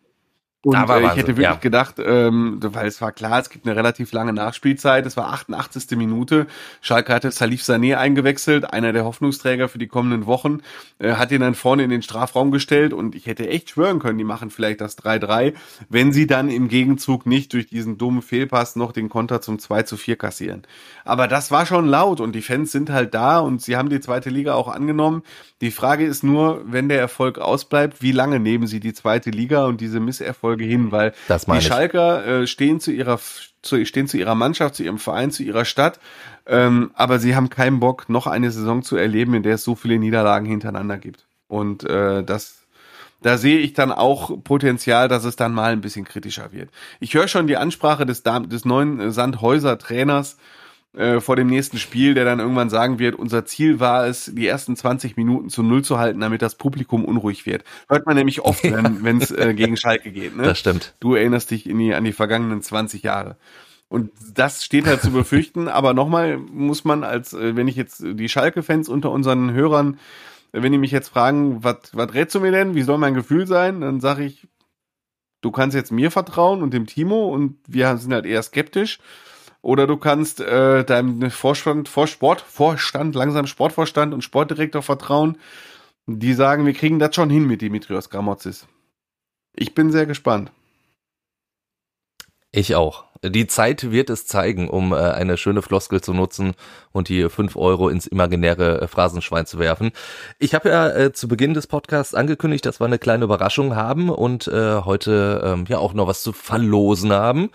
Und 0.67 0.75
äh, 0.75 1.05
ich 1.05 1.11
hätte 1.11 1.29
wirklich 1.29 1.43
ja. 1.43 1.55
gedacht, 1.55 1.95
ähm, 2.05 2.59
weil 2.61 2.89
es 2.89 3.01
war 3.01 3.13
klar, 3.13 3.39
es 3.39 3.51
gibt 3.51 3.67
eine 3.67 3.77
relativ 3.77 4.11
lange 4.11 4.33
Nachspielzeit. 4.33 5.07
Es 5.07 5.17
war 5.17 5.33
88. 5.33 5.97
Minute. 5.97 6.49
Schalke 6.81 7.15
hatte 7.15 7.31
Salif 7.31 7.63
Sané 7.63 7.97
eingewechselt, 7.97 8.73
einer 8.73 8.93
der 8.93 9.05
Hoffnungsträger 9.05 9.69
für 9.69 9.79
die 9.79 9.87
kommenden 9.87 10.27
Wochen, 10.27 10.63
äh, 10.99 11.13
hat 11.13 11.31
ihn 11.31 11.41
dann 11.41 11.55
vorne 11.55 11.85
in 11.85 11.91
den 11.91 12.03
Strafraum 12.03 12.51
gestellt 12.51 12.93
und 12.93 13.15
ich 13.15 13.27
hätte 13.27 13.49
echt 13.49 13.71
schwören 13.71 14.01
können, 14.01 14.19
die 14.19 14.25
machen 14.25 14.51
vielleicht 14.51 14.81
das 14.81 14.99
3-3, 14.99 15.55
wenn 15.89 16.13
sie 16.13 16.27
dann 16.27 16.49
im 16.49 16.67
Gegenzug 16.67 17.27
nicht 17.27 17.53
durch 17.53 17.69
diesen 17.69 17.97
dummen 17.97 18.21
Fehlpass 18.21 18.75
noch 18.75 18.91
den 18.91 19.09
Konter 19.09 19.41
zum 19.41 19.61
2 19.61 19.85
zu 19.85 19.97
4 19.97 20.17
kassieren. 20.17 20.63
Aber 21.05 21.29
das 21.29 21.53
war 21.53 21.65
schon 21.67 21.87
laut 21.87 22.21
und 22.21 22.35
die 22.35 22.43
Fans 22.43 22.73
sind 22.73 22.91
halt 22.91 23.15
da 23.15 23.39
und 23.39 23.63
sie 23.63 23.77
haben 23.77 23.89
die 23.89 24.01
zweite 24.01 24.31
Liga 24.31 24.55
auch 24.55 24.67
angenommen. 24.67 25.23
Die 25.61 25.71
Frage 25.71 26.05
ist 26.05 26.25
nur, 26.25 26.65
wenn 26.67 26.89
der 26.89 26.99
Erfolg 26.99 27.39
ausbleibt, 27.39 28.03
wie 28.03 28.11
lange 28.13 28.41
nehmen 28.41 28.67
sie 28.67 28.81
die 28.81 28.93
zweite 28.93 29.31
Liga 29.31 29.67
und 29.67 29.81
diese 29.81 30.01
Misserfolge 30.01 30.56
Folge 30.57 30.65
hin, 30.65 30.93
weil 30.93 31.13
die 31.29 31.61
Schalker 31.61 32.27
äh, 32.27 32.47
stehen 32.47 32.81
zu 32.81 32.91
ihrer 32.91 33.21
zu, 33.63 33.85
stehen 33.85 34.07
zu 34.07 34.17
ihrer 34.17 34.35
Mannschaft, 34.35 34.77
zu 34.77 34.85
ihrem 34.85 34.99
Verein, 34.99 35.31
zu 35.31 35.43
ihrer 35.43 35.65
Stadt, 35.65 35.99
ähm, 36.47 36.91
aber 36.95 37.19
sie 37.19 37.35
haben 37.35 37.51
keinen 37.51 37.81
Bock, 37.81 38.09
noch 38.09 38.27
eine 38.27 38.51
Saison 38.51 38.83
zu 38.83 38.97
erleben, 38.97 39.35
in 39.35 39.43
der 39.43 39.57
es 39.57 39.65
so 39.65 39.75
viele 39.75 39.99
Niederlagen 39.99 40.47
hintereinander 40.47 40.99
gibt. 40.99 41.27
Und 41.49 41.85
äh, 41.85 42.23
das 42.23 42.63
da 43.23 43.39
sehe 43.39 43.59
ich 43.59 43.73
dann 43.73 43.93
auch 43.93 44.31
Potenzial, 44.45 45.09
dass 45.09 45.25
es 45.25 45.37
dann 45.37 45.53
mal 45.53 45.73
ein 45.73 45.81
bisschen 45.81 46.05
kritischer 46.05 46.53
wird. 46.53 46.69
Ich 47.01 47.15
höre 47.15 47.29
schon 47.29 47.47
die 47.47 47.57
Ansprache 47.57 48.07
des, 48.07 48.23
des 48.23 48.65
neuen 48.65 49.11
Sandhäuser 49.11 49.79
Trainers, 49.79 50.37
äh, 50.97 51.21
vor 51.21 51.37
dem 51.37 51.49
nächsten 51.49 51.77
Spiel, 51.77 52.15
der 52.15 52.25
dann 52.25 52.41
irgendwann 52.41 52.71
sagen 52.71 52.99
wird, 52.99 53.17
unser 53.17 53.45
Ziel 53.45 53.81
war 53.81 54.07
es, 54.07 54.33
die 54.35 54.47
ersten 54.47 54.77
20 54.77 55.17
Minuten 55.19 55.51
zu 55.51 55.63
Null 55.63 55.85
zu 55.85 55.99
halten, 55.99 56.21
damit 56.21 56.41
das 56.41 56.55
Publikum 56.55 57.05
unruhig 57.05 57.45
wird. 57.45 57.65
Hört 57.89 58.07
man 58.07 58.17
nämlich 58.17 58.41
oft, 58.41 58.65
wenn 59.03 59.21
es 59.21 59.31
äh, 59.31 59.53
gegen 59.53 59.77
Schalke 59.77 60.11
geht. 60.11 60.35
Ne? 60.35 60.45
Das 60.45 60.59
stimmt. 60.59 60.95
Du 61.01 61.15
erinnerst 61.15 61.51
dich 61.51 61.65
die, 61.65 61.95
an 61.95 62.05
die 62.05 62.13
vergangenen 62.13 62.63
20 62.63 63.03
Jahre. 63.03 63.37
Und 63.89 64.11
das 64.35 64.65
steht 64.65 64.87
halt 64.87 65.03
zu 65.03 65.11
befürchten. 65.11 65.69
aber 65.69 65.93
nochmal 65.93 66.39
muss 66.39 66.85
man 66.85 67.05
als, 67.05 67.35
äh, 67.35 67.57
wenn 67.57 67.69
ich 67.69 67.77
jetzt 67.77 68.03
die 68.03 68.29
Schalke-Fans 68.31 68.89
unter 68.89 69.11
unseren 69.11 69.53
Hörern, 69.53 69.99
äh, 70.53 70.63
wenn 70.63 70.73
die 70.73 70.79
mich 70.79 70.93
jetzt 70.93 71.11
fragen, 71.11 71.63
was 71.63 72.15
rätst 72.15 72.35
du 72.35 72.41
mir 72.41 72.53
denn? 72.53 72.75
Wie 72.75 72.83
soll 72.83 72.97
mein 72.97 73.13
Gefühl 73.13 73.47
sein? 73.47 73.83
Dann 73.83 74.01
sage 74.01 74.25
ich, 74.25 74.49
du 75.43 75.51
kannst 75.51 75.77
jetzt 75.77 75.93
mir 75.93 76.11
vertrauen 76.11 76.63
und 76.63 76.73
dem 76.73 76.87
Timo 76.87 77.29
und 77.29 77.59
wir 77.69 77.97
sind 77.99 78.15
halt 78.15 78.25
eher 78.25 78.43
skeptisch. 78.43 78.99
Oder 79.63 79.87
du 79.87 79.97
kannst 79.97 80.41
äh, 80.41 80.85
deinem 80.85 81.31
Vorstand, 81.31 81.89
Vor 81.89 82.07
Sport, 82.07 82.41
Vorstand, 82.41 83.15
langsam 83.15 83.47
Sportvorstand 83.47 84.15
und 84.15 84.23
Sportdirektor 84.23 84.83
vertrauen. 84.83 85.39
Die 86.07 86.35
sagen, 86.35 86.67
wir 86.67 86.73
kriegen 86.73 86.99
das 86.99 87.15
schon 87.15 87.31
hin 87.31 87.47
mit 87.47 87.63
Dimitrios 87.63 88.11
Gramotzis. 88.11 88.67
Ich 89.55 89.75
bin 89.75 89.91
sehr 89.91 90.07
gespannt. 90.07 90.53
Ich 92.53 92.75
auch. 92.75 93.05
Die 93.23 93.47
Zeit 93.47 93.91
wird 93.91 94.09
es 94.09 94.27
zeigen, 94.27 94.71
um 94.71 94.93
äh, 94.93 94.97
eine 94.97 95.37
schöne 95.37 95.63
Floskel 95.63 96.01
zu 96.01 96.15
nutzen 96.15 96.55
und 96.93 97.09
die 97.09 97.29
fünf 97.29 97.57
Euro 97.57 97.89
ins 97.89 98.07
imaginäre 98.07 98.83
äh, 98.83 98.89
Phrasenschwein 98.89 99.47
zu 99.47 99.59
werfen. 99.59 99.91
Ich 100.39 100.55
habe 100.55 100.69
ja 100.69 100.89
äh, 100.89 101.13
zu 101.13 101.29
Beginn 101.29 101.55
des 101.55 101.67
Podcasts 101.67 102.15
angekündigt, 102.15 102.65
dass 102.67 102.81
wir 102.81 102.87
eine 102.87 102.99
kleine 102.99 103.25
Überraschung 103.25 103.75
haben 103.75 104.11
und 104.11 104.49
äh, 104.49 104.81
heute 104.81 105.43
ähm, 105.45 105.65
ja 105.69 105.79
auch 105.79 105.93
noch 105.93 106.07
was 106.07 106.23
zu 106.23 106.33
verlosen 106.33 107.13
haben. 107.13 107.51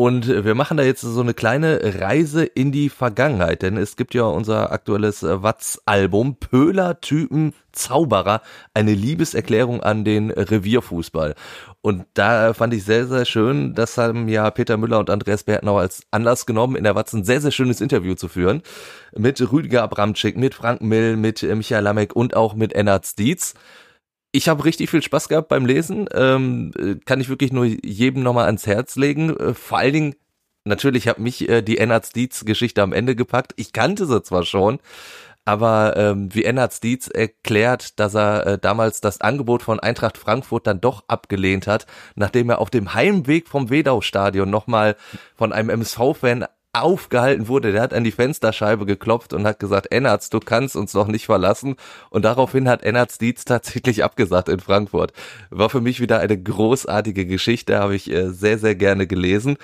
Und 0.00 0.28
wir 0.28 0.54
machen 0.54 0.78
da 0.78 0.82
jetzt 0.82 1.02
so 1.02 1.20
eine 1.20 1.34
kleine 1.34 1.78
Reise 2.00 2.46
in 2.46 2.72
die 2.72 2.88
Vergangenheit, 2.88 3.60
denn 3.60 3.76
es 3.76 3.96
gibt 3.96 4.14
ja 4.14 4.22
unser 4.22 4.72
aktuelles 4.72 5.22
Watz-Album 5.22 6.36
Pöhler-Typen 6.36 7.52
Zauberer, 7.72 8.40
eine 8.72 8.94
Liebeserklärung 8.94 9.82
an 9.82 10.02
den 10.06 10.30
Revierfußball. 10.30 11.34
Und 11.82 12.06
da 12.14 12.54
fand 12.54 12.72
ich 12.72 12.84
sehr, 12.86 13.08
sehr 13.08 13.26
schön, 13.26 13.74
das 13.74 13.98
haben 13.98 14.26
ja 14.28 14.50
Peter 14.50 14.78
Müller 14.78 15.00
und 15.00 15.10
Andreas 15.10 15.44
Bertnau 15.44 15.76
als 15.76 16.06
Anlass 16.10 16.46
genommen, 16.46 16.76
in 16.76 16.84
der 16.84 16.94
Watz 16.94 17.12
ein 17.12 17.24
sehr, 17.24 17.42
sehr 17.42 17.50
schönes 17.50 17.82
Interview 17.82 18.14
zu 18.14 18.28
führen. 18.28 18.62
Mit 19.14 19.52
Rüdiger 19.52 19.82
Abramczyk, 19.82 20.34
mit 20.38 20.54
Frank 20.54 20.80
Mill, 20.80 21.18
mit 21.18 21.42
Michael 21.42 21.84
Lamek 21.84 22.16
und 22.16 22.34
auch 22.34 22.54
mit 22.54 22.72
Ennard 22.72 23.04
Stietz 23.04 23.52
ich 24.32 24.48
habe 24.48 24.64
richtig 24.64 24.90
viel 24.90 25.02
Spaß 25.02 25.28
gehabt 25.28 25.48
beim 25.48 25.66
Lesen. 25.66 26.08
Ähm, 26.14 26.72
äh, 26.78 26.96
kann 27.04 27.20
ich 27.20 27.28
wirklich 27.28 27.52
nur 27.52 27.64
jedem 27.64 28.22
nochmal 28.22 28.46
ans 28.46 28.66
Herz 28.66 28.96
legen. 28.96 29.36
Äh, 29.36 29.54
vor 29.54 29.78
allen 29.78 29.92
Dingen, 29.92 30.14
natürlich 30.64 31.08
hat 31.08 31.18
mich 31.18 31.48
äh, 31.48 31.62
die 31.62 31.78
Ennard 31.78 32.14
Dietz 32.14 32.44
Geschichte 32.44 32.82
am 32.82 32.92
Ende 32.92 33.16
gepackt. 33.16 33.52
Ich 33.56 33.72
kannte 33.72 34.06
sie 34.06 34.22
zwar 34.22 34.44
schon, 34.44 34.78
aber 35.44 35.96
ähm, 35.96 36.32
wie 36.34 36.44
Ennard 36.44 36.82
Dietz 36.82 37.08
erklärt, 37.08 37.98
dass 37.98 38.14
er 38.14 38.46
äh, 38.46 38.58
damals 38.58 39.00
das 39.00 39.20
Angebot 39.20 39.62
von 39.62 39.80
Eintracht 39.80 40.16
Frankfurt 40.16 40.66
dann 40.66 40.80
doch 40.80 41.04
abgelehnt 41.08 41.66
hat, 41.66 41.86
nachdem 42.14 42.50
er 42.50 42.60
auf 42.60 42.70
dem 42.70 42.94
Heimweg 42.94 43.48
vom 43.48 43.70
Wedau-Stadion 43.70 44.48
nochmal 44.48 44.96
von 45.34 45.52
einem 45.52 45.70
MSV-Fan 45.70 46.46
aufgehalten 46.72 47.48
wurde, 47.48 47.72
der 47.72 47.82
hat 47.82 47.94
an 47.94 48.04
die 48.04 48.12
Fensterscheibe 48.12 48.86
geklopft 48.86 49.32
und 49.32 49.44
hat 49.44 49.58
gesagt, 49.58 49.90
Ennertz, 49.90 50.30
du 50.30 50.38
kannst 50.38 50.76
uns 50.76 50.92
doch 50.92 51.08
nicht 51.08 51.26
verlassen. 51.26 51.76
Und 52.10 52.24
daraufhin 52.24 52.68
hat 52.68 52.82
Ennertz 52.82 53.18
Dietz 53.18 53.44
tatsächlich 53.44 54.04
abgesagt 54.04 54.48
in 54.48 54.60
Frankfurt. 54.60 55.12
War 55.50 55.70
für 55.70 55.80
mich 55.80 56.00
wieder 56.00 56.20
eine 56.20 56.40
großartige 56.40 57.26
Geschichte, 57.26 57.78
habe 57.78 57.96
ich 57.96 58.10
äh, 58.10 58.30
sehr, 58.30 58.58
sehr 58.58 58.74
gerne 58.74 59.06
gelesen. 59.06 59.56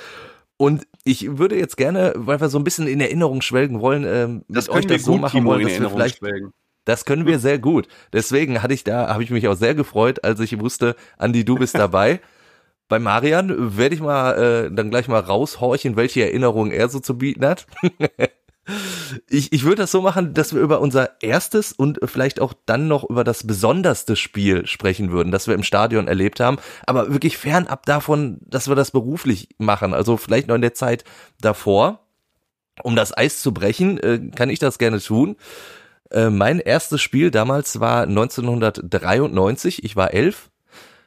Und 0.57 0.87
ich 1.05 1.38
würde 1.38 1.57
jetzt 1.57 1.77
gerne, 1.77 2.14
weil 2.16 2.40
wir 2.40 2.49
so 2.49 2.59
ein 2.59 2.64
bisschen 2.64 2.87
in 2.87 3.01
Erinnerung 3.01 3.42
schwelgen 3.42 3.81
wollen, 3.81 4.05
ähm, 4.05 4.45
das 4.49 4.69
mit 4.69 4.77
euch 4.77 4.87
das 4.87 5.05
so 5.05 5.16
machen 5.19 5.45
wollen, 5.45 5.62
dass 5.62 5.79
wir 5.79 5.90
vielleicht 5.90 6.19
schwelgen. 6.19 6.53
Das 6.87 7.05
können 7.05 7.27
wir 7.27 7.38
sehr 7.40 7.59
gut. 7.59 7.88
Deswegen 8.12 8.62
hatte 8.62 8.73
ich 8.73 8.85
da, 8.85 9.09
habe 9.09 9.23
ich 9.23 9.31
mich 9.31 9.47
auch 9.49 9.57
sehr 9.57 9.75
gefreut, 9.75 10.25
als 10.25 10.40
ich 10.40 10.59
wusste, 10.59 10.97
Andi, 11.19 11.45
du 11.45 11.57
bist 11.57 11.75
dabei. 11.79 12.21
Bei 12.88 12.99
Marian 12.99 13.77
werde 13.77 13.94
ich 13.94 14.01
mal 14.01 14.33
äh, 14.66 14.70
dann 14.72 14.90
gleich 14.90 15.09
mal 15.09 15.20
raushorchen, 15.20 15.96
welche 15.96 16.22
Erinnerungen 16.22 16.70
er 16.70 16.88
so 16.88 17.01
zu 17.01 17.18
bieten 17.18 17.44
hat. 17.44 17.66
ich 19.29 19.53
ich 19.53 19.64
würde 19.64 19.77
das 19.77 19.90
so 19.90 20.03
machen, 20.03 20.35
dass 20.35 20.55
wir 20.55 20.61
über 20.61 20.81
unser 20.81 21.20
erstes 21.20 21.72
und 21.72 21.99
vielleicht 22.05 22.40
auch 22.40 22.53
dann 22.64 22.87
noch 22.87 23.05
über 23.09 23.25
das 23.25 23.46
besonderste 23.46 24.14
Spiel 24.14 24.66
sprechen 24.66 25.11
würden, 25.11 25.33
das 25.33 25.49
wir 25.49 25.55
im 25.55 25.64
Stadion 25.64 26.07
erlebt 26.07 26.38
haben, 26.38 26.59
aber 26.87 27.12
wirklich 27.12 27.37
fernab 27.37 27.87
davon, 27.87 28.38
dass 28.42 28.68
wir 28.68 28.77
das 28.77 28.92
beruflich 28.92 29.49
machen. 29.59 29.92
Also 29.92 30.16
vielleicht 30.16 30.49
noch 30.49 30.55
in 30.55 30.62
der 30.62 30.75
Zeit 30.75 31.05
davor. 31.40 32.03
Um 32.83 32.94
das 32.94 33.16
Eis 33.16 33.40
zu 33.40 33.55
brechen, 33.55 33.99
äh, 33.99 34.31
kann 34.35 34.51
ich 34.51 34.59
das 34.59 34.79
gerne 34.79 35.01
tun. 35.01 35.37
Äh, 36.11 36.31
mein 36.31 36.61
erstes 36.61 37.01
Spiel 37.01 37.31
damals 37.31 37.81
war 37.81 38.03
1993. 38.03 39.83
Ich 39.83 39.96
war 39.96 40.12
elf 40.12 40.51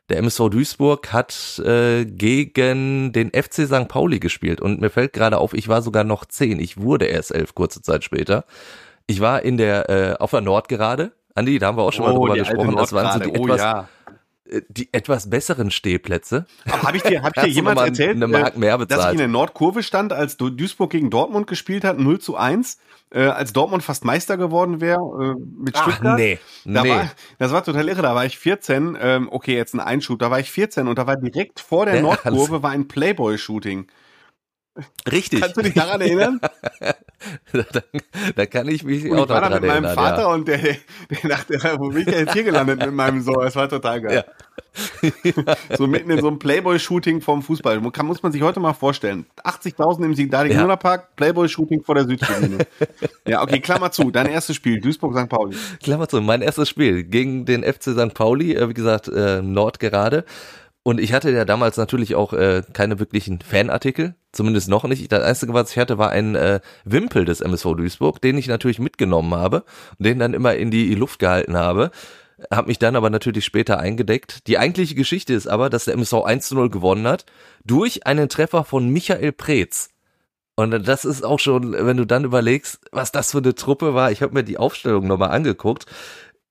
der 0.09 0.17
MSV 0.17 0.49
Duisburg 0.49 1.13
hat 1.13 1.59
äh, 1.59 2.05
gegen 2.05 3.13
den 3.13 3.29
FC 3.29 3.67
St. 3.67 3.87
Pauli 3.87 4.19
gespielt 4.19 4.59
und 4.59 4.81
mir 4.81 4.89
fällt 4.89 5.13
gerade 5.13 5.37
auf, 5.37 5.53
ich 5.53 5.67
war 5.67 5.81
sogar 5.81 6.03
noch 6.03 6.25
zehn. 6.25 6.59
Ich 6.59 6.81
wurde 6.81 7.05
erst 7.05 7.33
elf 7.33 7.55
kurze 7.55 7.81
Zeit 7.81 8.03
später. 8.03 8.45
Ich 9.07 9.21
war 9.21 9.43
in 9.43 9.57
der 9.57 9.89
äh, 9.89 10.15
auf 10.19 10.31
der 10.31 10.41
Nordgerade. 10.41 11.11
Andi, 11.35 11.59
da 11.59 11.67
haben 11.67 11.77
wir 11.77 11.83
auch 11.83 11.93
schon 11.93 12.05
mal 12.05 12.13
oh, 12.13 12.25
drüber 12.25 12.37
gesprochen. 12.37 12.75
Das 12.75 12.93
waren 12.93 13.21
so 13.21 13.29
die 13.29 13.39
oh, 13.39 13.45
etwas 13.45 13.61
ja 13.61 13.87
äh, 14.49 14.61
die 14.67 14.89
etwas 14.91 15.29
besseren 15.29 15.71
Stehplätze. 15.71 16.45
Habe 16.67 16.97
ich 16.97 17.03
dir, 17.03 17.21
hab 17.21 17.37
ich 17.37 17.43
dir 17.43 17.49
jemand 17.49 17.79
erzählt, 17.79 18.15
eine 18.15 18.27
Mark 18.27 18.57
mehr 18.57 18.77
bezahlt. 18.77 18.99
dass 18.99 19.05
ich 19.07 19.11
in 19.13 19.17
der 19.19 19.27
Nordkurve 19.27 19.83
stand, 19.83 20.11
als 20.11 20.37
Duisburg 20.37 20.91
gegen 20.91 21.09
Dortmund 21.09 21.47
gespielt 21.47 21.83
hat, 21.83 21.99
0 21.99 22.19
zu 22.19 22.35
1 22.35 22.79
äh, 23.11 23.23
als 23.23 23.53
Dortmund 23.53 23.83
fast 23.83 24.05
Meister 24.05 24.37
geworden 24.37 24.81
wäre 24.81 24.99
äh, 24.99 25.61
mit 25.61 25.75
Ach, 25.75 25.83
Stuttgart. 25.83 26.17
Nee, 26.17 26.39
da 26.65 26.83
nee. 26.83 26.89
War, 26.89 27.11
das 27.37 27.51
war 27.51 27.63
total 27.63 27.87
irre. 27.89 28.01
Da 28.01 28.15
war 28.15 28.25
ich 28.25 28.37
14. 28.37 28.97
Ähm, 29.01 29.29
okay, 29.31 29.55
jetzt 29.55 29.73
ein 29.73 29.79
Einschub. 29.79 30.19
Da 30.19 30.29
war 30.29 30.39
ich 30.39 30.51
14 30.51 30.87
und 30.87 30.97
da 30.97 31.07
war 31.07 31.17
direkt 31.17 31.59
vor 31.59 31.85
der 31.85 32.01
Nordkurve 32.01 32.61
war 32.63 32.71
ein 32.71 32.87
Playboy-Shooting. 32.87 33.87
Richtig. 35.11 35.41
Kannst 35.41 35.57
du 35.57 35.61
dich 35.61 35.73
daran 35.73 36.01
erinnern? 36.01 36.39
da, 37.53 37.63
da, 38.35 38.45
kann 38.45 38.67
ich 38.67 38.83
mich 38.83 39.09
und 39.09 39.17
auch 39.17 39.23
ich 39.23 39.29
war 39.29 39.41
da 39.41 39.49
mit 39.49 39.61
meinem 39.61 39.85
erinnern, 39.85 39.95
Vater 39.95 40.21
ja. 40.21 40.33
und 40.33 40.47
der, 40.47 40.57
der 40.57 41.29
dachte, 41.29 41.59
wo 41.77 41.89
bin 41.89 42.07
ich 42.07 42.07
jetzt 42.07 42.33
hier 42.33 42.43
gelandet 42.43 42.79
mit 42.79 42.93
meinem 42.93 43.21
Sohn? 43.21 43.41
Das 43.41 43.55
war 43.55 43.67
total 43.67 44.01
geil. 44.01 44.15
Ja. 44.15 44.23
so 45.77 45.87
mitten 45.87 46.09
in 46.09 46.21
so 46.21 46.27
einem 46.27 46.39
Playboy-Shooting 46.39 47.21
vom 47.21 47.41
Fußball. 47.41 47.81
Kann, 47.91 48.05
muss 48.05 48.23
man 48.23 48.31
sich 48.31 48.41
heute 48.41 48.59
mal 48.59 48.73
vorstellen. 48.73 49.25
80.000 49.43 50.05
im 50.05 50.15
Siegdadig 50.15 50.53
ja. 50.53 50.75
Park, 50.75 51.15
Playboy-Shooting 51.15 51.83
vor 51.83 51.95
der 51.95 52.05
Südtribüne. 52.05 52.65
ja, 53.27 53.41
okay, 53.41 53.59
Klammer 53.59 53.91
zu. 53.91 54.11
Dein 54.11 54.27
erstes 54.27 54.55
Spiel, 54.55 54.79
Duisburg-St. 54.79 55.29
Pauli. 55.29 55.57
Klammer 55.81 56.07
zu, 56.07 56.21
mein 56.21 56.41
erstes 56.41 56.69
Spiel 56.69 57.03
gegen 57.03 57.45
den 57.45 57.63
FC 57.63 57.91
St. 57.91 58.13
Pauli, 58.13 58.55
äh, 58.55 58.69
wie 58.69 58.73
gesagt, 58.73 59.07
äh, 59.07 59.41
Nordgerade. 59.41 60.25
Und 60.89 60.99
ich 60.99 61.13
hatte 61.13 61.29
ja 61.29 61.45
damals 61.45 61.77
natürlich 61.77 62.15
auch 62.15 62.33
äh, 62.33 62.63
keine 62.73 62.99
wirklichen 62.99 63.41
Fanartikel, 63.41 64.15
zumindest 64.31 64.69
noch 64.69 64.85
nicht. 64.85 65.11
Das 65.11 65.21
Einzige, 65.21 65.53
was 65.53 65.69
ich 65.69 65.77
hatte, 65.77 65.99
war 65.99 66.09
ein 66.09 66.33
äh, 66.33 66.61
Wimpel 66.83 67.25
des 67.25 67.41
MSV 67.41 67.75
Duisburg, 67.75 68.19
den 68.21 68.39
ich 68.39 68.47
natürlich 68.47 68.79
mitgenommen 68.79 69.35
habe 69.35 69.65
und 69.99 70.07
den 70.07 70.17
dann 70.17 70.33
immer 70.33 70.55
in 70.55 70.71
die 70.71 70.95
Luft 70.95 71.19
gehalten 71.19 71.55
habe. 71.55 71.91
Hab 72.49 72.65
mich 72.65 72.79
dann 72.79 72.95
aber 72.95 73.11
natürlich 73.11 73.45
später 73.45 73.77
eingedeckt. 73.77 74.47
Die 74.47 74.57
eigentliche 74.57 74.95
Geschichte 74.95 75.35
ist 75.35 75.45
aber, 75.45 75.69
dass 75.69 75.85
der 75.85 75.93
MSV 75.93 76.23
1 76.25 76.47
zu 76.47 76.55
0 76.55 76.71
gewonnen 76.71 77.07
hat 77.07 77.27
durch 77.63 78.07
einen 78.07 78.27
Treffer 78.27 78.63
von 78.63 78.89
Michael 78.89 79.31
Preetz. 79.31 79.91
Und 80.55 80.87
das 80.87 81.05
ist 81.05 81.23
auch 81.23 81.39
schon, 81.39 81.71
wenn 81.71 81.97
du 81.97 82.05
dann 82.05 82.23
überlegst, 82.23 82.79
was 82.91 83.11
das 83.11 83.29
für 83.29 83.37
eine 83.37 83.53
Truppe 83.53 83.93
war. 83.93 84.11
Ich 84.11 84.23
habe 84.23 84.33
mir 84.33 84.43
die 84.43 84.57
Aufstellung 84.57 85.05
nochmal 85.05 85.29
angeguckt. 85.29 85.85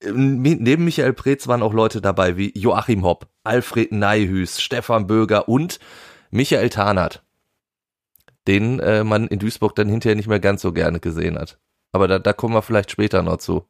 Neben 0.04 0.84
Michael 0.84 1.12
Preetz 1.12 1.48
waren 1.48 1.62
auch 1.62 1.72
Leute 1.72 2.00
dabei 2.00 2.36
wie 2.36 2.56
Joachim 2.56 3.04
Hopp, 3.04 3.26
Alfred 3.42 3.90
Neihüß, 3.90 4.60
Stefan 4.60 5.06
Böger 5.06 5.48
und 5.48 5.80
Michael 6.30 6.68
Tarnert, 6.68 7.24
den 8.46 8.78
äh, 8.78 9.02
man 9.02 9.26
in 9.26 9.40
Duisburg 9.40 9.74
dann 9.74 9.88
hinterher 9.88 10.14
nicht 10.14 10.28
mehr 10.28 10.40
ganz 10.40 10.62
so 10.62 10.72
gerne 10.72 11.00
gesehen 11.00 11.36
hat. 11.36 11.58
Aber 11.92 12.06
da, 12.06 12.18
da 12.18 12.32
kommen 12.32 12.54
wir 12.54 12.62
vielleicht 12.62 12.90
später 12.90 13.22
noch 13.22 13.38
zu. 13.38 13.64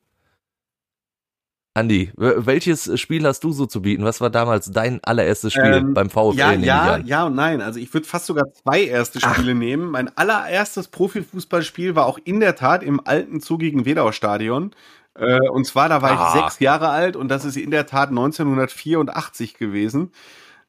Andi, 1.79 2.11
welches 2.17 2.99
Spiel 2.99 3.25
hast 3.25 3.45
du 3.45 3.53
so 3.53 3.65
zu 3.65 3.83
bieten? 3.83 4.05
Was 4.05 4.21
war 4.21 4.31
damals 4.31 4.73
dein 4.73 5.03
allererstes 5.05 5.53
Spiel 5.53 5.75
ähm, 5.75 5.95
beim 5.95 6.11
VfL? 6.11 6.37
Ja, 6.37 6.53
ja, 6.53 6.99
ja 6.99 7.27
und 7.27 7.37
nein. 7.37 7.61
Also 7.61 7.79
ich 7.79 7.95
würde 7.95 8.07
fast 8.07 8.27
sogar 8.27 8.53
zwei 8.53 8.83
erste 8.83 9.21
Spiele 9.21 9.53
Ach. 9.53 9.59
nehmen. 9.59 9.89
Mein 9.91 10.15
allererstes 10.17 10.89
Profifußballspiel 10.89 11.95
war 11.95 12.07
auch 12.07 12.19
in 12.25 12.41
der 12.41 12.57
Tat 12.57 12.83
im 12.83 13.01
alten 13.07 13.41
zugigen 13.41 13.85
Wedau 13.85 14.11
Stadion. 14.11 14.73
Äh, 15.19 15.49
und 15.49 15.65
zwar, 15.67 15.89
da 15.89 16.03
war 16.03 16.13
ah. 16.13 16.33
ich 16.35 16.41
sechs 16.41 16.61
Jahre 16.61 16.89
alt 16.89 17.17
und 17.17 17.29
das 17.29 17.45
ist 17.45 17.57
in 17.57 17.71
der 17.71 17.87
Tat 17.87 18.11
1984 18.11 19.55
gewesen. 19.55 20.13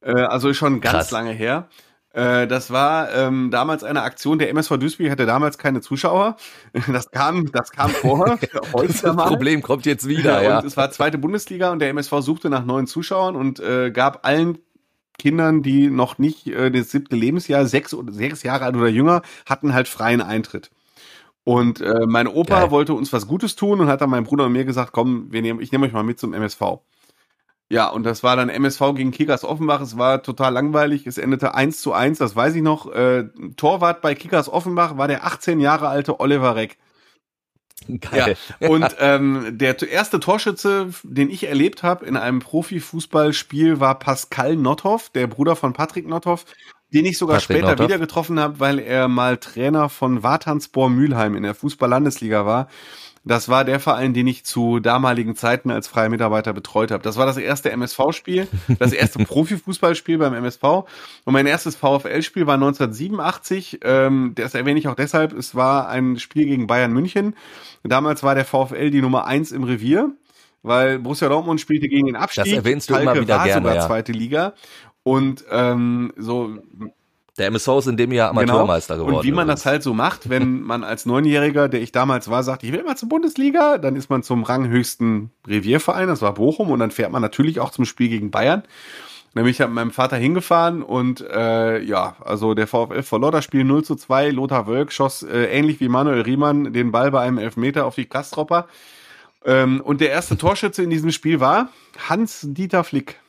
Äh, 0.02 0.14
also 0.14 0.54
schon 0.54 0.82
ganz 0.82 0.94
Krass. 0.94 1.12
lange 1.12 1.32
her. 1.32 1.68
Äh, 2.12 2.48
das 2.48 2.72
war 2.72 3.14
ähm, 3.14 3.52
damals 3.52 3.84
eine 3.84 4.02
Aktion. 4.02 4.40
Der 4.40 4.50
MSV 4.50 4.78
Duisburg 4.78 5.12
hatte 5.12 5.26
damals 5.26 5.58
keine 5.58 5.82
Zuschauer. 5.82 6.38
Das 6.92 7.12
kam, 7.12 7.52
das 7.52 7.72
kam 7.72 7.92
vorher. 7.92 8.40
Das 8.74 9.02
Problem 9.02 9.62
kommt 9.62 9.86
jetzt 9.86 10.08
wieder, 10.08 10.42
ja. 10.42 10.60
Und 10.60 10.66
es 10.66 10.78
war 10.78 10.90
zweite 10.92 11.18
Bundesliga 11.18 11.72
und 11.72 11.80
der 11.80 11.90
MSV 11.90 12.14
suchte 12.22 12.50
nach 12.50 12.66
neuen 12.66 12.88
Zuschauern 12.88 13.36
und 13.36 13.60
äh, 13.60 13.92
gab 13.92 14.26
allen 14.26 14.58
Kindern, 15.20 15.62
die 15.62 15.90
noch 15.90 16.18
nicht 16.18 16.48
äh, 16.48 16.72
das 16.72 16.92
siebte 16.92 17.16
Lebensjahr, 17.16 17.66
sechs 17.66 17.94
oder 17.94 18.12
sechs 18.12 18.42
Jahre 18.42 18.66
alt 18.66 18.76
oder 18.76 18.88
jünger, 18.88 19.22
hatten 19.46 19.74
halt 19.74 19.88
freien 19.88 20.22
Eintritt. 20.22 20.72
Und 21.50 21.82
äh, 21.82 22.06
mein 22.06 22.28
Opa 22.28 22.60
Geil. 22.60 22.70
wollte 22.70 22.94
uns 22.94 23.12
was 23.12 23.26
Gutes 23.26 23.56
tun 23.56 23.80
und 23.80 23.88
hat 23.88 24.02
dann 24.02 24.12
meinem 24.12 24.24
Bruder 24.24 24.46
und 24.46 24.52
mir 24.52 24.66
gesagt, 24.66 24.92
komm, 24.92 25.30
nehmen, 25.30 25.60
ich 25.62 25.72
nehme 25.72 25.88
euch 25.88 25.94
mal 25.94 26.04
mit 26.04 26.20
zum 26.20 26.36
MSV. 26.36 26.62
Ja, 27.72 27.90
und 27.90 28.04
das 28.04 28.22
war 28.22 28.36
dann 28.36 28.50
MSV 28.50 28.94
gegen 28.94 29.10
Kickers 29.10 29.44
Offenbach. 29.44 29.82
Es 29.82 29.98
war 29.98 30.22
total 30.22 30.54
langweilig. 30.54 31.08
Es 31.08 31.18
endete 31.18 31.56
1 31.56 31.82
zu 31.82 31.92
1, 31.92 32.20
das 32.20 32.36
weiß 32.36 32.54
ich 32.54 32.62
noch. 32.62 32.94
Äh, 32.94 33.30
Torwart 33.58 34.04
bei 34.04 34.14
Kickers 34.14 34.48
Offenbach 34.48 34.98
war 34.98 35.08
der 35.08 35.26
18 35.26 35.60
Jahre 35.60 35.88
alte 35.88 36.20
Oliver 36.20 36.56
Reck. 36.56 36.78
Geil. 38.00 38.38
Und 38.60 38.96
ähm, 39.00 39.58
der 39.58 39.82
erste 39.90 40.20
Torschütze, 40.20 40.92
den 41.02 41.32
ich 41.32 41.48
erlebt 41.48 41.82
habe 41.82 42.06
in 42.06 42.16
einem 42.16 42.42
Profifußballspiel, 42.42 43.80
war 43.80 43.98
Pascal 43.98 44.56
Nothoff, 44.56 45.10
der 45.10 45.26
Bruder 45.26 45.56
von 45.56 45.74
Patrick 45.74 46.08
Nothoff, 46.08 46.46
den 46.94 47.06
ich 47.06 47.18
sogar 47.18 47.38
Patrick 47.38 47.58
später 47.58 47.72
Nothoff. 47.72 47.88
wieder 47.88 48.00
getroffen 48.00 48.40
habe, 48.40 48.60
weil 48.60 48.80
er 48.80 49.08
mal 49.08 49.38
Trainer 49.38 49.90
von 49.90 50.24
Wartanspor 50.24 50.90
Mülheim 50.90 51.36
in 51.36 51.44
der 51.44 51.56
Fußball-Landesliga 51.56 52.46
war. 52.46 52.68
Das 53.26 53.50
war 53.50 53.66
der 53.66 53.80
Verein, 53.80 54.14
den 54.14 54.28
ich 54.28 54.46
zu 54.46 54.80
damaligen 54.80 55.36
Zeiten 55.36 55.72
als 55.72 55.88
freier 55.88 56.10
Mitarbeiter 56.10 56.54
betreut 56.54 56.90
habe. 56.90 57.04
Das 57.04 57.18
war 57.18 57.26
das 57.26 57.38
erste 57.38 57.70
MSV-Spiel, 57.72 58.48
das 58.80 58.94
erste 58.94 59.20
Profifußballspiel 59.26 60.18
beim 60.18 60.34
MSV. 60.34 60.64
Und 60.64 61.34
mein 61.34 61.46
erstes 61.46 61.76
VfL-Spiel 61.76 62.48
war 62.48 62.56
1987. 62.56 63.80
Ähm, 63.84 64.32
das 64.36 64.56
erwähne 64.56 64.80
ich 64.80 64.88
auch 64.88 64.96
deshalb. 64.96 65.34
Es 65.34 65.54
war 65.54 65.90
ein 65.90 66.18
Spiel 66.18 66.46
gegen 66.46 66.68
Bayern 66.68 66.94
München. 66.94 67.36
Damals 67.84 68.24
war 68.24 68.36
der 68.36 68.46
VfL 68.46 68.90
die 68.90 69.02
Nummer 69.02 69.26
eins 69.26 69.52
im 69.52 69.64
Revier, 69.64 70.12
weil 70.64 71.00
Borussia 71.00 71.28
Dortmund 71.28 71.60
spielte 71.60 71.88
gegen 71.90 72.08
den 72.08 72.16
Abstieg. 72.16 72.46
Das 72.46 72.54
erwähnst 72.54 72.90
du 72.90 72.94
Schalke 72.94 73.12
immer 73.12 73.22
wieder 73.22 73.38
war 73.38 73.46
gerne, 73.46 73.62
sogar 73.62 73.76
ja. 73.76 73.86
zweite 73.86 74.12
Liga. 74.14 74.54
Und 75.10 75.44
ähm, 75.50 76.14
so 76.18 76.60
Der 77.40 77.48
MSV 77.48 77.68
ist 77.80 77.88
in 77.88 77.98
dem 77.98 78.12
Jahr 78.12 78.30
Amateurmeister 78.30 78.94
geworden. 78.94 79.08
Genau. 79.08 79.20
und 79.20 79.26
wie 79.26 79.32
man 79.32 79.46
übrigens. 79.46 79.64
das 79.64 79.66
halt 79.66 79.82
so 79.82 79.96
macht, 79.96 80.30
wenn 80.30 80.62
man 80.72 80.84
als 80.84 81.08
Neunjähriger, 81.08 81.68
der 81.68 81.82
ich 81.82 81.92
damals 81.92 82.30
war, 82.30 82.44
sagt, 82.44 82.64
ich 82.64 82.72
will 82.72 82.84
mal 82.84 82.96
zur 82.96 83.10
Bundesliga, 83.10 83.80
dann 83.80 83.96
ist 83.96 84.12
man 84.12 84.22
zum 84.22 84.44
ranghöchsten 84.44 85.32
Revierverein, 85.48 86.08
das 86.08 86.22
war 86.22 86.36
Bochum, 86.36 86.70
und 86.70 86.78
dann 86.78 86.92
fährt 86.92 87.12
man 87.12 87.24
natürlich 87.24 87.60
auch 87.60 87.72
zum 87.72 87.86
Spiel 87.86 88.10
gegen 88.10 88.30
Bayern. 88.30 88.62
Dann 89.34 89.46
bin 89.46 89.52
ich 89.52 89.60
halt 89.60 89.72
mit 89.72 89.78
meinem 89.78 89.92
Vater 89.92 90.18
hingefahren 90.18 90.84
und 90.84 91.22
äh, 91.22 91.82
ja, 91.82 92.16
also 92.24 92.54
der 92.54 92.68
VfL 92.68 93.02
verlor 93.02 93.32
das 93.32 93.46
Spiel 93.46 93.64
0 93.64 93.84
zu 93.84 93.96
2. 93.96 94.30
Lothar 94.30 94.68
Wölk 94.68 94.92
schoss 94.92 95.24
äh, 95.24 95.46
ähnlich 95.46 95.80
wie 95.80 95.90
Manuel 95.90 96.22
Riemann 96.22 96.72
den 96.72 96.92
Ball 96.92 97.10
bei 97.10 97.22
einem 97.22 97.40
Elfmeter 97.40 97.88
auf 97.88 97.96
die 97.96 98.06
Kastropper. 98.06 98.68
Ähm, 99.44 99.82
und 99.82 100.02
der 100.02 100.12
erste 100.12 100.38
Torschütze 100.38 100.84
in 100.84 100.92
diesem 100.92 101.12
Spiel 101.12 101.40
war 101.40 101.70
Hans-Dieter 102.08 102.84
Flick. 102.84 103.20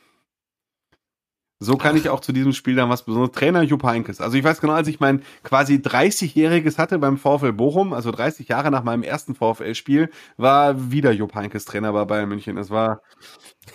So 1.63 1.77
kann 1.77 1.95
ich 1.95 2.09
auch 2.09 2.21
zu 2.21 2.31
diesem 2.31 2.53
Spiel 2.53 2.75
dann 2.75 2.89
was 2.89 3.03
besonderes. 3.03 3.33
Trainer 3.33 3.61
Jupp 3.61 3.83
Heynckes. 3.83 4.19
Also 4.19 4.35
ich 4.35 4.43
weiß 4.43 4.61
genau, 4.61 4.73
als 4.73 4.87
ich 4.87 4.99
mein 4.99 5.21
quasi 5.43 5.75
30-jähriges 5.75 6.79
hatte 6.79 6.97
beim 6.97 7.19
VfL 7.19 7.53
Bochum, 7.53 7.93
also 7.93 8.09
30 8.09 8.47
Jahre 8.47 8.71
nach 8.71 8.83
meinem 8.83 9.03
ersten 9.03 9.35
VfL-Spiel, 9.35 10.09
war 10.37 10.91
wieder 10.91 11.11
Jupp 11.11 11.35
Heynckes 11.35 11.65
Trainer 11.65 11.93
bei 11.93 12.03
Bayern 12.05 12.29
München. 12.29 12.55
Das 12.55 12.71
war 12.71 13.03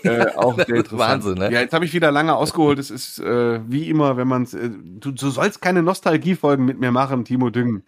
äh, 0.02 0.26
auch 0.36 0.56
sehr 0.56 0.68
interessant. 0.68 0.98
Wahnsinn, 0.98 1.34
ne? 1.34 1.52
Ja, 1.52 1.60
jetzt 1.60 1.74
habe 1.74 1.84
ich 1.84 1.94
wieder 1.94 2.10
lange 2.10 2.34
ausgeholt. 2.34 2.80
Es 2.80 2.90
ist 2.90 3.20
äh, 3.20 3.60
wie 3.68 3.88
immer, 3.88 4.16
wenn 4.16 4.26
man 4.26 4.42
es. 4.42 4.54
Äh, 4.54 4.68
du, 4.68 5.12
du 5.12 5.30
sollst 5.30 5.62
keine 5.62 5.84
Nostalgiefolgen 5.84 6.66
mit 6.66 6.80
mir 6.80 6.90
machen, 6.90 7.24
Timo 7.24 7.50
Düngen. 7.50 7.84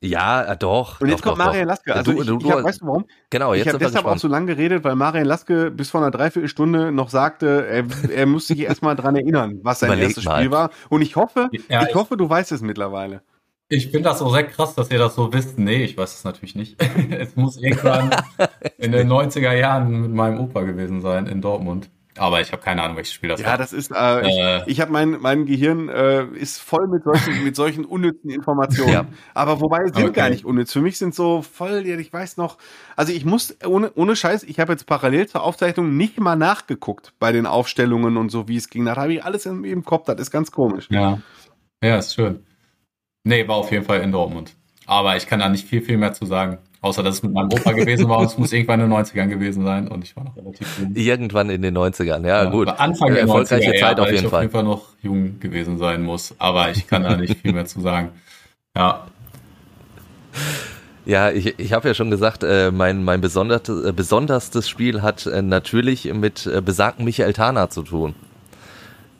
Ja, 0.00 0.44
äh, 0.44 0.56
doch. 0.56 1.00
Und 1.00 1.08
jetzt 1.08 1.20
doch, 1.20 1.30
kommt 1.30 1.40
doch, 1.40 1.46
Marian. 1.46 1.66
Laske. 1.68 1.94
Also 1.94 2.12
du, 2.12 2.20
ich, 2.20 2.26
du, 2.26 2.38
ich 2.38 2.50
hab, 2.50 2.62
weißt 2.62 2.80
du 2.82 2.86
warum? 2.86 3.04
genau, 3.30 3.52
ich 3.52 3.58
jetzt 3.58 3.68
habe 3.68 3.78
sind 3.78 3.80
wir 3.80 3.88
deshalb 3.88 4.06
auch 4.06 4.18
so 4.18 4.28
lange 4.28 4.46
geredet, 4.46 4.84
weil 4.84 4.94
Marian 4.94 5.26
Laske 5.26 5.70
bis 5.70 5.90
vor 5.90 6.00
einer 6.00 6.10
Dreiviertelstunde 6.10 6.92
noch 6.92 7.10
sagte, 7.10 7.66
er, 7.66 7.84
er 8.10 8.26
muss 8.26 8.46
sich 8.46 8.60
erstmal 8.60 8.94
dran 8.96 9.16
erinnern, 9.16 9.58
was 9.62 9.80
sein 9.80 9.88
Überleg 9.88 10.04
erstes 10.08 10.24
mal. 10.24 10.36
Spiel 10.38 10.50
war. 10.50 10.70
Und 10.88 11.02
ich 11.02 11.16
hoffe, 11.16 11.50
Ja, 11.68 11.82
ich 11.82 11.88
ich- 11.90 11.94
hoffe, 11.94 12.16
du 12.16 12.28
weißt 12.28 12.52
es 12.52 12.60
mittlerweile. 12.60 13.22
Ich 13.70 13.88
finde 13.90 14.08
das 14.08 14.20
so 14.20 14.30
sehr 14.30 14.44
krass, 14.44 14.74
dass 14.74 14.90
ihr 14.90 14.98
das 14.98 15.14
so 15.14 15.30
wisst. 15.32 15.58
Nee, 15.58 15.84
ich 15.84 15.98
weiß 15.98 16.14
es 16.14 16.24
natürlich 16.24 16.54
nicht. 16.54 16.82
es 17.10 17.36
muss 17.36 17.58
irgendwann 17.58 18.10
in 18.78 18.92
den 18.92 19.08
90er 19.12 19.52
Jahren 19.52 20.00
mit 20.00 20.12
meinem 20.12 20.40
Opa 20.40 20.62
gewesen 20.62 21.02
sein 21.02 21.26
in 21.26 21.42
Dortmund. 21.42 21.90
Aber 22.18 22.40
ich 22.40 22.52
habe 22.52 22.62
keine 22.62 22.82
Ahnung, 22.82 22.96
welches 22.96 23.12
Spiel 23.12 23.28
das 23.28 23.40
Ja, 23.40 23.46
war. 23.48 23.58
das 23.58 23.72
ist, 23.72 23.90
äh, 23.90 24.26
ich, 24.28 24.38
Äh. 24.38 24.62
ich 24.70 24.80
habe 24.80 24.90
mein, 24.92 25.10
mein 25.20 25.46
Gehirn 25.46 25.88
äh, 25.88 26.24
ist 26.26 26.58
voll 26.60 26.86
mit 26.88 27.04
solchen, 27.04 27.44
mit 27.44 27.56
solchen 27.56 27.84
unnützen 27.84 28.30
Informationen. 28.30 28.92
Ja. 28.92 29.06
Aber 29.34 29.60
wobei 29.60 29.78
sie 29.86 29.94
sind 29.94 30.04
Okay. 30.10 30.12
gar 30.20 30.30
nicht 30.30 30.44
unnütz. 30.44 30.72
Für 30.72 30.80
mich 30.80 30.98
sind 30.98 31.14
so 31.14 31.42
voll, 31.42 31.86
ja, 31.86 31.96
ich 31.98 32.12
weiß 32.12 32.36
noch, 32.36 32.58
also 32.96 33.12
ich 33.12 33.24
muss, 33.24 33.56
ohne, 33.64 33.92
ohne 33.94 34.16
Scheiß, 34.16 34.42
ich 34.44 34.58
habe 34.60 34.72
jetzt 34.72 34.86
parallel 34.86 35.26
zur 35.28 35.42
Aufzeichnung 35.42 35.96
nicht 35.96 36.18
mal 36.20 36.36
nachgeguckt 36.36 37.12
bei 37.18 37.32
den 37.32 37.46
Aufstellungen 37.46 38.16
und 38.16 38.30
so, 38.30 38.48
wie 38.48 38.56
es 38.56 38.68
ging. 38.68 38.84
Da 38.84 38.96
habe 38.96 39.12
ich 39.14 39.24
alles 39.24 39.46
im, 39.46 39.64
im 39.64 39.84
Kopf, 39.84 40.06
das 40.06 40.20
ist 40.20 40.30
ganz 40.30 40.50
komisch. 40.50 40.86
Ja. 40.90 41.20
Ja, 41.82 41.98
ist 41.98 42.14
schön. 42.14 42.44
Nee, 43.24 43.46
war 43.46 43.56
auf 43.56 43.70
jeden 43.70 43.84
Fall 43.84 44.00
in 44.00 44.10
Dortmund. 44.12 44.54
Aber 44.86 45.16
ich 45.16 45.26
kann 45.26 45.40
da 45.40 45.48
nicht 45.48 45.68
viel, 45.68 45.82
viel 45.82 45.98
mehr 45.98 46.12
zu 46.14 46.24
sagen. 46.24 46.58
Außer, 46.80 47.02
dass 47.02 47.16
es 47.16 47.22
mit 47.24 47.32
meinem 47.32 47.50
Opa 47.52 47.72
gewesen 47.72 48.08
war 48.08 48.18
und 48.20 48.26
es 48.26 48.38
muss 48.38 48.52
irgendwann 48.52 48.80
in 48.80 48.88
den 48.88 48.98
90ern 48.98 49.26
gewesen 49.26 49.64
sein 49.64 49.88
und 49.88 50.04
ich 50.04 50.14
war 50.16 50.24
noch 50.24 50.36
relativ 50.36 50.78
jung. 50.78 50.94
Irgendwann 50.94 51.50
in 51.50 51.62
den 51.62 51.76
90ern, 51.76 52.24
ja, 52.26 52.44
gut. 52.44 52.68
aber 52.68 52.80
Anfang 52.80 53.08
Äh, 53.08 53.12
der 53.14 53.20
erfolgreiche 53.22 53.70
90er, 53.72 53.80
Zeit 53.80 53.98
ja, 53.98 54.04
auf 54.04 54.10
jeden 54.10 54.24
ich 54.24 54.30
Fall. 54.30 54.38
auf 54.38 54.42
jeden 54.42 54.52
Fall 54.52 54.62
noch 54.64 54.84
jung 55.02 55.40
gewesen 55.40 55.78
sein 55.78 56.02
muss. 56.02 56.34
Aber 56.38 56.70
ich 56.70 56.86
kann 56.86 57.02
da 57.02 57.16
nicht 57.16 57.38
viel 57.40 57.52
mehr 57.52 57.66
zu 57.66 57.80
sagen. 57.80 58.10
Ja, 58.76 59.06
Ja, 61.04 61.30
ich, 61.30 61.58
ich 61.58 61.72
habe 61.72 61.88
ja 61.88 61.94
schon 61.94 62.10
gesagt, 62.10 62.44
äh, 62.44 62.70
mein, 62.70 63.02
mein 63.02 63.20
besonderstes, 63.20 63.84
äh, 63.84 63.92
besonderstes 63.92 64.68
Spiel 64.68 65.00
hat 65.02 65.26
äh, 65.26 65.40
natürlich 65.42 66.04
mit 66.12 66.46
äh, 66.46 66.60
besagten 66.60 67.04
Michael 67.04 67.32
Tana 67.32 67.70
zu 67.70 67.82
tun. 67.82 68.14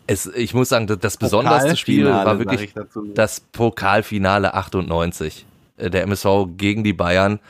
Es, 0.07 0.27
ich 0.27 0.55
muss 0.55 0.69
sagen, 0.69 0.87
das, 0.87 0.99
das 1.01 1.17
besonderste 1.17 1.77
Spiel 1.77 2.07
war 2.07 2.39
wirklich 2.39 2.73
das 3.15 3.41
Pokalfinale 3.41 4.55
98. 4.55 5.47
Der 5.79 6.03
MSV 6.03 6.57
gegen 6.57 6.85
die 6.85 6.93
Bayern. 6.93 7.41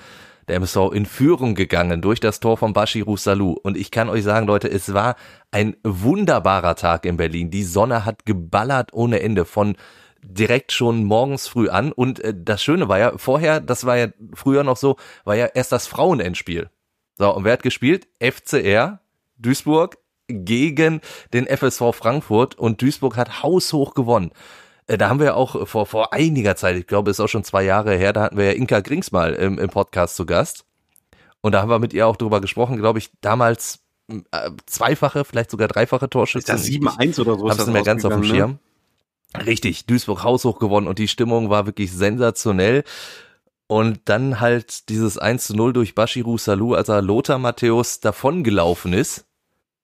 Der 0.49 0.57
MSV 0.57 0.93
in 0.95 1.05
Führung 1.05 1.55
gegangen 1.55 2.01
durch 2.01 2.21
das 2.21 2.41
Tor 2.41 2.57
von 2.57 2.73
Bashiru 2.73 3.17
Salou. 3.17 3.53
Und 3.53 3.77
ich 3.77 3.91
kann 3.91 4.09
euch 4.09 4.25
sagen, 4.25 4.47
Leute, 4.47 4.71
es 4.71 4.95
war 4.95 5.17
ein 5.51 5.77
wunderbarer 5.83 6.75
Tag 6.75 7.05
in 7.05 7.19
Berlin. 7.19 7.51
Die 7.51 7.65
Sonne 7.65 8.05
hat 8.07 8.25
geballert 8.25 8.93
ohne 8.93 9.21
Ende 9.21 9.45
von 9.45 9.77
direkt 10.23 10.73
schon 10.73 11.05
morgens 11.05 11.49
früh 11.49 11.69
an. 11.69 11.93
Und 11.93 12.21
äh, 12.21 12.35
das 12.37 12.63
Schöne 12.63 12.89
war 12.89 12.99
ja, 12.99 13.19
vorher, 13.19 13.61
das 13.61 13.85
war 13.85 13.97
ja 13.97 14.09
früher 14.35 14.65
noch 14.65 14.77
so, 14.77 14.97
war 15.25 15.37
ja 15.37 15.47
erst 15.47 15.73
das 15.73 15.87
Frauenendspiel. 15.87 16.71
So, 17.17 17.35
und 17.35 17.45
wer 17.45 17.53
hat 17.53 17.63
gespielt? 17.63 18.09
FCR 18.21 19.01
Duisburg 19.39 19.99
gegen 20.29 21.01
den 21.33 21.47
FSV 21.47 21.93
Frankfurt 21.93 22.57
und 22.57 22.83
Duisburg 22.83 23.17
hat 23.17 23.43
haushoch 23.43 23.95
gewonnen. 23.95 24.31
Äh, 24.89 24.99
Da 24.99 25.09
haben 25.09 25.21
wir 25.21 25.37
auch 25.37 25.69
vor, 25.69 25.87
vor 25.87 26.13
einiger 26.13 26.57
Zeit, 26.57 26.77
ich 26.77 26.87
glaube, 26.87 27.11
ist 27.13 27.21
auch 27.21 27.29
schon 27.29 27.45
zwei 27.45 27.63
Jahre 27.63 27.95
her, 27.97 28.13
da 28.13 28.23
hatten 28.23 28.37
wir 28.37 28.47
ja 28.47 28.53
Inka 28.53 28.81
Grings 28.81 29.13
mal 29.13 29.35
im, 29.35 29.59
im 29.59 29.71
Podcast 29.71 30.17
zu 30.17 30.27
Gast. 30.27 30.65
Und 31.41 31.53
da 31.53 31.63
haben 31.63 31.71
wir 31.71 31.79
mit 31.79 31.93
ihr 31.93 32.07
auch 32.09 32.17
drüber 32.17 32.41
gesprochen, 32.41 32.77
glaube 32.79 32.99
ich, 32.99 33.11
damals 33.21 33.79
äh, 34.09 34.51
zweifache, 34.67 35.25
vielleicht 35.25 35.51
sogar 35.51 35.69
dreifache 35.69 36.07
ist 36.07 36.11
Torschützen. 36.13 36.57
das 36.57 36.67
7-1 36.67 37.21
oder 37.21 37.37
so? 37.39 37.49
ist 37.49 37.59
Hab's 37.61 37.67
mehr 37.69 37.83
ganz 37.85 38.05
auf 38.05 38.13
dem 38.13 38.23
ausgegangen, 38.23 38.53
ne? 38.53 38.59
Schirm. 39.35 39.47
Richtig, 39.47 39.87
Duisburg 39.87 40.25
haushoch 40.25 40.59
gewonnen 40.59 40.87
und 40.89 40.99
die 40.99 41.07
Stimmung 41.09 41.51
war 41.51 41.67
wirklich 41.67 41.93
sensationell. 41.93 42.83
Und 43.67 44.01
dann 44.07 44.41
halt 44.41 44.89
dieses 44.89 45.19
1 45.19 45.47
zu 45.49 45.55
0 45.55 45.75
durch 45.75 45.95
Bashiru 45.95 46.39
Salou, 46.39 46.73
als 46.73 46.89
er 46.89 47.03
Lothar 47.03 47.39
Matthäus 47.39 48.01
davongelaufen 48.01 48.95
ist. 48.95 49.27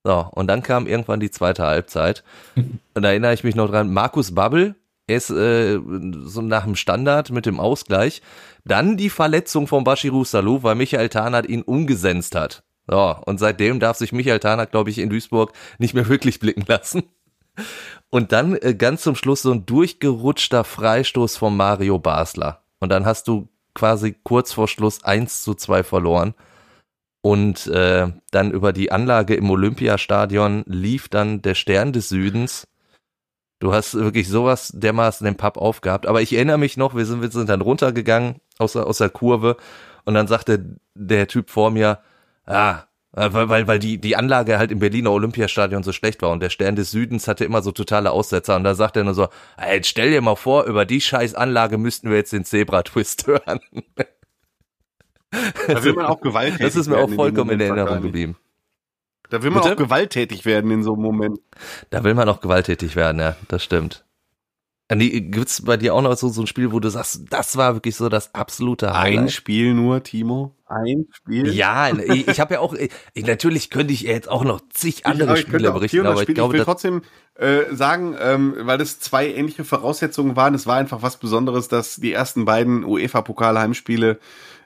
So, 0.05 0.27
und 0.33 0.47
dann 0.49 0.63
kam 0.63 0.87
irgendwann 0.87 1.21
die 1.21 1.31
zweite 1.31 1.65
Halbzeit. 1.65 2.25
Und 2.57 3.03
da 3.03 3.11
erinnere 3.11 3.35
ich 3.35 3.45
mich 3.45 3.55
noch 3.55 3.69
dran, 3.71 3.93
Markus 3.93 4.35
Babbel, 4.35 4.75
ist 5.07 5.31
äh, 5.31 5.79
so 6.25 6.41
nach 6.41 6.65
dem 6.65 6.77
Standard 6.77 7.31
mit 7.31 7.47
dem 7.47 7.61
Ausgleich. 7.61 8.23
Dann 8.65 8.97
die 8.97 9.11
Verletzung 9.11 9.67
von 9.67 9.85
Bashiru 9.85 10.25
Salou, 10.25 10.63
weil 10.63 10.75
Michael 10.75 11.09
Tarnath 11.09 11.49
ihn 11.49 11.63
umgesenzt 11.63 12.35
hat. 12.35 12.65
So, 12.87 13.17
und 13.25 13.39
seitdem 13.39 13.81
darf 13.81 13.97
sich 13.97 14.13
Michael 14.13 14.41
Tarnath, 14.41 14.71
glaube 14.71 14.91
ich, 14.91 14.99
in 14.99 15.11
Duisburg 15.11 15.53
nicht 15.79 15.95
mehr 15.95 16.09
wirklich 16.09 16.41
blicken 16.41 16.65
lassen. 16.67 17.05
Und 18.11 18.33
dann 18.33 18.57
äh, 18.57 18.75
ganz 18.75 19.03
zum 19.03 19.15
Schluss 19.15 19.43
so 19.43 19.53
ein 19.53 19.67
durchgerutschter 19.67 20.65
Freistoß 20.65 21.37
von 21.37 21.57
Mario 21.57 21.99
Basler. 21.99 22.65
Und 22.81 22.91
dann 22.91 23.07
hast 23.07 23.29
du 23.29 23.49
quasi 23.75 24.15
kurz 24.23 24.53
vor 24.53 24.69
Schluss 24.69 25.03
1 25.05 25.43
zu 25.43 25.55
2 25.55 25.83
verloren. 25.83 26.35
Und 27.23 27.67
äh, 27.69 28.09
dann 28.31 28.51
über 28.51 28.73
die 28.73 28.93
Anlage 28.93 29.35
im 29.35 29.51
Olympiastadion 29.51 30.63
lief 30.67 31.09
dann 31.09 31.41
der 31.43 31.55
Stern 31.55 31.93
des 31.93 32.11
Südens. 32.11 32.67
Du 33.61 33.73
hast 33.73 33.95
wirklich 33.95 34.29
sowas 34.29 34.73
dermaßen 34.75 35.25
den 35.25 35.37
Pub 35.37 35.57
aufgehabt. 35.57 36.07
Aber 36.07 36.21
ich 36.21 36.33
erinnere 36.35 36.59
mich 36.59 36.77
noch, 36.77 36.95
wir 36.95 37.07
sind, 37.07 37.23
wir 37.23 37.31
sind 37.31 37.49
dann 37.49 37.61
runtergegangen 37.61 38.37
aus, 38.59 38.73
der- 38.75 38.87
aus 38.87 38.99
der 38.99 39.11
Kurve 39.11 39.57
und 40.05 40.15
dann 40.15 40.27
sagte 40.27 40.77
der 40.95 41.27
Typ 41.29 41.51
vor 41.51 41.71
mir, 41.71 41.99
ah, 42.47 42.83
weil, 43.13 43.49
weil, 43.49 43.67
weil 43.69 43.79
die, 43.79 43.99
die 43.99 44.17
Anlage 44.17 44.59
halt 44.59 44.73
im 44.73 44.81
Berliner 44.81 45.13
Olympiastadion 45.13 45.85
so 45.85 45.93
schlecht 45.93 46.21
war 46.21 46.31
und 46.31 46.41
der 46.41 46.51
Stern 46.51 46.75
des 46.75 46.91
Südens 46.91 47.29
hatte 47.29 47.45
immer 47.45 47.63
so 47.63 47.71
totale 47.71 48.11
Aussetzer 48.11 48.57
und 48.57 48.65
da 48.65 48.75
sagt 48.75 48.97
er 48.97 49.05
nur 49.05 49.15
so, 49.15 49.29
ey, 49.57 49.83
stell 49.85 50.11
dir 50.11 50.21
mal 50.21 50.35
vor, 50.35 50.65
über 50.65 50.85
die 50.85 51.01
scheiß 51.01 51.35
Anlage 51.37 51.79
müssten 51.79 52.11
wir 52.11 52.17
jetzt 52.17 52.33
den 52.33 52.45
Zebra-Twist 52.45 53.29
hören. 53.29 53.61
Da 55.69 55.83
will 55.85 55.95
man 55.95 56.07
auch 56.07 56.21
gewalttätig 56.21 56.67
Das 56.67 56.77
ist 56.77 56.89
mir 56.89 56.99
auch 56.99 57.11
vollkommen 57.11 57.51
in 57.53 57.61
Erinnerung 57.61 58.03
geblieben. 58.03 58.37
Da 59.31 59.43
will 59.43 59.51
man 59.51 59.62
Bitte? 59.62 59.75
auch 59.75 59.79
gewalttätig 59.79 60.45
werden 60.45 60.70
in 60.70 60.83
so 60.83 60.93
einem 60.95 61.03
Moment. 61.03 61.39
Da 61.91 62.05
will 62.05 62.14
man 62.14 62.29
auch 62.29 62.41
gewalttätig 62.41 62.95
werden, 62.97 63.20
ja, 63.20 63.37
das 63.49 63.64
stimmt. 63.64 64.05
Andi, 64.89 65.18
gibt's 65.22 65.62
bei 65.62 65.79
dir 65.79 65.95
auch 65.95 66.03
noch 66.03 66.14
so, 66.14 66.29
so 66.29 66.43
ein 66.43 66.47
Spiel, 66.47 66.70
wo 66.70 66.79
du 66.79 66.91
sagst, 66.91 67.22
das 67.31 67.57
war 67.57 67.75
wirklich 67.75 67.97
so 67.97 68.11
das 68.11 68.35
absolute 68.35 68.93
Ein 68.93 69.01
Highlight? 69.01 69.33
Spiel 69.33 69.72
nur, 69.72 70.03
Timo. 70.03 70.55
Ein 70.66 71.07
Spiel. 71.11 71.49
Ja, 71.55 71.89
ich, 71.99 72.29
ich 72.29 72.39
habe 72.39 72.55
ja 72.55 72.61
auch, 72.61 72.75
ich, 72.75 73.27
natürlich 73.27 73.70
könnte 73.70 73.95
ich 73.95 74.03
jetzt 74.03 74.29
auch 74.29 74.45
noch 74.45 74.61
zig 74.68 74.99
Ich- 74.99 75.07
andere 75.07 75.35
ich 75.35 75.41
Spiele 75.41 75.72
berichten, 75.72 75.97
400 75.97 76.12
aber 76.12 76.29
ich 76.29 76.35
glaube, 76.35 76.53
will 76.53 76.59
das, 76.59 76.66
trotzdem 76.66 77.01
äh, 77.37 77.62
sagen, 77.75 78.14
ähm, 78.20 78.55
weil 78.61 78.79
es 78.83 79.01
zwei 79.01 79.27
ähnliche 79.33 79.64
Voraussetzungen 79.64 80.37
waren. 80.37 80.55
Es 80.55 80.66
war 80.66 80.77
einfach 80.77 81.01
was 81.01 81.16
Besonderes, 81.16 81.68
dass 81.68 81.97
die 81.97 82.12
ersten 82.12 82.45
beiden 82.45 82.85
UEFA-Pokal-Heimspiele 82.85 84.11
äh, 84.11 84.16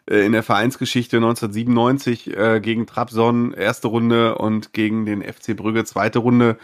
in 0.08 0.32
der 0.32 0.42
Vereinsgeschichte 0.42 1.18
1997 1.18 2.36
äh, 2.36 2.60
gegen 2.60 2.86
Trabzon 2.86 3.52
erste 3.52 3.88
Runde 3.88 4.38
und 4.38 4.72
gegen 4.72 5.04
den 5.04 5.22
FC 5.22 5.56
Brügge 5.56 5.84
zweite 5.84 6.20
Runde. 6.20 6.58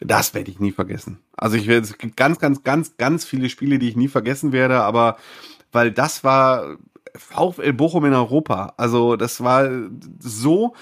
Das 0.00 0.34
werde 0.34 0.50
ich 0.50 0.60
nie 0.60 0.72
vergessen. 0.72 1.18
Also 1.36 1.56
ich 1.56 1.66
werde, 1.66 1.86
es 1.86 1.98
gibt 1.98 2.16
ganz, 2.16 2.38
ganz, 2.38 2.62
ganz, 2.62 2.96
ganz 2.96 3.24
viele 3.24 3.48
Spiele, 3.48 3.78
die 3.78 3.88
ich 3.88 3.96
nie 3.96 4.08
vergessen 4.08 4.52
werde, 4.52 4.82
aber 4.82 5.16
weil 5.72 5.90
das 5.90 6.24
war 6.24 6.76
VfL 7.16 7.72
Bochum 7.72 8.04
in 8.04 8.14
Europa. 8.14 8.74
Also 8.76 9.16
das 9.16 9.42
war 9.42 9.68
so 10.18 10.74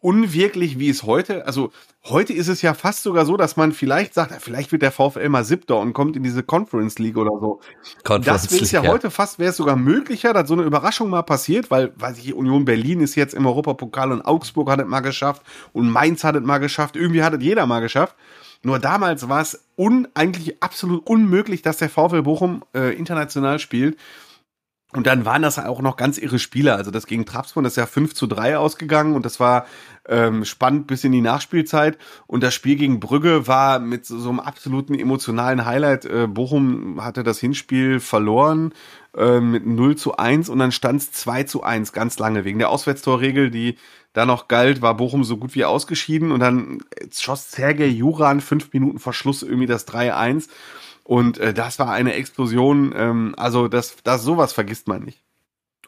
unwirklich, 0.00 0.78
wie 0.78 0.88
es 0.88 1.02
heute, 1.02 1.46
also 1.46 1.72
heute 2.04 2.32
ist 2.32 2.48
es 2.48 2.62
ja 2.62 2.74
fast 2.74 3.02
sogar 3.02 3.26
so, 3.26 3.36
dass 3.36 3.56
man 3.56 3.72
vielleicht 3.72 4.14
sagt, 4.14 4.30
ja, 4.30 4.38
vielleicht 4.40 4.72
wird 4.72 4.82
der 4.82 4.92
VfL 4.92 5.28
mal 5.28 5.44
siebter 5.44 5.78
und 5.78 5.92
kommt 5.92 6.16
in 6.16 6.22
diese 6.22 6.42
Conference 6.42 6.98
League 6.98 7.16
oder 7.16 7.32
so. 7.40 7.60
Conference 8.04 8.48
Das 8.48 8.60
ist 8.60 8.72
ja 8.72 8.80
League, 8.80 8.90
heute 8.90 9.10
fast, 9.10 9.38
wäre 9.38 9.50
es 9.50 9.56
sogar 9.56 9.76
möglicher, 9.76 10.32
dass 10.32 10.48
so 10.48 10.54
eine 10.54 10.62
Überraschung 10.62 11.10
mal 11.10 11.22
passiert, 11.22 11.70
weil, 11.70 11.92
weiß 11.96 12.18
ich, 12.18 12.34
Union 12.34 12.64
Berlin 12.64 13.00
ist 13.00 13.14
jetzt 13.14 13.34
im 13.34 13.46
Europapokal 13.46 14.12
und 14.12 14.22
Augsburg 14.22 14.70
hat 14.70 14.80
es 14.80 14.86
mal 14.86 15.00
geschafft 15.00 15.42
und 15.72 15.90
Mainz 15.90 16.24
hat 16.24 16.36
es 16.36 16.42
mal 16.42 16.58
geschafft, 16.58 16.96
irgendwie 16.96 17.22
hat 17.22 17.34
es 17.34 17.42
jeder 17.42 17.66
mal 17.66 17.80
geschafft. 17.80 18.16
Nur 18.62 18.78
damals 18.78 19.28
war 19.28 19.40
es 19.40 19.64
un, 19.76 20.08
eigentlich 20.14 20.62
absolut 20.62 21.06
unmöglich, 21.06 21.62
dass 21.62 21.76
der 21.76 21.88
VfL 21.88 22.22
Bochum 22.22 22.64
äh, 22.74 22.94
international 22.96 23.58
spielt. 23.58 23.96
Und 24.94 25.06
dann 25.06 25.26
waren 25.26 25.42
das 25.42 25.58
auch 25.58 25.82
noch 25.82 25.96
ganz 25.96 26.16
irre 26.16 26.38
Spiele. 26.38 26.74
Also 26.74 26.90
das 26.90 27.06
gegen 27.06 27.26
Trabzon 27.26 27.62
das 27.62 27.74
ist 27.74 27.76
ja 27.76 27.84
5 27.84 28.14
zu 28.14 28.26
3 28.26 28.56
ausgegangen 28.56 29.14
und 29.14 29.26
das 29.26 29.38
war 29.38 29.66
ähm, 30.08 30.46
spannend 30.46 30.86
bis 30.86 31.04
in 31.04 31.12
die 31.12 31.20
Nachspielzeit. 31.20 31.98
Und 32.26 32.42
das 32.42 32.54
Spiel 32.54 32.76
gegen 32.76 32.98
Brügge 32.98 33.46
war 33.46 33.80
mit 33.80 34.06
so, 34.06 34.18
so 34.18 34.30
einem 34.30 34.40
absoluten 34.40 34.94
emotionalen 34.94 35.66
Highlight. 35.66 36.06
Äh, 36.06 36.26
Bochum 36.26 37.04
hatte 37.04 37.22
das 37.22 37.38
Hinspiel 37.38 38.00
verloren 38.00 38.72
äh, 39.14 39.40
mit 39.40 39.66
0 39.66 39.96
zu 39.96 40.16
1 40.16 40.48
und 40.48 40.58
dann 40.58 40.72
stand 40.72 41.02
es 41.02 41.12
2 41.12 41.42
zu 41.42 41.62
1 41.62 41.92
ganz 41.92 42.18
lange. 42.18 42.46
Wegen 42.46 42.58
der 42.58 42.70
Auswärtstorregel, 42.70 43.50
die 43.50 43.76
da 44.14 44.24
noch 44.24 44.48
galt, 44.48 44.80
war 44.80 44.96
Bochum 44.96 45.22
so 45.22 45.36
gut 45.36 45.54
wie 45.54 45.66
ausgeschieden 45.66 46.32
und 46.32 46.40
dann 46.40 46.78
schoss 47.12 47.50
Sergej 47.50 47.90
Juran 47.90 48.40
fünf 48.40 48.72
Minuten 48.72 48.98
vor 48.98 49.12
Schluss 49.12 49.42
irgendwie 49.42 49.66
das 49.66 49.86
3-1. 49.86 50.48
Und 51.08 51.38
äh, 51.38 51.54
das 51.54 51.78
war 51.78 51.90
eine 51.90 52.12
Explosion. 52.12 52.92
Ähm, 52.94 53.34
also 53.38 53.66
das, 53.66 53.96
das 54.04 54.22
sowas 54.24 54.52
vergisst 54.52 54.88
man 54.88 55.02
nicht. 55.04 55.22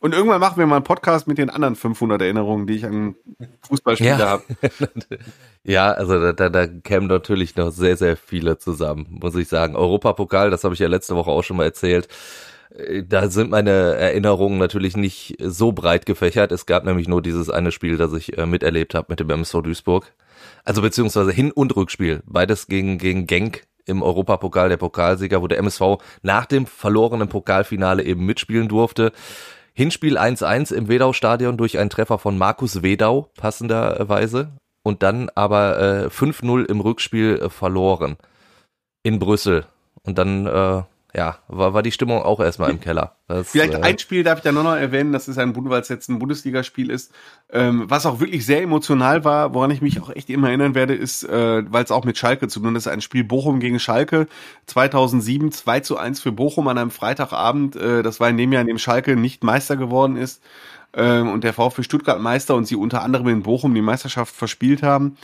Und 0.00 0.14
irgendwann 0.14 0.40
machen 0.40 0.56
wir 0.58 0.66
mal 0.66 0.76
einen 0.76 0.84
Podcast 0.84 1.26
mit 1.26 1.36
den 1.36 1.50
anderen 1.50 1.76
500 1.76 2.22
Erinnerungen, 2.22 2.66
die 2.66 2.76
ich 2.76 2.86
an 2.86 3.16
Fußballspiele 3.68 4.10
Ja. 4.18 4.18
habe. 4.18 4.44
Ja, 5.62 5.92
also 5.92 6.18
da, 6.18 6.32
da, 6.32 6.48
da 6.48 6.66
kämen 6.66 7.06
natürlich 7.06 7.54
noch 7.54 7.70
sehr, 7.70 7.98
sehr 7.98 8.16
viele 8.16 8.56
zusammen, 8.56 9.08
muss 9.10 9.34
ich 9.34 9.48
sagen. 9.48 9.76
Europapokal, 9.76 10.48
das 10.48 10.64
habe 10.64 10.72
ich 10.72 10.80
ja 10.80 10.88
letzte 10.88 11.14
Woche 11.16 11.30
auch 11.30 11.42
schon 11.44 11.58
mal 11.58 11.64
erzählt. 11.64 12.08
Äh, 12.74 13.02
Da 13.02 13.28
sind 13.28 13.50
meine 13.50 13.70
Erinnerungen 13.96 14.56
natürlich 14.58 14.96
nicht 14.96 15.36
so 15.38 15.72
breit 15.72 16.06
gefächert. 16.06 16.50
Es 16.50 16.64
gab 16.64 16.86
nämlich 16.86 17.08
nur 17.08 17.20
dieses 17.20 17.50
eine 17.50 17.72
Spiel, 17.72 17.98
das 17.98 18.14
ich 18.14 18.38
äh, 18.38 18.46
miterlebt 18.46 18.94
habe 18.94 19.08
mit 19.10 19.20
dem 19.20 19.28
MSV 19.28 19.60
Duisburg. 19.60 20.14
Also 20.64 20.80
beziehungsweise 20.80 21.30
Hin- 21.30 21.52
und 21.52 21.76
Rückspiel. 21.76 22.22
Beides 22.24 22.68
gegen, 22.68 22.96
gegen 22.96 23.26
Genk 23.26 23.64
im 23.86 24.02
Europapokal, 24.02 24.68
der 24.68 24.76
Pokalsieger, 24.76 25.42
wo 25.42 25.46
der 25.46 25.58
MSV 25.58 25.98
nach 26.22 26.46
dem 26.46 26.66
verlorenen 26.66 27.28
Pokalfinale 27.28 28.02
eben 28.04 28.24
mitspielen 28.26 28.68
durfte. 28.68 29.12
Hinspiel 29.72 30.18
1-1 30.18 30.74
im 30.74 30.88
Wedau-Stadion 30.88 31.56
durch 31.56 31.78
einen 31.78 31.90
Treffer 31.90 32.18
von 32.18 32.36
Markus 32.36 32.82
Wedau, 32.82 33.30
passenderweise. 33.36 34.52
Und 34.82 35.02
dann 35.02 35.30
aber 35.34 35.78
äh, 35.78 36.06
5-0 36.08 36.64
im 36.64 36.80
Rückspiel 36.80 37.38
äh, 37.40 37.50
verloren. 37.50 38.16
In 39.02 39.18
Brüssel. 39.18 39.66
Und 40.02 40.18
dann, 40.18 40.46
äh, 40.46 40.82
ja, 41.14 41.38
war, 41.48 41.74
war 41.74 41.82
die 41.82 41.92
Stimmung 41.92 42.22
auch 42.22 42.40
erstmal 42.40 42.70
im 42.70 42.80
Keller. 42.80 43.16
Das, 43.26 43.50
Vielleicht 43.50 43.74
äh, 43.74 43.80
ein 43.80 43.98
Spiel 43.98 44.22
darf 44.22 44.38
ich 44.38 44.44
da 44.44 44.52
nur 44.52 44.62
noch 44.62 44.76
erwähnen, 44.76 45.12
das 45.12 45.28
ist 45.28 45.38
ein, 45.38 45.54
weil 45.56 45.80
es 45.80 45.88
jetzt 45.88 46.08
ein 46.08 46.18
Bundesligaspiel 46.18 46.90
ist, 46.90 47.12
ähm, 47.52 47.84
was 47.88 48.06
auch 48.06 48.20
wirklich 48.20 48.46
sehr 48.46 48.62
emotional 48.62 49.24
war, 49.24 49.54
woran 49.54 49.70
ich 49.70 49.82
mich 49.82 50.00
auch 50.00 50.10
echt 50.10 50.30
immer 50.30 50.48
erinnern 50.48 50.74
werde, 50.74 50.94
ist, 50.94 51.24
äh, 51.24 51.62
weil 51.70 51.84
es 51.84 51.90
auch 51.90 52.04
mit 52.04 52.18
Schalke 52.18 52.48
zu 52.48 52.60
tun 52.60 52.76
ist, 52.76 52.86
ein 52.86 53.00
Spiel 53.00 53.24
Bochum 53.24 53.60
gegen 53.60 53.78
Schalke 53.78 54.28
2007, 54.66 55.52
2 55.52 55.80
zu 55.80 55.96
1 55.96 56.20
für 56.20 56.32
Bochum 56.32 56.68
an 56.68 56.78
einem 56.78 56.90
Freitagabend. 56.90 57.76
Äh, 57.76 58.02
das 58.02 58.20
war 58.20 58.28
in 58.28 58.36
dem 58.36 58.52
Jahr, 58.52 58.62
in 58.62 58.68
dem 58.68 58.78
Schalke 58.78 59.16
nicht 59.16 59.44
Meister 59.44 59.76
geworden 59.76 60.16
ist 60.16 60.42
ähm, 60.94 61.28
und 61.28 61.44
der 61.44 61.52
VfB 61.52 61.82
Stuttgart 61.82 62.20
Meister 62.20 62.54
und 62.54 62.66
sie 62.66 62.76
unter 62.76 63.02
anderem 63.02 63.28
in 63.28 63.42
Bochum 63.42 63.74
die 63.74 63.82
Meisterschaft 63.82 64.34
verspielt 64.34 64.82
haben. 64.82 65.16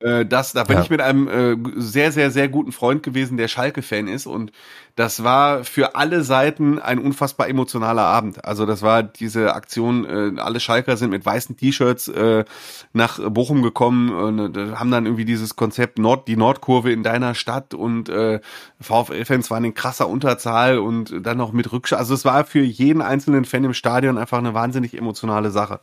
Äh, 0.00 0.26
das, 0.26 0.52
da 0.52 0.64
bin 0.64 0.76
Ja. 0.76 0.82
ich 0.82 0.90
mit 0.90 1.00
einem 1.00 1.26
äh, 1.26 1.56
sehr, 1.80 2.12
sehr, 2.12 2.30
sehr 2.30 2.48
guten 2.50 2.70
Freund 2.70 3.02
gewesen, 3.02 3.38
der 3.38 3.48
Schalke-Fan 3.48 4.08
ist. 4.08 4.26
Und 4.26 4.52
das 4.94 5.24
war 5.24 5.64
für 5.64 5.94
alle 5.96 6.22
Seiten 6.22 6.78
ein 6.78 6.98
unfassbar 6.98 7.48
emotionaler 7.48 8.02
Abend. 8.02 8.44
Also 8.44 8.66
das 8.66 8.82
war 8.82 9.02
diese 9.02 9.54
Aktion, 9.54 10.04
äh, 10.36 10.40
alle 10.40 10.60
Schalker 10.60 10.98
sind 10.98 11.10
mit 11.10 11.24
weißen 11.24 11.56
T-Shirts 11.56 12.08
äh, 12.08 12.44
nach 12.92 13.18
Bochum 13.30 13.62
gekommen 13.62 14.10
und 14.12 14.56
äh, 14.56 14.72
haben 14.76 14.90
dann 14.90 15.06
irgendwie 15.06 15.24
dieses 15.24 15.56
Konzept 15.56 15.98
Nord, 15.98 16.28
die 16.28 16.36
Nordkurve 16.36 16.92
in 16.92 17.02
deiner 17.02 17.34
Stadt 17.34 17.72
und 17.72 18.10
äh, 18.10 18.40
VfL-Fans 18.80 19.50
waren 19.50 19.64
in 19.64 19.72
krasser 19.74 20.08
Unterzahl 20.08 20.78
und 20.78 21.14
dann 21.26 21.38
noch 21.38 21.52
mit 21.52 21.72
Rückschau. 21.72 21.96
Also 21.96 22.12
es 22.12 22.26
war 22.26 22.44
für 22.44 22.60
jeden 22.60 23.00
einzelnen 23.00 23.46
Fan 23.46 23.64
im 23.64 23.72
Stadion 23.74 24.18
einfach 24.18 24.38
eine 24.38 24.52
wahnsinnig 24.52 24.92
emotionale 24.96 25.50
Sache. 25.50 25.80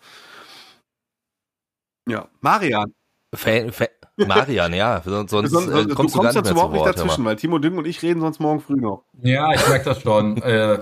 Ja, 2.07 2.29
Marian. 2.41 2.93
Fan, 3.35 3.71
Fan, 3.71 3.87
Marian, 4.15 4.73
ja, 4.73 5.01
sonst, 5.03 5.31
sonst 5.31 5.51
äh, 5.51 5.85
du 5.85 5.95
kommst 5.95 5.95
kommst 5.95 6.15
du 6.15 6.19
gar 6.19 6.27
nicht 6.27 6.35
jetzt 6.35 6.43
mehr 6.43 6.43
zu 6.43 6.51
überhaupt 6.51 6.73
nicht 6.73 6.85
dazwischen, 6.85 7.25
weil 7.25 7.35
Timo 7.35 7.57
Düng 7.57 7.77
und 7.77 7.87
ich 7.87 8.01
reden 8.03 8.21
sonst 8.21 8.39
morgen 8.39 8.59
früh 8.59 8.75
noch. 8.75 9.03
Ja, 9.21 9.51
ich 9.53 9.67
merke 9.67 9.85
das 9.85 10.01
schon. 10.01 10.37
äh, 10.43 10.79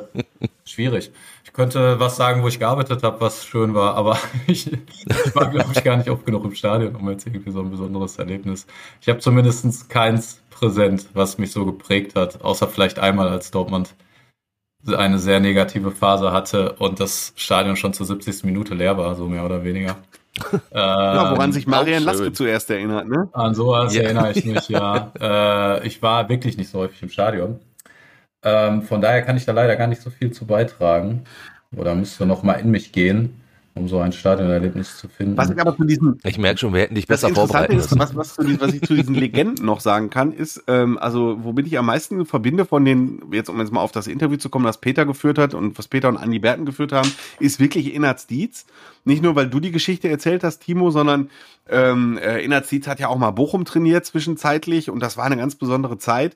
schwierig. 0.65 1.11
Ich 1.45 1.53
könnte 1.53 1.99
was 1.99 2.17
sagen, 2.17 2.43
wo 2.43 2.47
ich 2.49 2.59
gearbeitet 2.59 3.03
habe, 3.03 3.21
was 3.21 3.45
schön 3.45 3.73
war, 3.73 3.95
aber 3.95 4.17
ich, 4.47 4.71
ich 5.25 5.36
war, 5.36 5.49
glaube 5.49 5.71
ich, 5.73 5.84
gar 5.84 5.97
nicht 5.97 6.09
oft 6.09 6.25
genug 6.25 6.43
im 6.43 6.53
Stadion, 6.55 6.95
um 6.95 7.09
jetzt 7.09 7.25
irgendwie 7.25 7.51
so 7.51 7.61
ein 7.61 7.71
besonderes 7.71 8.17
Erlebnis. 8.17 8.67
Ich 8.99 9.07
habe 9.07 9.19
zumindest 9.19 9.89
keins 9.89 10.41
präsent, 10.49 11.07
was 11.13 11.38
mich 11.38 11.51
so 11.51 11.65
geprägt 11.65 12.15
hat, 12.15 12.43
außer 12.43 12.67
vielleicht 12.67 12.99
einmal, 12.99 13.29
als 13.29 13.51
Dortmund 13.51 13.95
eine 14.88 15.19
sehr 15.19 15.39
negative 15.39 15.91
Phase 15.91 16.32
hatte 16.32 16.73
und 16.73 16.99
das 16.99 17.34
Stadion 17.36 17.75
schon 17.75 17.93
zur 17.93 18.05
70. 18.05 18.43
Minute 18.43 18.73
leer 18.73 18.97
war, 18.97 19.15
so 19.15 19.27
mehr 19.27 19.45
oder 19.45 19.63
weniger. 19.63 19.97
Ja, 21.11 21.29
woran 21.29 21.51
Ähm, 21.51 21.53
sich 21.53 21.67
Marian 21.67 22.03
Laske 22.03 22.32
zuerst 22.32 22.69
erinnert, 22.69 23.07
ne? 23.07 23.29
an 23.32 23.55
sowas 23.55 23.97
Ja. 23.97 24.03
erinnere 24.03 24.32
ich 24.32 24.43
mich, 24.43 24.67
ja. 24.69 25.13
äh, 25.19 25.88
ich 25.88 26.01
war 26.01 26.29
wirklich 26.29 26.57
nicht 26.57 26.69
so 26.69 26.79
häufig 26.79 27.01
im 27.03 27.09
Stadion. 27.09 27.59
Ähm, 28.43 28.84
von 28.84 29.01
daher 29.01 29.23
kann 29.23 29.38
ich 29.38 29.45
da 29.45 29.53
leider 29.53 29.77
gar 29.77 29.88
nicht 29.88 30.01
so 30.03 30.11
viel 30.11 30.32
zu 30.34 30.47
beitragen. 30.47 31.25
Oder 31.75 31.95
müsste 31.95 32.25
noch 32.27 32.43
mal 32.43 32.55
in 32.55 32.71
mich 32.71 32.93
gehen, 32.93 33.40
um 33.74 33.88
so 33.88 33.99
ein 33.99 34.11
Stadionerlebnis 34.11 34.97
zu 34.97 35.07
finden. 35.07 35.38
Was 35.38 35.49
ich 35.49 35.59
aber 35.59 35.76
zu 35.76 35.86
diesen 35.86 36.19
Ich 36.24 36.38
merke 36.38 36.59
schon, 36.59 36.74
wir 36.74 36.82
hätten 36.82 36.95
dich 36.95 37.07
besser 37.07 37.30
ist, 37.30 37.38
müssen. 37.38 37.99
was, 37.99 38.15
was, 38.15 38.36
zu, 38.36 38.59
was 38.59 38.74
ich 38.74 38.82
zu 38.82 38.95
diesen 38.95 39.15
Legenden 39.15 39.65
noch 39.65 39.80
sagen 39.80 40.09
kann, 40.09 40.34
ist, 40.34 40.63
ähm, 40.67 40.97
also 40.97 41.38
womit 41.43 41.67
ich 41.67 41.78
am 41.78 41.86
meisten 41.86 42.26
verbinde 42.26 42.65
von 42.65 42.84
den, 42.84 43.22
jetzt 43.32 43.49
um 43.49 43.59
jetzt 43.59 43.72
mal 43.72 43.80
auf 43.80 43.93
das 43.93 44.07
Interview 44.07 44.38
zu 44.38 44.49
kommen, 44.49 44.65
das 44.65 44.80
Peter 44.80 45.05
geführt 45.05 45.38
hat 45.38 45.53
und 45.53 45.78
was 45.78 45.88
Peter 45.88 46.09
und 46.09 46.17
Andi 46.17 46.39
Berten 46.39 46.65
geführt 46.65 46.91
haben, 46.91 47.11
ist 47.39 47.59
wirklich 47.59 47.93
Innerts 47.93 48.28
Dietz. 48.28 48.65
Nicht 49.05 49.24
nur, 49.24 49.36
weil 49.36 49.47
du 49.47 49.59
die 49.59 49.72
Geschichte 49.72 50.09
erzählt 50.09 50.43
hast, 50.43 50.59
Timo, 50.59 50.91
sondern 50.91 51.30
ähm, 51.69 52.17
äh, 52.17 52.43
Innerts 52.43 52.69
Dietz 52.69 52.88
hat 52.88 52.99
ja 52.99 53.07
auch 53.07 53.17
mal 53.17 53.32
Bochum 53.32 53.63
trainiert 53.63 54.05
zwischenzeitlich 54.05 54.89
und 54.89 54.99
das 54.99 55.15
war 55.15 55.26
eine 55.26 55.38
ganz 55.38 55.55
besondere 55.55 55.97
Zeit. 55.97 56.36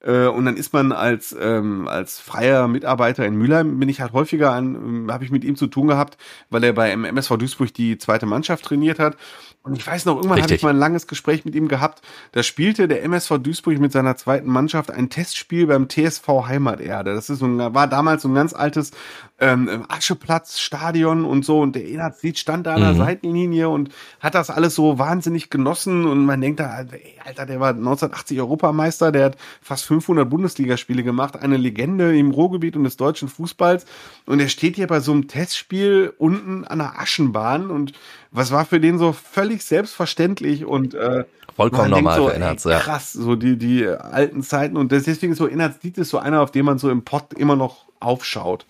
Äh, 0.00 0.26
und 0.26 0.44
dann 0.44 0.56
ist 0.56 0.72
man 0.72 0.92
als, 0.92 1.34
ähm, 1.38 1.88
als 1.88 2.20
freier 2.20 2.68
Mitarbeiter 2.68 3.24
in 3.26 3.36
Mülheim, 3.36 3.78
bin 3.78 3.88
ich 3.88 4.00
halt 4.00 4.12
häufiger 4.12 4.52
an, 4.52 4.74
ähm, 4.74 5.12
habe 5.12 5.24
ich 5.24 5.30
mit 5.30 5.44
ihm 5.44 5.56
zu 5.56 5.66
tun 5.66 5.88
gehabt, 5.88 6.18
weil 6.50 6.62
er 6.64 6.72
bei 6.72 6.90
MSV 6.90 7.36
Duisburg 7.36 7.72
die 7.74 7.98
zweite 7.98 8.26
Mannschaft 8.26 8.64
trainiert 8.64 8.98
hat. 8.98 9.16
Und 9.62 9.76
ich 9.76 9.84
weiß 9.84 10.04
noch, 10.04 10.16
irgendwann 10.16 10.42
habe 10.42 10.54
ich 10.54 10.62
mal 10.62 10.70
ein 10.70 10.78
langes 10.78 11.08
Gespräch 11.08 11.44
mit 11.44 11.56
ihm 11.56 11.66
gehabt. 11.66 12.00
Da 12.30 12.44
spielte 12.44 12.86
der 12.86 13.02
MSV 13.02 13.38
Duisburg 13.38 13.78
mit 13.78 13.90
seiner 13.90 14.16
zweiten 14.16 14.48
Mannschaft 14.48 14.92
ein 14.92 15.10
Testspiel 15.10 15.66
beim 15.66 15.88
TSV 15.88 16.28
Heimaterde. 16.46 17.14
Das 17.14 17.28
ist 17.30 17.40
so 17.40 17.46
ein, 17.46 17.74
war 17.74 17.88
damals 17.88 18.22
so 18.22 18.28
ein 18.28 18.34
ganz 18.34 18.52
altes 18.52 18.92
ähm, 19.38 19.84
Ascheplatz-Stadion 19.88 21.24
und 21.24 21.44
so. 21.44 21.60
Und 21.60 21.76
der 21.76 21.86
Enazid 21.88 22.38
stand 22.38 22.66
da 22.66 22.74
an 22.74 22.80
der 22.80 22.92
mhm. 22.94 22.98
Seitenlinie 22.98 23.68
und 23.68 23.90
hat 24.20 24.34
das 24.34 24.50
alles 24.50 24.74
so 24.74 24.98
wahnsinnig 24.98 25.50
genossen. 25.50 26.06
Und 26.06 26.24
man 26.24 26.40
denkt 26.40 26.60
da, 26.60 26.84
Alter, 27.24 27.46
der 27.46 27.60
war 27.60 27.70
1980 27.70 28.40
Europameister, 28.40 29.12
der 29.12 29.26
hat 29.26 29.36
fast 29.60 29.84
500 29.84 30.28
Bundesligaspiele 30.28 31.02
gemacht, 31.02 31.36
eine 31.36 31.56
Legende 31.56 32.16
im 32.16 32.30
Ruhrgebiet 32.30 32.76
und 32.76 32.84
des 32.84 32.96
deutschen 32.96 33.28
Fußballs. 33.28 33.84
Und 34.24 34.40
er 34.40 34.48
steht 34.48 34.76
hier 34.76 34.86
bei 34.86 35.00
so 35.00 35.12
einem 35.12 35.28
Testspiel 35.28 36.14
unten 36.18 36.64
an 36.64 36.78
der 36.78 36.98
Aschenbahn 36.98 37.70
und 37.70 37.92
was 38.30 38.52
war 38.52 38.64
für 38.64 38.80
den 38.80 38.98
so 38.98 39.12
völlig 39.12 39.64
selbstverständlich 39.64 40.64
und 40.64 40.94
äh, 40.94 41.24
vollkommen 41.54 41.90
normal 41.90 42.18
so, 42.18 42.28
ey, 42.28 42.40
ja. 42.40 42.78
Krass, 42.80 43.12
so 43.12 43.34
die 43.34 43.56
die 43.56 43.86
alten 43.86 44.42
Zeiten 44.42 44.76
und 44.76 44.92
deswegen 44.92 45.34
so 45.34 45.46
Inhaltslied 45.46 45.96
ist 45.98 46.10
so 46.10 46.18
einer, 46.18 46.42
auf 46.42 46.50
den 46.50 46.64
man 46.64 46.78
so 46.78 46.90
im 46.90 47.02
Pott 47.02 47.32
immer 47.32 47.56
noch 47.56 47.86
aufschaut. 47.98 48.66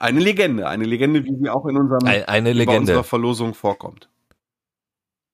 Eine 0.00 0.20
Legende, 0.20 0.66
eine 0.66 0.84
Legende, 0.84 1.24
wie 1.24 1.36
sie 1.36 1.50
auch 1.50 1.66
in 1.66 1.76
unserem 1.76 2.06
eine, 2.06 2.26
eine 2.26 2.52
Legende. 2.54 2.80
unserer 2.80 3.04
Verlosung 3.04 3.52
vorkommt. 3.52 4.08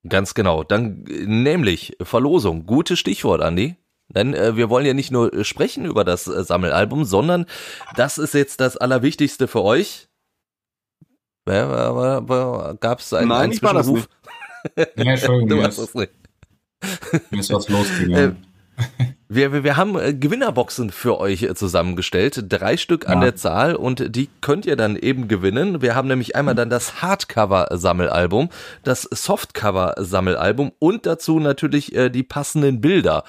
Ganz 0.08 0.34
genau. 0.34 0.64
Dann 0.64 1.04
nämlich 1.04 1.96
Verlosung. 2.02 2.66
Gutes 2.66 2.98
Stichwort, 2.98 3.42
Andi. 3.42 3.76
Denn 4.08 4.34
äh, 4.34 4.56
wir 4.56 4.68
wollen 4.68 4.84
ja 4.84 4.92
nicht 4.92 5.12
nur 5.12 5.44
sprechen 5.44 5.84
über 5.84 6.04
das 6.04 6.26
äh, 6.26 6.42
Sammelalbum, 6.42 7.04
sondern 7.04 7.46
das 7.94 8.18
ist 8.18 8.34
jetzt 8.34 8.60
das 8.60 8.76
Allerwichtigste 8.76 9.46
für 9.46 9.62
euch. 9.62 10.08
Gab 11.44 12.98
es 12.98 13.12
einen, 13.12 13.28
Nein, 13.28 13.40
einen 13.40 13.52
ich 13.52 13.62
war 13.62 13.74
das 13.74 13.86
nicht. 13.86 14.08
Ja, 14.76 14.84
Entschuldigung, 14.96 15.48
du 15.48 15.58
warst 15.58 15.78
das 15.78 15.94
nicht. 15.94 16.12
Mir 17.30 17.38
ist 17.38 17.52
was 17.52 17.68
losgegangen. 17.68 18.44
Wir, 19.28 19.52
wir, 19.52 19.64
wir 19.64 19.76
haben 19.76 19.98
äh, 19.98 20.14
Gewinnerboxen 20.14 20.90
für 20.90 21.18
euch 21.18 21.42
äh, 21.42 21.54
zusammengestellt, 21.56 22.44
drei 22.48 22.76
Stück 22.76 23.08
an 23.08 23.18
ja. 23.18 23.24
der 23.24 23.36
Zahl 23.36 23.74
und 23.74 24.14
die 24.14 24.28
könnt 24.40 24.66
ihr 24.66 24.76
dann 24.76 24.94
eben 24.94 25.26
gewinnen. 25.26 25.82
Wir 25.82 25.96
haben 25.96 26.06
nämlich 26.06 26.36
einmal 26.36 26.54
dann 26.54 26.70
das 26.70 27.02
Hardcover-Sammelalbum, 27.02 28.50
das 28.84 29.02
Softcover-Sammelalbum 29.02 30.70
und 30.78 31.06
dazu 31.06 31.40
natürlich 31.40 31.92
äh, 31.96 32.08
die 32.08 32.22
passenden 32.22 32.80
Bilder. 32.80 33.24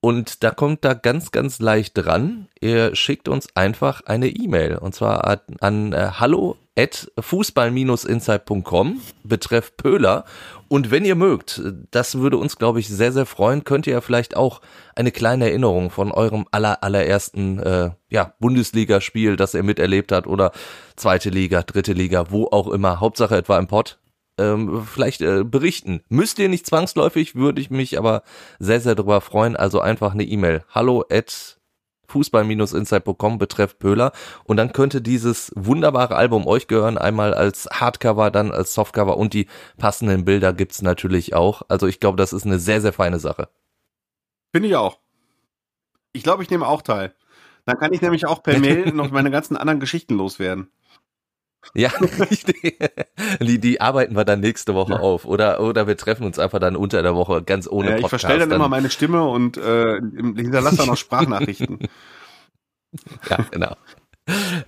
Und 0.00 0.44
da 0.44 0.50
kommt 0.50 0.84
da 0.84 0.92
ganz, 0.92 1.30
ganz 1.30 1.58
leicht 1.58 1.94
dran. 1.94 2.48
Ihr 2.60 2.94
schickt 2.94 3.26
uns 3.26 3.48
einfach 3.56 4.02
eine 4.04 4.28
E-Mail 4.28 4.76
und 4.76 4.94
zwar 4.94 5.26
an, 5.26 5.38
an 5.60 5.92
äh, 5.94 6.10
hallo 6.18 6.58
at 6.76 7.10
fußball-insight.com 7.18 9.00
betreff 9.22 9.76
Pöhler. 9.78 10.26
Und 10.74 10.90
wenn 10.90 11.04
ihr 11.04 11.14
mögt, 11.14 11.62
das 11.92 12.18
würde 12.18 12.36
uns, 12.36 12.58
glaube 12.58 12.80
ich, 12.80 12.88
sehr, 12.88 13.12
sehr 13.12 13.26
freuen, 13.26 13.62
könnt 13.62 13.86
ihr 13.86 13.92
ja 13.92 14.00
vielleicht 14.00 14.36
auch 14.36 14.60
eine 14.96 15.12
kleine 15.12 15.44
Erinnerung 15.44 15.88
von 15.88 16.10
eurem 16.10 16.46
aller, 16.50 16.82
allerersten 16.82 17.60
äh, 17.60 17.90
ja, 18.10 18.34
Bundesligaspiel, 18.40 19.36
das 19.36 19.54
ihr 19.54 19.62
miterlebt 19.62 20.10
habt, 20.10 20.26
oder 20.26 20.50
zweite 20.96 21.30
Liga, 21.30 21.62
dritte 21.62 21.92
Liga, 21.92 22.32
wo 22.32 22.48
auch 22.50 22.66
immer, 22.66 22.98
Hauptsache 22.98 23.36
etwa 23.36 23.56
im 23.56 23.68
Pott, 23.68 24.00
ähm, 24.36 24.84
vielleicht 24.84 25.20
äh, 25.20 25.44
berichten. 25.44 26.00
Müsst 26.08 26.40
ihr 26.40 26.48
nicht 26.48 26.66
zwangsläufig, 26.66 27.36
würde 27.36 27.60
ich 27.60 27.70
mich 27.70 27.96
aber 27.96 28.24
sehr, 28.58 28.80
sehr 28.80 28.96
darüber 28.96 29.20
freuen. 29.20 29.54
Also 29.54 29.78
einfach 29.78 30.12
eine 30.12 30.24
E-Mail. 30.24 30.64
Hallo 30.70 31.04
at 31.08 31.56
fußball-insight.com 32.14 33.38
betreff 33.38 33.78
Pöhler 33.78 34.12
und 34.44 34.56
dann 34.56 34.72
könnte 34.72 35.02
dieses 35.02 35.52
wunderbare 35.56 36.14
Album 36.14 36.46
euch 36.46 36.68
gehören, 36.68 36.96
einmal 36.96 37.34
als 37.34 37.68
Hardcover, 37.72 38.30
dann 38.30 38.52
als 38.52 38.74
Softcover 38.74 39.16
und 39.16 39.34
die 39.34 39.48
passenden 39.78 40.24
Bilder 40.24 40.52
gibt's 40.52 40.80
natürlich 40.80 41.34
auch. 41.34 41.62
Also 41.68 41.86
ich 41.86 41.98
glaube, 41.98 42.16
das 42.16 42.32
ist 42.32 42.46
eine 42.46 42.58
sehr, 42.58 42.80
sehr 42.80 42.92
feine 42.92 43.18
Sache. 43.18 43.48
Finde 44.52 44.68
ich 44.68 44.76
auch. 44.76 45.00
Ich 46.12 46.22
glaube, 46.22 46.44
ich 46.44 46.50
nehme 46.50 46.68
auch 46.68 46.82
teil. 46.82 47.14
Dann 47.66 47.78
kann 47.78 47.92
ich 47.92 48.02
nämlich 48.02 48.26
auch 48.26 48.42
per 48.42 48.58
Mail 48.60 48.92
noch 48.92 49.10
meine 49.10 49.30
ganzen 49.30 49.56
anderen 49.56 49.80
Geschichten 49.80 50.14
loswerden. 50.14 50.68
Ja, 51.74 51.90
die, 53.40 53.58
die 53.58 53.80
arbeiten 53.80 54.14
wir 54.14 54.24
dann 54.24 54.40
nächste 54.40 54.74
Woche 54.74 54.92
ja. 54.92 54.98
auf. 55.00 55.24
Oder, 55.24 55.60
oder 55.60 55.86
wir 55.86 55.96
treffen 55.96 56.24
uns 56.26 56.38
einfach 56.38 56.58
dann 56.58 56.76
unter 56.76 57.02
der 57.02 57.14
Woche 57.14 57.42
ganz 57.42 57.66
ohne 57.66 57.90
ja, 57.90 57.98
Ich 57.98 58.08
verstelle 58.08 58.40
dann, 58.40 58.50
dann, 58.50 58.60
immer 58.60 58.68
meine 58.68 58.90
Stimme 58.90 59.24
und 59.24 59.56
äh, 59.56 59.94
hinterlasse 59.94 60.76
dann 60.76 60.90
auch 60.90 60.96
Sprachnachrichten. 60.98 61.78
ja, 63.30 63.38
genau. 63.50 63.76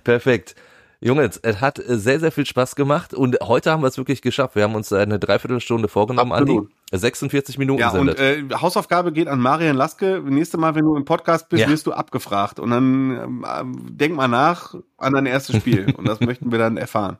Perfekt. 0.03 0.55
Jungs, 0.99 1.37
es 1.43 1.61
hat 1.61 1.77
äh, 1.77 1.97
sehr, 1.97 2.19
sehr 2.19 2.31
viel 2.31 2.45
Spaß 2.45 2.75
gemacht 2.75 3.13
und 3.13 3.37
heute 3.43 3.71
haben 3.71 3.83
wir 3.83 3.87
es 3.87 3.97
wirklich 3.97 4.21
geschafft. 4.21 4.55
Wir 4.55 4.63
haben 4.63 4.73
uns 4.75 4.91
eine 4.91 5.19
Dreiviertelstunde 5.19 5.87
vorgenommen, 5.87 6.31
Absolut. 6.31 6.65
Andi. 6.65 6.73
46 6.91 7.57
Minuten 7.57 7.81
ja, 7.81 7.91
sind 7.91 8.09
und 8.09 8.17
äh, 8.17 8.43
Hausaufgabe 8.53 9.11
geht 9.11 9.27
an 9.27 9.39
Marian 9.39 9.75
Laske. 9.75 10.23
Nächstes 10.25 10.59
Mal, 10.59 10.73
wenn 10.73 10.85
du 10.85 10.95
im 10.95 11.05
Podcast 11.05 11.49
bist, 11.49 11.63
ja. 11.63 11.69
wirst 11.69 11.85
du 11.85 11.91
abgefragt. 11.91 12.59
Und 12.59 12.71
dann 12.71 13.43
äh, 13.43 13.63
denk 13.91 14.15
mal 14.15 14.29
nach 14.29 14.73
an 14.97 15.13
dein 15.13 15.25
erstes 15.25 15.57
Spiel. 15.57 15.93
und 15.97 16.07
das 16.07 16.21
möchten 16.21 16.51
wir 16.51 16.57
dann 16.57 16.77
erfahren. 16.77 17.17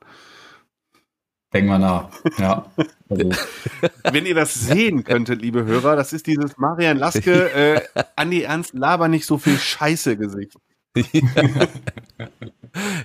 Denk 1.53 1.67
mal 1.67 1.79
nach. 1.79 2.09
Ja. 2.37 2.65
Also. 3.09 3.31
Wenn 4.11 4.25
ihr 4.25 4.35
das 4.35 4.53
sehen 4.53 5.03
könntet, 5.03 5.41
liebe 5.41 5.65
Hörer, 5.65 5.95
das 5.95 6.13
ist 6.13 6.27
dieses 6.27 6.57
Marian 6.57 6.97
Laske, 6.97 7.51
äh, 7.51 7.81
Andi 8.15 8.41
Ernst, 8.43 8.73
laber 8.73 9.07
nicht 9.07 9.25
so 9.25 9.37
viel 9.37 9.57
Scheiße 9.57 10.17
Gesicht. 10.17 10.57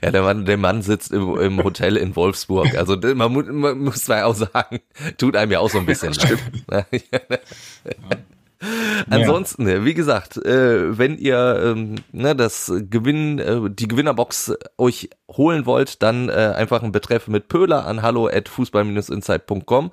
Ja, 0.03 0.11
der 0.11 0.23
Mann, 0.23 0.45
der 0.45 0.57
Mann 0.57 0.83
sitzt 0.83 1.13
im, 1.13 1.39
im 1.39 1.63
Hotel 1.63 1.97
in 1.97 2.17
Wolfsburg. 2.17 2.77
Also 2.77 2.97
man, 2.97 3.33
man 3.33 3.79
muss 3.79 4.07
ja 4.07 4.27
auch 4.27 4.35
sagen, 4.35 4.81
tut 5.19 5.37
einem 5.37 5.53
ja 5.53 5.61
auch 5.61 5.71
so 5.71 5.79
ein 5.79 5.87
bisschen 5.87 6.15
leid. 6.69 6.87
Ansonsten, 9.11 9.85
wie 9.85 9.95
gesagt, 9.95 10.37
äh, 10.37 10.97
wenn 10.97 11.19
ihr 11.19 11.61
ähm, 11.65 11.97
ne, 12.13 12.37
das 12.37 12.73
Gewinn, 12.91 13.39
äh, 13.39 13.61
die 13.69 13.89
Gewinnerbox 13.89 14.55
euch 14.79 15.11
holen 15.31 15.67
wollt, 15.67 16.03
dann 16.03 16.29
äh, 16.29 16.53
einfach 16.57 16.83
einen 16.83 16.93
Betreff 16.93 17.29
mit 17.29 17.49
Pöhler 17.49 17.87
an 17.87 18.03
hallo 18.03 18.29
at 18.29 18.49
fußball-insight.com 18.49 19.91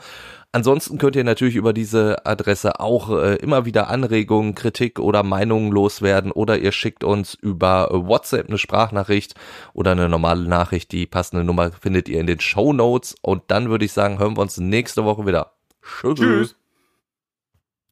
Ansonsten 0.52 0.98
könnt 0.98 1.16
ihr 1.16 1.24
natürlich 1.24 1.56
über 1.56 1.74
diese 1.74 2.26
Adresse 2.26 2.80
auch 2.80 3.12
äh, 3.12 3.36
immer 3.36 3.66
wieder 3.66 3.88
Anregungen, 3.88 4.56
Kritik 4.56 4.98
oder 4.98 5.22
Meinungen 5.22 5.72
loswerden 5.72 6.32
oder 6.32 6.58
ihr 6.58 6.72
schickt 6.72 7.04
uns 7.04 7.36
über 7.36 7.90
WhatsApp 7.92 8.48
eine 8.48 8.58
Sprachnachricht 8.58 9.36
oder 9.74 9.92
eine 9.92 10.10
normale 10.10 10.48
Nachricht. 10.48 10.92
Die 10.92 11.06
passende 11.06 11.44
Nummer 11.44 11.72
findet 11.72 12.10
ihr 12.10 12.20
in 12.20 12.26
den 12.26 12.40
Show 12.40 12.74
Notes 12.74 13.16
und 13.22 13.44
dann 13.48 13.70
würde 13.70 13.86
ich 13.86 13.94
sagen, 13.94 14.18
hören 14.18 14.38
wir 14.38 14.42
uns 14.42 14.58
nächste 14.58 15.06
Woche 15.06 15.28
wieder. 15.28 15.52
Tschüss. 15.84 16.18
Tschüss. 16.18 16.56